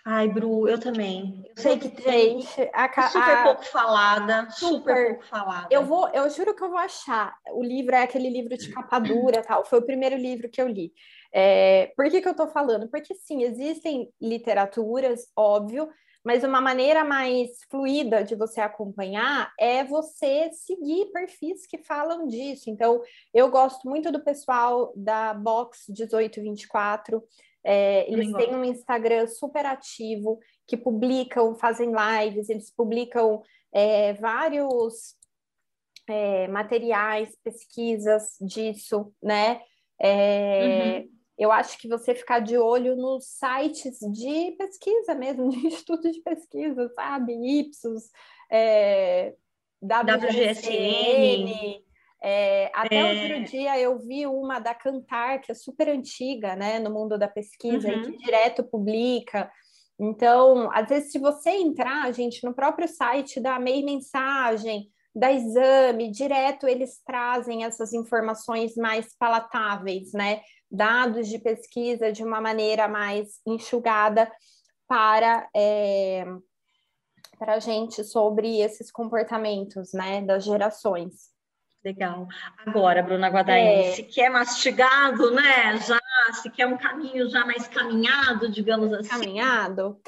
Ai, 0.05 0.29
Bru, 0.29 0.68
eu 0.68 0.81
também. 0.81 1.45
Eu 1.57 1.62
sei 1.62 1.79
que 1.79 1.88
tem 1.88 2.40
a, 2.73 3.09
super 3.09 3.37
a, 3.37 3.42
pouco 3.45 3.64
falada, 3.66 4.51
super, 4.51 4.79
super, 4.79 5.09
pouco 5.11 5.27
falada. 5.27 5.68
Eu 5.71 5.85
vou, 5.85 6.09
eu 6.09 6.29
juro 6.29 6.55
que 6.55 6.62
eu 6.62 6.71
vou 6.71 6.79
achar. 6.79 7.37
O 7.53 7.62
livro 7.62 7.95
é 7.95 8.03
aquele 8.03 8.29
livro 8.29 8.57
de 8.57 8.68
capa 8.71 8.99
dura, 8.99 9.42
tal. 9.42 9.64
Foi 9.64 9.79
o 9.79 9.87
primeiro 9.87 10.16
livro 10.16 10.49
que 10.49 10.61
eu 10.61 10.66
li. 10.66 10.92
É, 11.33 11.92
por 11.97 12.11
que, 12.11 12.21
que 12.21 12.29
eu 12.29 12.35
tô 12.35 12.49
falando? 12.49 12.88
Porque 12.88 13.14
sim, 13.14 13.45
existem 13.45 14.12
literaturas, 14.21 15.31
óbvio, 15.37 15.88
mas 16.25 16.45
uma 16.45 16.61
maneira 16.61 17.05
mais 17.05 17.51
fluida 17.68 18.23
de 18.23 18.35
você 18.37 18.61
acompanhar 18.61 19.53
é 19.59 19.83
você 19.83 20.51
seguir 20.53 21.07
perfis 21.12 21.66
que 21.66 21.79
falam 21.79 22.27
disso. 22.27 22.71
Então, 22.71 23.03
eu 23.35 23.51
gosto 23.51 23.88
muito 23.88 24.12
do 24.12 24.23
pessoal 24.23 24.92
da 24.95 25.35
Box 25.35 25.87
1824. 25.88 27.23
É, 27.64 28.11
eles 28.11 28.33
têm 28.33 28.55
um 28.55 28.64
Instagram 28.64 29.27
super 29.27 29.64
ativo, 29.64 30.38
que 30.66 30.77
publicam, 30.77 31.55
fazem 31.55 31.92
lives, 31.92 32.48
eles 32.48 32.70
publicam 32.70 33.42
é, 33.72 34.12
vários 34.14 35.16
é, 36.09 36.48
materiais, 36.48 37.37
pesquisas 37.42 38.37
disso, 38.40 39.12
né? 39.22 39.62
É, 40.01 41.01
uhum. 41.01 41.12
Eu 41.39 41.51
acho 41.51 41.78
que 41.78 41.89
você 41.89 42.14
ficar 42.14 42.41
de 42.41 42.59
olho 42.59 42.95
nos 42.97 43.24
sites 43.24 43.99
de 44.12 44.53
pesquisa 44.53 45.14
mesmo, 45.14 45.49
de 45.51 45.68
estudo 45.68 46.11
de 46.11 46.20
pesquisa, 46.20 46.89
sabe? 46.95 47.32
Ipsos, 47.61 48.11
é, 48.51 49.34
WGSN, 49.82 51.82
é, 52.23 52.70
até 52.73 52.97
é... 52.97 53.05
outro 53.05 53.45
dia 53.51 53.79
eu 53.81 53.99
vi 53.99 54.27
uma 54.27 54.61
da 54.61 54.75
Cantar, 54.75 55.41
que 55.41 55.51
é 55.51 55.55
super 55.55 55.89
antiga, 55.89 56.55
né, 56.55 56.79
no 56.79 56.91
mundo 56.91 57.18
da 57.18 57.27
pesquisa, 57.27 57.89
uhum. 57.89 57.95
e 57.95 58.03
que 58.03 58.16
direto 58.18 58.62
publica. 58.62 59.51
Então, 59.99 60.70
às 60.73 60.89
vezes, 60.89 61.11
se 61.11 61.18
você 61.18 61.51
entrar, 61.51 62.12
gente, 62.12 62.45
no 62.45 62.55
próprio 62.55 62.89
site 62.89 63.41
da 63.41 63.59
MEI 63.59 63.83
Mensagem, 63.83 64.89
da 65.14 65.31
Exame, 65.31 66.11
direto 66.11 66.66
eles 66.66 67.03
trazem 67.05 67.64
essas 67.64 67.93
informações 67.93 68.75
mais 68.77 69.14
palatáveis, 69.18 70.12
né? 70.12 70.41
Dados 70.70 71.29
de 71.29 71.39
pesquisa 71.39 72.11
de 72.11 72.25
uma 72.25 72.41
maneira 72.41 72.89
mais 72.89 73.41
enxugada 73.47 74.31
para, 74.89 75.49
é, 75.55 76.25
para 77.39 77.55
a 77.55 77.59
gente 77.59 78.03
sobre 78.05 78.61
esses 78.61 78.91
comportamentos, 78.91 79.93
né, 79.93 80.23
das 80.23 80.45
gerações. 80.45 81.32
Legal. 81.85 82.28
Agora, 82.64 83.03
Bruna 83.03 83.28
Guadagnini, 83.28 83.87
é... 83.87 83.93
se 83.93 84.05
quer 84.05 84.30
mastigado, 84.30 85.33
né? 85.33 85.76
Já, 85.78 85.99
se 86.35 86.49
quer 86.51 86.66
um 86.66 86.76
caminho 86.76 87.28
já 87.28 87.45
mais 87.45 87.66
caminhado, 87.66 88.51
digamos 88.51 88.93
assim. 88.93 89.09
Caminhado. 89.09 90.01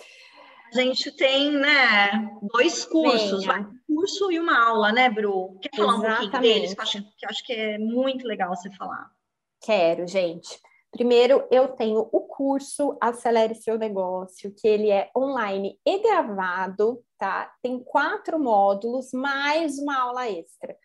A 0.73 0.81
gente 0.81 1.11
tem, 1.13 1.53
né, 1.53 2.29
dois 2.43 2.85
cursos, 2.85 3.47
um 3.47 3.95
curso 3.95 4.33
e 4.33 4.41
uma 4.41 4.59
aula, 4.69 4.91
né, 4.91 5.09
Bru? 5.09 5.57
Quer 5.61 5.77
falar 5.77 5.95
Exatamente. 5.95 6.27
um 6.27 6.31
pouquinho 6.31 6.43
deles? 6.43 6.75
Que 6.75 6.81
eu, 6.81 6.83
acho, 6.83 7.03
que 7.03 7.27
eu 7.27 7.31
acho 7.31 7.45
que 7.45 7.53
é 7.53 7.79
muito 7.79 8.27
legal 8.27 8.55
você 8.55 8.71
falar. 8.73 9.09
Quero, 9.63 10.07
gente. 10.07 10.61
Primeiro, 10.91 11.47
eu 11.51 11.69
tenho 11.69 12.09
o 12.13 12.21
curso 12.21 12.97
Acelere 13.01 13.55
Seu 13.55 13.77
Negócio, 13.77 14.55
que 14.57 14.67
ele 14.67 14.91
é 14.91 15.11
online 15.17 15.79
e 15.85 15.99
gravado, 16.01 17.03
tá? 17.19 17.53
Tem 17.63 17.83
quatro 17.83 18.39
módulos, 18.39 19.13
mais 19.13 19.79
uma 19.79 19.97
aula 19.97 20.29
extra. 20.29 20.77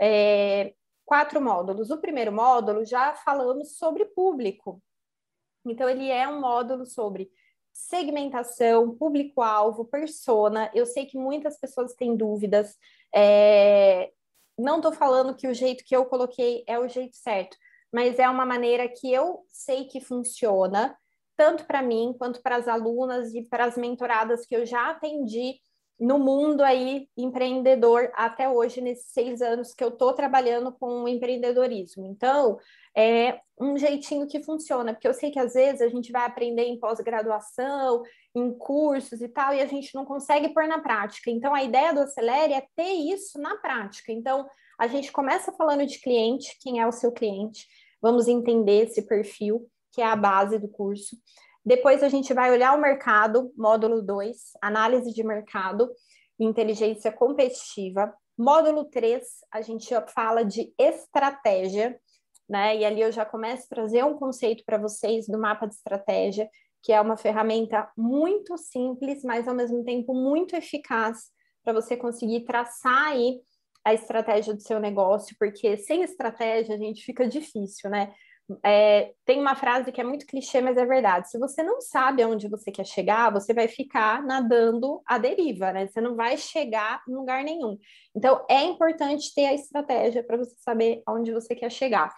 É, 0.00 0.74
quatro 1.04 1.40
módulos. 1.40 1.90
O 1.90 2.00
primeiro 2.00 2.32
módulo 2.32 2.84
já 2.84 3.14
falamos 3.14 3.76
sobre 3.76 4.04
público. 4.06 4.82
Então, 5.66 5.88
ele 5.88 6.10
é 6.10 6.28
um 6.28 6.40
módulo 6.40 6.86
sobre 6.86 7.30
segmentação, 7.72 8.94
público-alvo, 8.96 9.84
persona. 9.84 10.70
Eu 10.72 10.86
sei 10.86 11.06
que 11.06 11.18
muitas 11.18 11.58
pessoas 11.58 11.94
têm 11.94 12.16
dúvidas. 12.16 12.76
É... 13.14 14.12
Não 14.56 14.76
estou 14.76 14.92
falando 14.92 15.34
que 15.34 15.48
o 15.48 15.54
jeito 15.54 15.84
que 15.84 15.96
eu 15.96 16.06
coloquei 16.06 16.62
é 16.68 16.78
o 16.78 16.86
jeito 16.86 17.16
certo, 17.16 17.56
mas 17.92 18.20
é 18.20 18.28
uma 18.28 18.46
maneira 18.46 18.88
que 18.88 19.12
eu 19.12 19.44
sei 19.48 19.84
que 19.86 20.00
funciona, 20.00 20.96
tanto 21.36 21.64
para 21.64 21.82
mim 21.82 22.14
quanto 22.16 22.40
para 22.40 22.56
as 22.56 22.68
alunas 22.68 23.34
e 23.34 23.42
para 23.42 23.64
as 23.64 23.76
mentoradas 23.76 24.46
que 24.46 24.54
eu 24.54 24.64
já 24.64 24.90
atendi 24.90 25.60
no 25.98 26.18
mundo 26.18 26.62
aí 26.62 27.08
empreendedor 27.16 28.10
até 28.14 28.48
hoje, 28.48 28.80
nesses 28.80 29.12
seis 29.12 29.40
anos 29.40 29.72
que 29.72 29.82
eu 29.82 29.88
estou 29.88 30.12
trabalhando 30.12 30.72
com 30.72 31.08
empreendedorismo. 31.08 32.04
Então, 32.06 32.58
é 32.96 33.40
um 33.60 33.76
jeitinho 33.78 34.26
que 34.26 34.42
funciona, 34.42 34.92
porque 34.92 35.06
eu 35.06 35.14
sei 35.14 35.30
que 35.30 35.38
às 35.38 35.54
vezes 35.54 35.80
a 35.80 35.88
gente 35.88 36.10
vai 36.10 36.26
aprender 36.26 36.64
em 36.64 36.78
pós-graduação, 36.78 38.02
em 38.34 38.52
cursos 38.52 39.20
e 39.20 39.28
tal, 39.28 39.54
e 39.54 39.60
a 39.60 39.66
gente 39.66 39.94
não 39.94 40.04
consegue 40.04 40.52
pôr 40.52 40.66
na 40.66 40.80
prática. 40.80 41.30
Então, 41.30 41.54
a 41.54 41.62
ideia 41.62 41.94
do 41.94 42.00
Acelere 42.00 42.54
é 42.54 42.66
ter 42.74 42.92
isso 42.92 43.40
na 43.40 43.56
prática. 43.56 44.12
Então, 44.12 44.46
a 44.78 44.88
gente 44.88 45.12
começa 45.12 45.52
falando 45.52 45.86
de 45.86 46.00
cliente, 46.00 46.56
quem 46.60 46.80
é 46.80 46.86
o 46.86 46.92
seu 46.92 47.12
cliente, 47.12 47.66
vamos 48.02 48.26
entender 48.26 48.86
esse 48.86 49.02
perfil, 49.06 49.68
que 49.92 50.02
é 50.02 50.06
a 50.06 50.16
base 50.16 50.58
do 50.58 50.68
curso. 50.68 51.16
Depois 51.64 52.02
a 52.02 52.08
gente 52.08 52.34
vai 52.34 52.50
olhar 52.50 52.76
o 52.76 52.80
mercado, 52.80 53.50
módulo 53.56 54.02
2, 54.02 54.36
análise 54.60 55.12
de 55.12 55.24
mercado, 55.24 55.90
inteligência 56.38 57.10
competitiva. 57.10 58.12
Módulo 58.36 58.84
3, 58.86 59.24
a 59.50 59.62
gente 59.62 59.94
fala 60.08 60.44
de 60.44 60.74
estratégia, 60.78 61.98
né? 62.48 62.76
E 62.76 62.84
ali 62.84 63.00
eu 63.00 63.10
já 63.10 63.24
começo 63.24 63.64
a 63.64 63.74
trazer 63.74 64.04
um 64.04 64.14
conceito 64.14 64.62
para 64.66 64.76
vocês 64.76 65.26
do 65.26 65.38
mapa 65.38 65.66
de 65.66 65.74
estratégia, 65.74 66.50
que 66.82 66.92
é 66.92 67.00
uma 67.00 67.16
ferramenta 67.16 67.90
muito 67.96 68.58
simples, 68.58 69.22
mas 69.24 69.48
ao 69.48 69.54
mesmo 69.54 69.82
tempo 69.84 70.12
muito 70.12 70.54
eficaz 70.54 71.30
para 71.62 71.72
você 71.72 71.96
conseguir 71.96 72.44
traçar 72.44 73.08
aí 73.08 73.40
a 73.82 73.94
estratégia 73.94 74.52
do 74.52 74.60
seu 74.60 74.78
negócio, 74.78 75.34
porque 75.38 75.78
sem 75.78 76.02
estratégia 76.02 76.74
a 76.74 76.78
gente 76.78 77.02
fica 77.02 77.26
difícil, 77.26 77.88
né? 77.88 78.12
É, 78.62 79.14
tem 79.24 79.40
uma 79.40 79.54
frase 79.56 79.90
que 79.90 80.00
é 80.00 80.04
muito 80.04 80.26
clichê, 80.26 80.60
mas 80.60 80.76
é 80.76 80.84
verdade. 80.84 81.30
Se 81.30 81.38
você 81.38 81.62
não 81.62 81.80
sabe 81.80 82.22
aonde 82.22 82.46
você 82.46 82.70
quer 82.70 82.84
chegar, 82.84 83.32
você 83.32 83.54
vai 83.54 83.68
ficar 83.68 84.22
nadando 84.22 85.00
à 85.06 85.16
deriva, 85.16 85.72
né? 85.72 85.86
Você 85.86 86.00
não 86.00 86.14
vai 86.14 86.36
chegar 86.36 87.02
em 87.08 87.14
lugar 87.14 87.42
nenhum. 87.42 87.78
Então, 88.14 88.44
é 88.48 88.62
importante 88.62 89.32
ter 89.34 89.46
a 89.46 89.54
estratégia 89.54 90.22
para 90.22 90.36
você 90.36 90.54
saber 90.58 91.02
aonde 91.06 91.32
você 91.32 91.54
quer 91.54 91.70
chegar. 91.70 92.14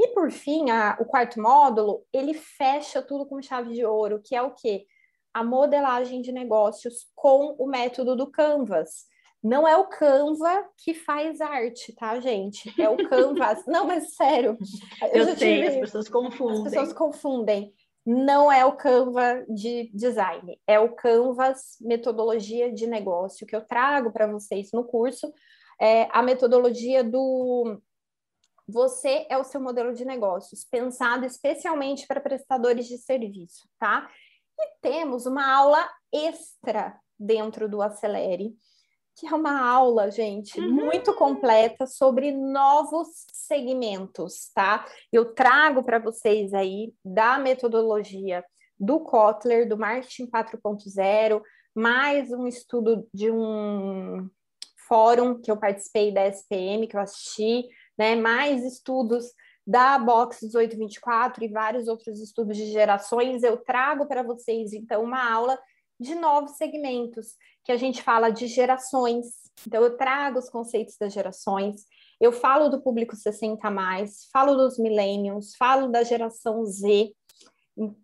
E 0.00 0.08
por 0.08 0.30
fim, 0.32 0.70
a, 0.70 0.96
o 1.00 1.04
quarto 1.04 1.40
módulo, 1.40 2.04
ele 2.12 2.34
fecha 2.34 3.00
tudo 3.00 3.26
com 3.26 3.40
chave 3.40 3.72
de 3.72 3.84
ouro, 3.84 4.20
que 4.24 4.34
é 4.34 4.42
o 4.42 4.52
quê? 4.52 4.84
A 5.32 5.44
modelagem 5.44 6.20
de 6.20 6.32
negócios 6.32 7.06
com 7.14 7.54
o 7.58 7.66
método 7.66 8.16
do 8.16 8.28
Canvas. 8.30 9.06
Não 9.48 9.66
é 9.66 9.74
o 9.78 9.86
Canva 9.86 10.68
que 10.76 10.92
faz 10.92 11.40
arte, 11.40 11.94
tá, 11.94 12.20
gente? 12.20 12.70
É 12.78 12.86
o 12.86 13.08
Canvas. 13.08 13.64
Não, 13.66 13.86
mas 13.86 14.14
sério. 14.14 14.58
Eu, 15.00 15.26
eu 15.26 15.36
sei, 15.36 15.62
tive... 15.62 15.68
as 15.68 15.76
pessoas 15.76 16.08
confundem. 16.10 16.58
As 16.58 16.64
pessoas 16.64 16.92
confundem. 16.92 17.74
Não 18.04 18.52
é 18.52 18.66
o 18.66 18.76
Canva 18.76 19.46
de 19.48 19.90
design, 19.94 20.60
é 20.66 20.78
o 20.78 20.94
Canvas 20.94 21.78
metodologia 21.80 22.70
de 22.70 22.86
negócio 22.86 23.46
que 23.46 23.56
eu 23.56 23.62
trago 23.62 24.12
para 24.12 24.26
vocês 24.26 24.70
no 24.72 24.84
curso. 24.84 25.32
É 25.80 26.08
a 26.10 26.22
metodologia 26.22 27.02
do 27.02 27.80
você 28.66 29.26
é 29.30 29.38
o 29.38 29.44
seu 29.44 29.62
modelo 29.62 29.94
de 29.94 30.04
negócios, 30.04 30.62
pensado 30.62 31.24
especialmente 31.24 32.06
para 32.06 32.20
prestadores 32.20 32.86
de 32.86 32.98
serviço, 32.98 33.66
tá? 33.78 34.10
E 34.58 34.72
temos 34.82 35.24
uma 35.24 35.50
aula 35.50 35.88
extra 36.12 37.00
dentro 37.18 37.66
do 37.66 37.80
Acelere, 37.80 38.54
que 39.18 39.26
é 39.26 39.34
uma 39.34 39.68
aula, 39.68 40.12
gente, 40.12 40.60
uhum. 40.60 40.70
muito 40.70 41.12
completa 41.14 41.86
sobre 41.86 42.30
novos 42.30 43.08
segmentos, 43.32 44.50
tá? 44.54 44.86
Eu 45.12 45.34
trago 45.34 45.82
para 45.82 45.98
vocês 45.98 46.54
aí 46.54 46.94
da 47.04 47.36
metodologia 47.36 48.44
do 48.78 49.00
Kotler, 49.00 49.68
do 49.68 49.76
Marketing 49.76 50.26
4.0, 50.26 51.42
mais 51.74 52.30
um 52.30 52.46
estudo 52.46 53.08
de 53.12 53.28
um 53.28 54.30
fórum 54.86 55.40
que 55.40 55.50
eu 55.50 55.56
participei 55.56 56.12
da 56.12 56.24
SPM, 56.26 56.86
que 56.86 56.96
eu 56.96 57.00
assisti, 57.00 57.68
né? 57.98 58.14
Mais 58.14 58.64
estudos 58.64 59.32
da 59.66 59.98
Box 59.98 60.44
1824 60.44 61.44
e 61.44 61.48
vários 61.48 61.88
outros 61.88 62.20
estudos 62.20 62.56
de 62.56 62.66
gerações. 62.70 63.42
Eu 63.42 63.56
trago 63.56 64.06
para 64.06 64.22
vocês, 64.22 64.72
então, 64.72 65.02
uma 65.02 65.28
aula 65.28 65.58
de 65.98 66.14
novos 66.14 66.52
segmentos, 66.52 67.34
que 67.64 67.72
a 67.72 67.76
gente 67.76 68.02
fala 68.02 68.30
de 68.30 68.46
gerações. 68.46 69.26
Então, 69.66 69.82
eu 69.82 69.96
trago 69.96 70.38
os 70.38 70.48
conceitos 70.48 70.96
das 70.98 71.12
gerações, 71.12 71.84
eu 72.20 72.32
falo 72.32 72.68
do 72.68 72.80
público 72.80 73.16
60 73.16 73.70
mais, 73.70 74.28
falo 74.32 74.54
dos 74.54 74.78
millennials, 74.78 75.54
falo 75.56 75.88
da 75.88 76.02
geração 76.02 76.64
Z, 76.64 77.12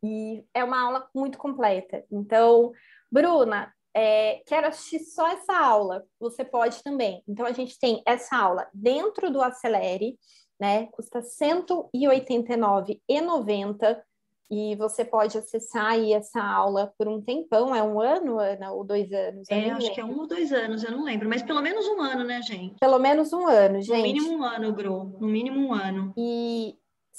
e 0.03 0.45
é 0.53 0.63
uma 0.63 0.81
aula 0.81 1.09
muito 1.15 1.39
completa. 1.39 2.05
Então, 2.11 2.73
Bruna, 3.11 3.73
é, 3.93 4.43
quero 4.47 4.69
assistir 4.69 5.01
só 5.01 5.27
essa 5.29 5.57
aula, 5.57 6.05
você 6.19 6.45
pode 6.45 6.83
também. 6.83 7.23
Então, 7.29 7.47
a 7.47 7.53
gente 7.53 7.79
tem 7.79 8.03
essa 8.07 8.37
aula 8.37 8.69
dentro 8.73 9.31
do 9.31 9.41
Acelere, 9.41 10.19
né? 10.61 10.87
Custa 10.87 11.21
R$ 11.21 11.27
189,90 11.27 14.03
e 14.51 14.77
você 14.77 15.05
pode 15.05 15.39
acessar 15.39 15.93
aí 15.93 16.13
essa 16.13 16.43
aula 16.43 16.93
por 16.99 17.09
um 17.09 17.21
tempão, 17.21 17.75
é 17.75 17.83
um 17.83 18.01
ano, 18.01 18.39
Ana, 18.39 18.73
ou 18.73 18.85
dois 18.85 19.11
anos? 19.13 19.49
É, 19.51 19.71
acho 19.71 19.93
que 19.95 20.01
é 20.01 20.05
um 20.05 20.19
ou 20.19 20.27
dois 20.27 20.53
anos, 20.53 20.85
eu 20.85 20.93
não 20.93 21.05
lembro, 21.05 21.29
mas 21.29 21.43
pelo 21.43 21.63
menos 21.63 21.87
um 21.87 22.01
ano, 22.01 22.25
né, 22.25 22.43
gente? 22.43 22.79
Pelo 22.79 22.99
menos 22.99 23.33
um 23.33 23.47
ano, 23.47 23.81
gente. 23.81 23.97
No 23.97 24.03
mínimo 24.03 24.37
um 24.37 24.45
ano, 24.45 24.73
Gru, 24.73 25.05
no 25.21 25.29
mínimo 25.29 25.69
um 25.69 25.73
ano. 25.73 26.13
E 26.17 26.77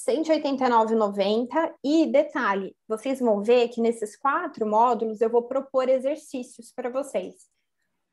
R$ 0.07 0.13
189,90. 0.13 1.73
E 1.83 2.05
detalhe, 2.05 2.75
vocês 2.87 3.19
vão 3.19 3.41
ver 3.41 3.69
que 3.69 3.81
nesses 3.81 4.15
quatro 4.15 4.67
módulos 4.67 5.21
eu 5.21 5.29
vou 5.29 5.43
propor 5.43 5.89
exercícios 5.89 6.71
para 6.75 6.89
vocês. 6.89 7.35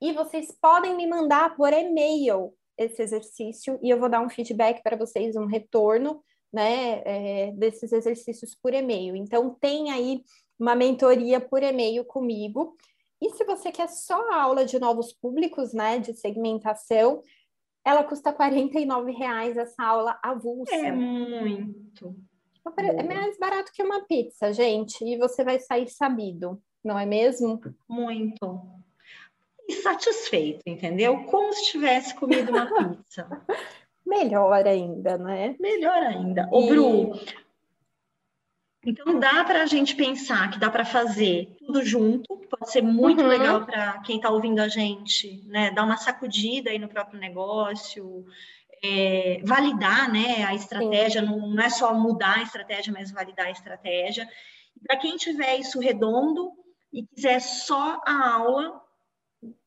E 0.00 0.12
vocês 0.12 0.56
podem 0.60 0.96
me 0.96 1.06
mandar 1.06 1.54
por 1.56 1.72
e-mail 1.72 2.52
esse 2.78 3.02
exercício 3.02 3.78
e 3.82 3.90
eu 3.90 3.98
vou 3.98 4.08
dar 4.08 4.20
um 4.20 4.30
feedback 4.30 4.82
para 4.82 4.96
vocês, 4.96 5.36
um 5.36 5.46
retorno 5.46 6.22
né, 6.52 7.02
é, 7.04 7.52
desses 7.52 7.92
exercícios 7.92 8.54
por 8.54 8.74
e-mail. 8.74 9.16
Então, 9.16 9.56
tem 9.60 9.90
aí 9.90 10.22
uma 10.58 10.74
mentoria 10.74 11.40
por 11.40 11.62
e-mail 11.62 12.04
comigo. 12.04 12.76
E 13.20 13.30
se 13.30 13.44
você 13.44 13.70
quer 13.72 13.88
só 13.88 14.30
a 14.30 14.42
aula 14.42 14.64
de 14.64 14.78
novos 14.78 15.12
públicos, 15.12 15.72
né, 15.72 15.98
de 15.98 16.14
segmentação, 16.14 17.22
ela 17.84 18.04
custa 18.04 18.30
R$ 18.30 19.12
reais 19.12 19.56
essa 19.56 19.82
aula 19.82 20.18
avulsa. 20.22 20.74
É 20.74 20.92
muito. 20.92 22.16
É 22.76 23.02
mais 23.02 23.36
barato 23.38 23.72
que 23.72 23.82
uma 23.82 24.04
pizza, 24.06 24.52
gente, 24.52 25.04
e 25.04 25.18
você 25.18 25.42
vai 25.42 25.58
sair 25.58 25.88
sabido, 25.88 26.62
não 26.82 26.96
é 26.96 27.04
mesmo? 27.04 27.60
Muito. 27.88 28.60
E 29.68 29.74
satisfeito, 29.74 30.62
entendeu? 30.66 31.24
Como 31.24 31.52
se 31.52 31.72
tivesse 31.72 32.14
comido 32.14 32.50
uma 32.50 32.66
pizza. 32.96 33.28
Melhor 34.06 34.66
ainda, 34.66 35.16
né? 35.16 35.56
Melhor 35.58 36.02
ainda. 36.02 36.48
Ô, 36.50 36.62
e... 36.62 36.68
Bru, 36.68 37.12
então 38.84 39.18
dá 39.18 39.44
para 39.44 39.62
a 39.62 39.66
gente 39.66 39.94
pensar 39.94 40.50
que 40.50 40.58
dá 40.58 40.68
para 40.68 40.84
fazer 40.84 41.56
tudo 41.58 41.84
junto, 41.84 42.36
pode 42.50 42.70
ser 42.70 42.82
muito 42.82 43.22
uhum. 43.22 43.28
legal 43.28 43.64
para 43.64 44.00
quem 44.00 44.16
está 44.16 44.28
ouvindo 44.28 44.58
a 44.58 44.66
gente, 44.66 45.44
né? 45.46 45.70
Dar 45.70 45.84
uma 45.84 45.96
sacudida 45.96 46.70
aí 46.70 46.80
no 46.80 46.88
próprio 46.88 47.20
negócio, 47.20 48.26
é, 48.82 49.40
validar 49.44 50.12
né, 50.12 50.44
a 50.44 50.54
estratégia, 50.54 51.22
não, 51.22 51.46
não, 51.46 51.62
é 51.62 51.70
só 51.70 51.94
mudar 51.94 52.38
a 52.38 52.42
estratégia, 52.42 52.92
mas 52.92 53.12
validar 53.12 53.46
a 53.46 53.52
estratégia. 53.52 54.28
Para 54.84 54.96
quem 54.96 55.16
tiver 55.16 55.58
isso 55.58 55.78
redondo 55.78 56.50
e 56.92 57.06
quiser 57.06 57.40
só 57.40 58.00
a 58.04 58.34
aula, 58.34 58.81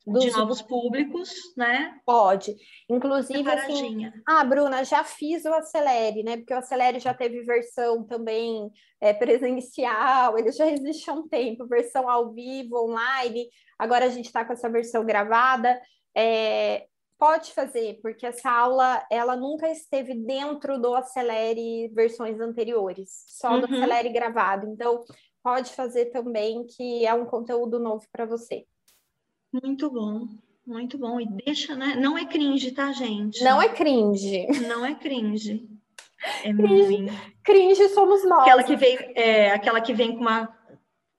dos... 0.05 0.23
de 0.23 0.31
novos 0.31 0.61
públicos, 0.61 1.31
né? 1.57 1.99
Pode. 2.05 2.55
Inclusive, 2.89 3.49
assim, 3.49 4.11
ah, 4.27 4.43
Bruna, 4.43 4.83
já 4.83 5.03
fiz 5.03 5.45
o 5.45 5.53
Acelere, 5.53 6.23
né? 6.23 6.37
Porque 6.37 6.53
o 6.53 6.57
Acelere 6.57 6.99
já 6.99 7.13
teve 7.13 7.41
versão 7.41 8.03
também 8.03 8.69
é, 9.01 9.13
presencial, 9.13 10.37
ele 10.37 10.51
já 10.51 10.67
existe 10.67 11.09
há 11.09 11.13
um 11.13 11.27
tempo, 11.27 11.67
versão 11.67 12.09
ao 12.09 12.31
vivo, 12.31 12.83
online. 12.83 13.47
Agora 13.79 14.05
a 14.05 14.09
gente 14.09 14.25
está 14.25 14.45
com 14.45 14.53
essa 14.53 14.69
versão 14.69 15.05
gravada. 15.05 15.79
É, 16.15 16.85
pode 17.17 17.51
fazer, 17.51 17.99
porque 18.01 18.25
essa 18.25 18.49
aula 18.49 19.05
ela 19.09 19.35
nunca 19.35 19.69
esteve 19.69 20.13
dentro 20.13 20.79
do 20.79 20.93
Acelere 20.93 21.89
versões 21.89 22.39
anteriores, 22.39 23.25
só 23.27 23.53
uhum. 23.53 23.61
do 23.61 23.65
Acelere 23.65 24.09
gravado. 24.09 24.67
Então, 24.67 25.03
pode 25.43 25.73
fazer 25.73 26.05
também, 26.07 26.65
que 26.65 27.05
é 27.05 27.13
um 27.13 27.25
conteúdo 27.25 27.79
novo 27.79 28.05
para 28.11 28.25
você. 28.25 28.65
Muito 29.63 29.89
bom, 29.89 30.27
muito 30.65 30.97
bom. 30.97 31.19
E 31.19 31.27
deixa, 31.45 31.75
né? 31.75 31.95
Não 31.95 32.17
é 32.17 32.25
cringe, 32.25 32.71
tá, 32.71 32.91
gente? 32.91 33.43
Não 33.43 33.61
é 33.61 33.69
cringe. 33.69 34.47
Não 34.67 34.85
é 34.85 34.93
cringe. 34.95 35.69
É 36.43 36.53
cringe, 36.53 36.97
muito. 36.97 37.13
Cringe 37.43 37.89
somos 37.89 38.25
nós. 38.25 38.41
Aquela 38.41 38.63
que 38.63 38.75
vem, 38.75 38.97
é, 39.15 39.51
aquela 39.51 39.79
que 39.79 39.93
vem 39.93 40.15
com 40.15 40.21
uma, 40.21 40.49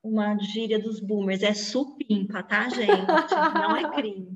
uma 0.02 0.36
gíria 0.38 0.78
dos 0.78 1.00
boomers. 1.00 1.42
É 1.42 1.54
supimpa, 1.54 2.42
tá, 2.42 2.68
gente? 2.68 2.90
Não 3.54 3.76
é 3.76 3.90
cringe. 3.90 4.28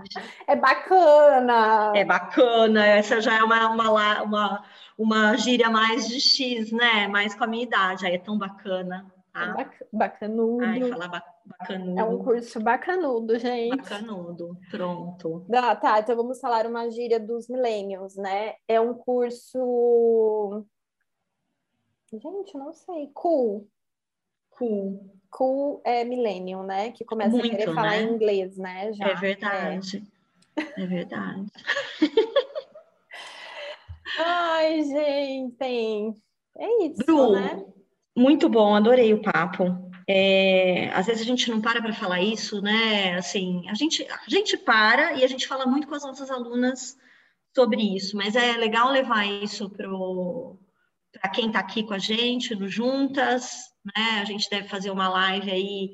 É 0.46 0.56
bacana. 0.56 1.92
É 1.94 2.04
bacana. 2.04 2.86
Essa 2.86 3.20
já 3.20 3.36
é 3.36 3.42
uma, 3.42 3.68
uma, 3.68 4.22
uma, 4.22 4.64
uma 4.96 5.36
gíria 5.36 5.68
mais 5.68 6.08
de 6.08 6.20
X, 6.20 6.72
né? 6.72 7.06
Mais 7.08 7.34
com 7.34 7.44
a 7.44 7.46
minha 7.46 7.64
idade. 7.64 8.06
Aí 8.06 8.14
é 8.14 8.18
tão 8.18 8.38
bacana. 8.38 9.04
Tá? 9.32 9.56
É 9.58 9.86
bacanudo. 9.92 10.64
Ai, 10.64 10.80
falar 10.88 11.08
bacanudo. 11.58 12.00
É 12.00 12.04
um 12.04 12.18
curso 12.24 12.60
bacanudo, 12.60 13.38
gente. 13.38 13.76
Bacanudo, 13.76 14.56
pronto. 14.70 15.46
Ah, 15.52 15.76
tá, 15.76 16.00
então 16.00 16.16
vamos 16.16 16.40
falar 16.40 16.66
uma 16.66 16.88
gíria 16.90 17.18
dos 17.18 17.48
millennials, 17.48 18.16
né? 18.16 18.54
É 18.66 18.80
um 18.80 18.94
curso... 18.94 20.64
Gente, 22.12 22.56
não 22.56 22.72
sei. 22.72 23.10
Cool. 23.14 23.68
Cool. 24.50 25.14
Cool 25.30 25.80
é 25.84 26.04
millennial, 26.04 26.64
né? 26.64 26.90
Que 26.90 27.04
começa 27.04 27.30
Muito, 27.30 27.46
a 27.46 27.50
querer 27.50 27.68
né? 27.68 27.74
falar 27.74 28.02
inglês, 28.02 28.56
né? 28.56 28.92
Já. 28.92 29.06
É 29.06 29.14
verdade. 29.14 30.02
É, 30.56 30.82
é 30.82 30.86
verdade. 30.86 31.46
Ai, 34.18 34.82
gente. 34.82 36.20
É 36.58 36.84
isso, 36.84 37.04
Bru, 37.04 37.32
né? 37.32 37.64
Muito 38.16 38.48
bom, 38.48 38.74
adorei 38.74 39.14
o 39.14 39.22
papo. 39.22 39.89
É, 40.12 40.90
às 40.92 41.06
vezes 41.06 41.22
a 41.22 41.24
gente 41.24 41.48
não 41.48 41.60
para 41.60 41.80
para 41.80 41.92
falar 41.92 42.20
isso, 42.20 42.60
né? 42.60 43.14
Assim, 43.14 43.68
a 43.68 43.74
gente, 43.74 44.04
a 44.10 44.28
gente 44.28 44.56
para 44.56 45.12
e 45.12 45.22
a 45.22 45.28
gente 45.28 45.46
fala 45.46 45.66
muito 45.66 45.86
com 45.86 45.94
as 45.94 46.02
nossas 46.02 46.32
alunas 46.32 46.98
sobre 47.54 47.80
isso, 47.94 48.16
mas 48.16 48.34
é 48.34 48.56
legal 48.56 48.90
levar 48.90 49.24
isso 49.24 49.70
para 49.70 51.28
quem 51.32 51.46
está 51.46 51.60
aqui 51.60 51.84
com 51.84 51.94
a 51.94 51.98
gente, 51.98 52.56
no 52.56 52.66
Juntas, 52.66 53.72
né? 53.84 54.18
A 54.20 54.24
gente 54.24 54.50
deve 54.50 54.66
fazer 54.66 54.90
uma 54.90 55.08
live 55.08 55.48
aí 55.48 55.92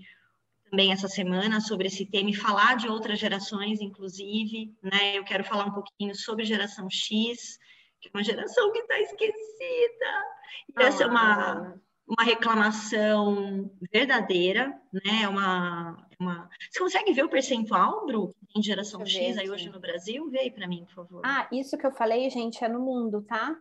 também 0.71 0.93
essa 0.93 1.09
semana 1.09 1.61
sobre 1.61 1.89
esse 1.89 2.07
tema 2.07 2.31
e 2.31 2.35
falar 2.35 2.79
de 2.79 2.89
outras 2.89 3.19
gerações, 3.19 3.83
inclusive, 3.83 4.75
né? 4.83 5.19
Eu 5.19 5.25
quero 5.25 5.45
falar 5.45 5.67
um 5.67 5.75
pouquinho 5.75 6.15
sobre 6.15 6.47
geração 6.47 6.89
X, 6.89 7.59
que 8.01 8.09
é 8.09 8.17
uma 8.17 8.25
geração 8.25 8.73
que 8.73 8.79
está 8.79 8.99
esquecida. 8.99 10.25
E 10.71 10.75
ah, 10.77 10.85
essa 10.85 11.05
é 11.05 11.07
uma 11.07 11.79
uma 12.07 12.23
reclamação 12.23 13.71
verdadeira, 13.93 14.69
né? 14.93 15.23
É 15.25 15.29
uma, 15.29 16.07
é 16.11 16.23
uma... 16.23 16.49
Você 16.71 16.79
consegue 16.79 17.13
ver 17.13 17.25
o 17.25 17.29
percentual, 17.29 18.07
Bru, 18.07 18.35
em 18.57 18.63
geração 18.63 19.05
X 19.05 19.37
aí 19.37 19.51
hoje 19.51 19.69
no 19.69 19.81
Brasil? 19.81 20.31
Vê 20.31 20.41
aí 20.41 20.51
para 20.51 20.69
mim, 20.69 20.85
por 20.85 20.95
favor. 20.95 21.23
Ah, 21.25 21.49
isso 21.51 21.77
que 21.77 21.87
eu 21.87 21.93
falei, 21.93 22.31
gente, 22.31 22.65
é 22.65 22.69
no 22.69 22.81
mundo, 22.81 23.23
tá? 23.23 23.61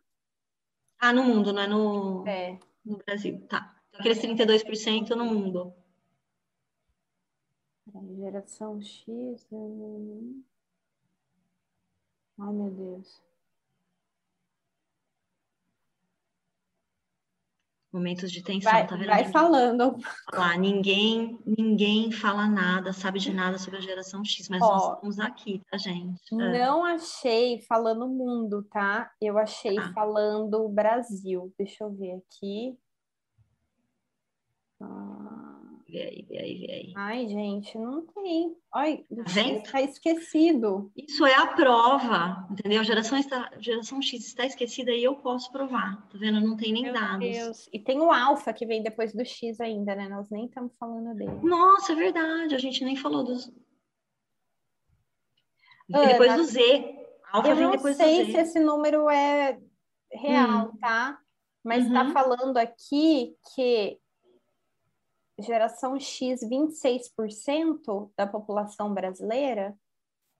Ah, 1.00 1.12
no 1.12 1.24
mundo, 1.24 1.52
não 1.52 1.62
é 1.62 1.68
no, 1.68 2.28
é. 2.28 2.60
no 2.86 2.98
Brasil, 2.98 3.46
tá. 3.48 3.76
Aqueles 3.94 4.20
32% 4.20 5.10
no 5.12 5.26
mundo. 5.26 5.74
Geração 8.18 8.82
X. 8.82 9.48
Né? 9.52 10.44
Ai, 12.40 12.54
meu 12.54 12.72
Deus. 12.72 13.22
Momentos 17.96 18.30
de 18.30 18.44
tensão, 18.44 18.70
vai, 18.74 18.86
tá 18.86 18.98
vendo? 18.98 19.08
Vai 19.08 19.24
falando. 19.32 19.98
Lá, 20.34 20.58
ninguém, 20.58 21.40
ninguém 21.46 22.12
fala 22.12 22.46
nada, 22.46 22.92
sabe 22.92 23.20
de 23.20 23.34
nada 23.34 23.58
sobre 23.58 23.78
a 23.78 23.82
geração 23.82 24.22
X, 24.26 24.50
mas 24.50 24.62
Ó, 24.62 24.68
nós 24.68 24.94
estamos 24.96 25.20
aqui, 25.20 25.62
tá, 25.72 25.78
gente? 25.78 26.22
É. 26.34 26.36
Não 26.36 26.84
achei 26.84 27.62
falando 27.62 28.06
mundo, 28.06 28.64
tá? 28.64 29.10
Eu 29.22 29.38
achei 29.38 29.76
tá. 29.76 29.94
falando 29.94 30.68
Brasil. 30.68 31.54
Deixa 31.58 31.86
eu 31.86 31.94
ver 31.94 32.16
aqui. 32.16 32.78
Ah... 34.82 35.55
Vê 35.96 36.02
aí, 36.02 36.26
vê 36.28 36.38
aí, 36.38 36.58
vê 36.58 36.72
aí. 36.74 36.94
Ai, 36.94 37.26
gente, 37.26 37.78
não 37.78 38.06
tem. 38.08 38.54
Ai, 38.74 39.06
está 39.10 39.72
tá 39.72 39.82
esquecido. 39.82 40.92
Isso 40.94 41.26
é 41.26 41.34
a 41.36 41.48
prova, 41.48 42.46
entendeu? 42.52 42.82
A 42.82 42.84
geração, 42.84 43.18
está, 43.18 43.50
geração 43.62 44.02
X 44.02 44.28
está 44.28 44.46
esquecida 44.46 44.92
e 44.92 45.06
eu 45.06 45.16
posso 45.16 45.50
provar. 45.54 46.06
Tá 46.10 46.18
vendo? 46.18 46.42
Não 46.42 46.58
tem 46.58 46.74
nem 46.74 46.84
Meu 46.84 46.94
dados. 46.94 47.20
Deus. 47.20 47.70
E 47.72 47.80
tem 47.80 48.02
o 48.02 48.12
alfa 48.12 48.52
que 48.52 48.66
vem 48.66 48.84
depois 48.84 49.14
do 49.14 49.24
X 49.24 49.62
ainda, 49.62 49.96
né? 49.96 50.10
Nós 50.10 50.30
nem 50.30 50.48
estamos 50.48 50.76
falando 50.76 51.16
dele. 51.16 51.40
Nossa, 51.42 51.94
é 51.94 51.96
verdade. 51.96 52.56
A 52.56 52.60
gente 52.60 52.84
nem 52.84 52.98
falou 52.98 53.24
dos. 53.24 53.50
Ana, 55.94 56.08
depois 56.08 56.36
do 56.36 56.44
Z. 56.44 57.06
Alfa 57.32 57.48
eu 57.48 57.56
vem 57.56 57.72
depois 57.72 57.96
do 57.96 58.04
Z. 58.04 58.04
Eu 58.04 58.18
não 58.18 58.26
sei 58.26 58.32
se 58.34 58.38
esse 58.38 58.60
número 58.60 59.10
é 59.10 59.58
real, 60.12 60.74
hum. 60.74 60.78
tá? 60.78 61.18
Mas 61.64 61.86
está 61.86 62.04
uhum. 62.04 62.12
falando 62.12 62.58
aqui 62.58 63.34
que 63.56 63.98
geração 65.40 66.00
X 66.00 66.42
26% 66.42 68.10
da 68.18 68.26
população 68.26 68.94
brasileira? 68.94 69.76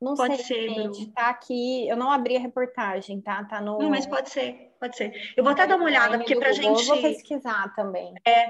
Não 0.02 0.14
pode 0.14 0.44
sei, 0.44 0.68
ser, 0.68 0.70
gente, 0.74 1.12
tá 1.14 1.30
aqui, 1.30 1.88
eu 1.88 1.96
não 1.96 2.12
abri 2.12 2.36
a 2.36 2.40
reportagem, 2.40 3.22
tá? 3.22 3.44
Tá 3.46 3.62
no 3.62 3.80
Não, 3.80 3.90
mas 3.90 4.06
pode 4.06 4.30
ser, 4.30 4.74
pode 4.78 4.98
ser. 4.98 5.34
Eu 5.38 5.44
vou 5.44 5.54
até 5.54 5.66
dar 5.66 5.78
uma 5.78 5.86
olhada 5.86 6.18
porque 6.18 6.36
pra 6.36 6.52
gente 6.52 6.82
Eu 6.82 6.86
vou 6.86 7.02
pesquisar 7.02 7.74
também. 7.76 8.14
É, 8.28 8.48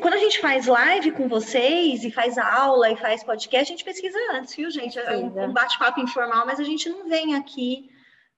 quando 0.00 0.14
a 0.14 0.18
gente 0.18 0.40
faz 0.40 0.66
live 0.66 1.12
com 1.12 1.28
vocês 1.28 2.02
e 2.02 2.10
faz 2.10 2.36
aula 2.36 2.90
e 2.90 2.96
faz 2.96 3.22
podcast, 3.22 3.72
a 3.72 3.76
gente 3.76 3.84
pesquisa 3.84 4.18
antes, 4.32 4.56
viu, 4.56 4.70
gente? 4.70 4.98
É 4.98 5.16
um 5.16 5.52
bate-papo 5.52 6.00
informal, 6.00 6.44
mas 6.44 6.58
a 6.58 6.64
gente 6.64 6.88
não 6.88 7.08
vem 7.08 7.36
aqui 7.36 7.88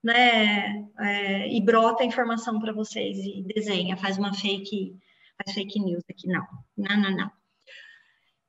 né, 0.02 0.86
é, 1.00 1.48
e 1.48 1.60
brota 1.62 2.04
informação 2.04 2.60
para 2.60 2.74
vocês 2.74 3.16
e 3.18 3.42
desenha, 3.42 3.96
faz 3.96 4.18
uma 4.18 4.34
fake 4.34 4.98
faz 5.36 5.54
fake 5.54 5.80
news 5.80 6.04
aqui, 6.10 6.26
não. 6.28 6.46
Não, 6.76 6.96
não, 6.96 7.16
não. 7.16 7.30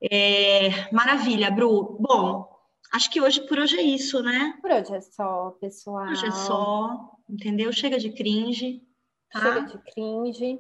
É, 0.02 0.92
maravilha, 0.92 1.50
Bru. 1.52 1.98
Bom, 2.00 2.50
acho 2.94 3.10
que 3.10 3.22
hoje 3.22 3.42
por 3.48 3.60
hoje 3.60 3.78
é 3.78 3.82
isso, 3.82 4.22
né? 4.22 4.58
Por 4.62 4.72
hoje 4.72 4.96
é 4.96 5.02
só, 5.02 5.52
pessoal. 5.60 6.08
Hoje 6.08 6.26
é 6.26 6.32
só, 6.32 7.12
entendeu? 7.30 7.72
Chega 7.72 7.98
de 7.98 8.12
cringe, 8.12 8.82
tá? 9.32 9.40
Chega 9.40 9.62
de 9.62 9.78
cringe. 9.92 10.60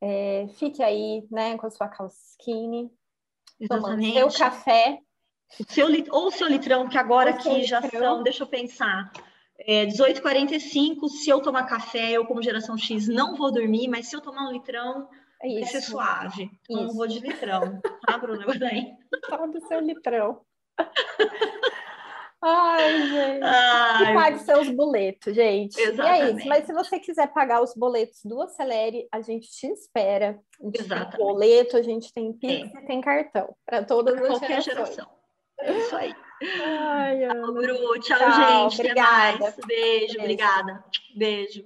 É, 0.00 0.46
fique 0.58 0.82
aí, 0.82 1.26
né, 1.30 1.58
com 1.58 1.66
a 1.66 1.70
sua 1.70 1.90
skinny. 2.08 2.90
Exatamente. 3.60 4.14
Seu 4.14 4.32
café. 4.32 4.98
O 5.58 5.72
seu, 5.72 5.86
ou 6.10 6.28
o 6.28 6.30
seu 6.30 6.46
litrão, 6.46 6.88
que 6.88 6.96
agora 6.96 7.30
aqui 7.30 7.64
já 7.64 7.82
são, 7.82 8.22
deixa 8.22 8.44
eu 8.44 8.46
pensar, 8.46 9.10
é, 9.58 9.84
18h45, 9.86 11.08
se 11.08 11.28
eu 11.28 11.42
tomar 11.42 11.64
café, 11.64 12.12
eu 12.12 12.24
como 12.24 12.42
geração 12.42 12.78
X 12.78 13.08
não 13.08 13.34
vou 13.34 13.52
dormir, 13.52 13.88
mas 13.88 14.06
se 14.06 14.16
eu 14.16 14.20
tomar 14.20 14.48
um 14.48 14.52
litrão, 14.52 15.08
isso. 15.48 15.60
Vai 15.60 15.68
ser 15.68 15.80
suave. 15.82 16.50
Então, 16.68 16.84
não 16.84 16.94
vou 16.94 17.06
de 17.06 17.18
litrão, 17.20 17.80
tá, 18.06 18.18
Bruna? 18.18 18.44
Fala 19.28 19.48
do 19.48 19.60
seu 19.66 19.80
litrão. 19.80 20.40
Ai, 22.42 23.06
gente. 23.06 23.42
Ai. 23.42 24.12
E 24.12 24.14
pague 24.14 24.38
seus 24.38 24.70
boletos, 24.70 25.34
gente. 25.34 25.78
Exatamente. 25.78 26.22
E 26.22 26.22
é 26.22 26.30
isso. 26.32 26.48
Mas 26.48 26.64
se 26.64 26.72
você 26.72 26.98
quiser 26.98 27.26
pagar 27.34 27.62
os 27.62 27.74
boletos 27.74 28.20
do 28.24 28.40
Acelere, 28.40 29.06
a 29.12 29.20
gente 29.20 29.46
te 29.50 29.66
espera. 29.66 30.40
A 30.58 30.64
gente 30.64 30.80
Exatamente. 30.80 31.16
tem 31.16 31.26
boleto, 31.26 31.76
a 31.76 31.82
gente 31.82 32.12
tem 32.14 32.32
Pix 32.32 32.74
é. 32.74 32.78
e 32.78 32.86
tem 32.86 33.00
cartão. 33.02 33.54
Para 33.66 33.84
todas 33.84 34.14
pra 34.14 34.22
as 34.22 34.28
qualquer 34.38 34.62
gerações. 34.62 34.96
geração. 34.96 35.20
É 35.60 35.78
isso 35.78 35.96
aí. 35.96 36.14
Ai, 36.62 37.24
Ana. 37.24 37.42
Tchau, 37.42 37.52
Bru. 37.52 38.00
Tchau, 38.00 38.18
Tchau 38.18 38.30
gente. 38.32 38.80
Obrigada. 38.80 39.28
Até 39.28 39.38
mais. 39.40 39.56
Beijo, 39.66 40.06
Beijo. 40.06 40.18
obrigada. 40.20 40.84
Beijo. 41.14 41.64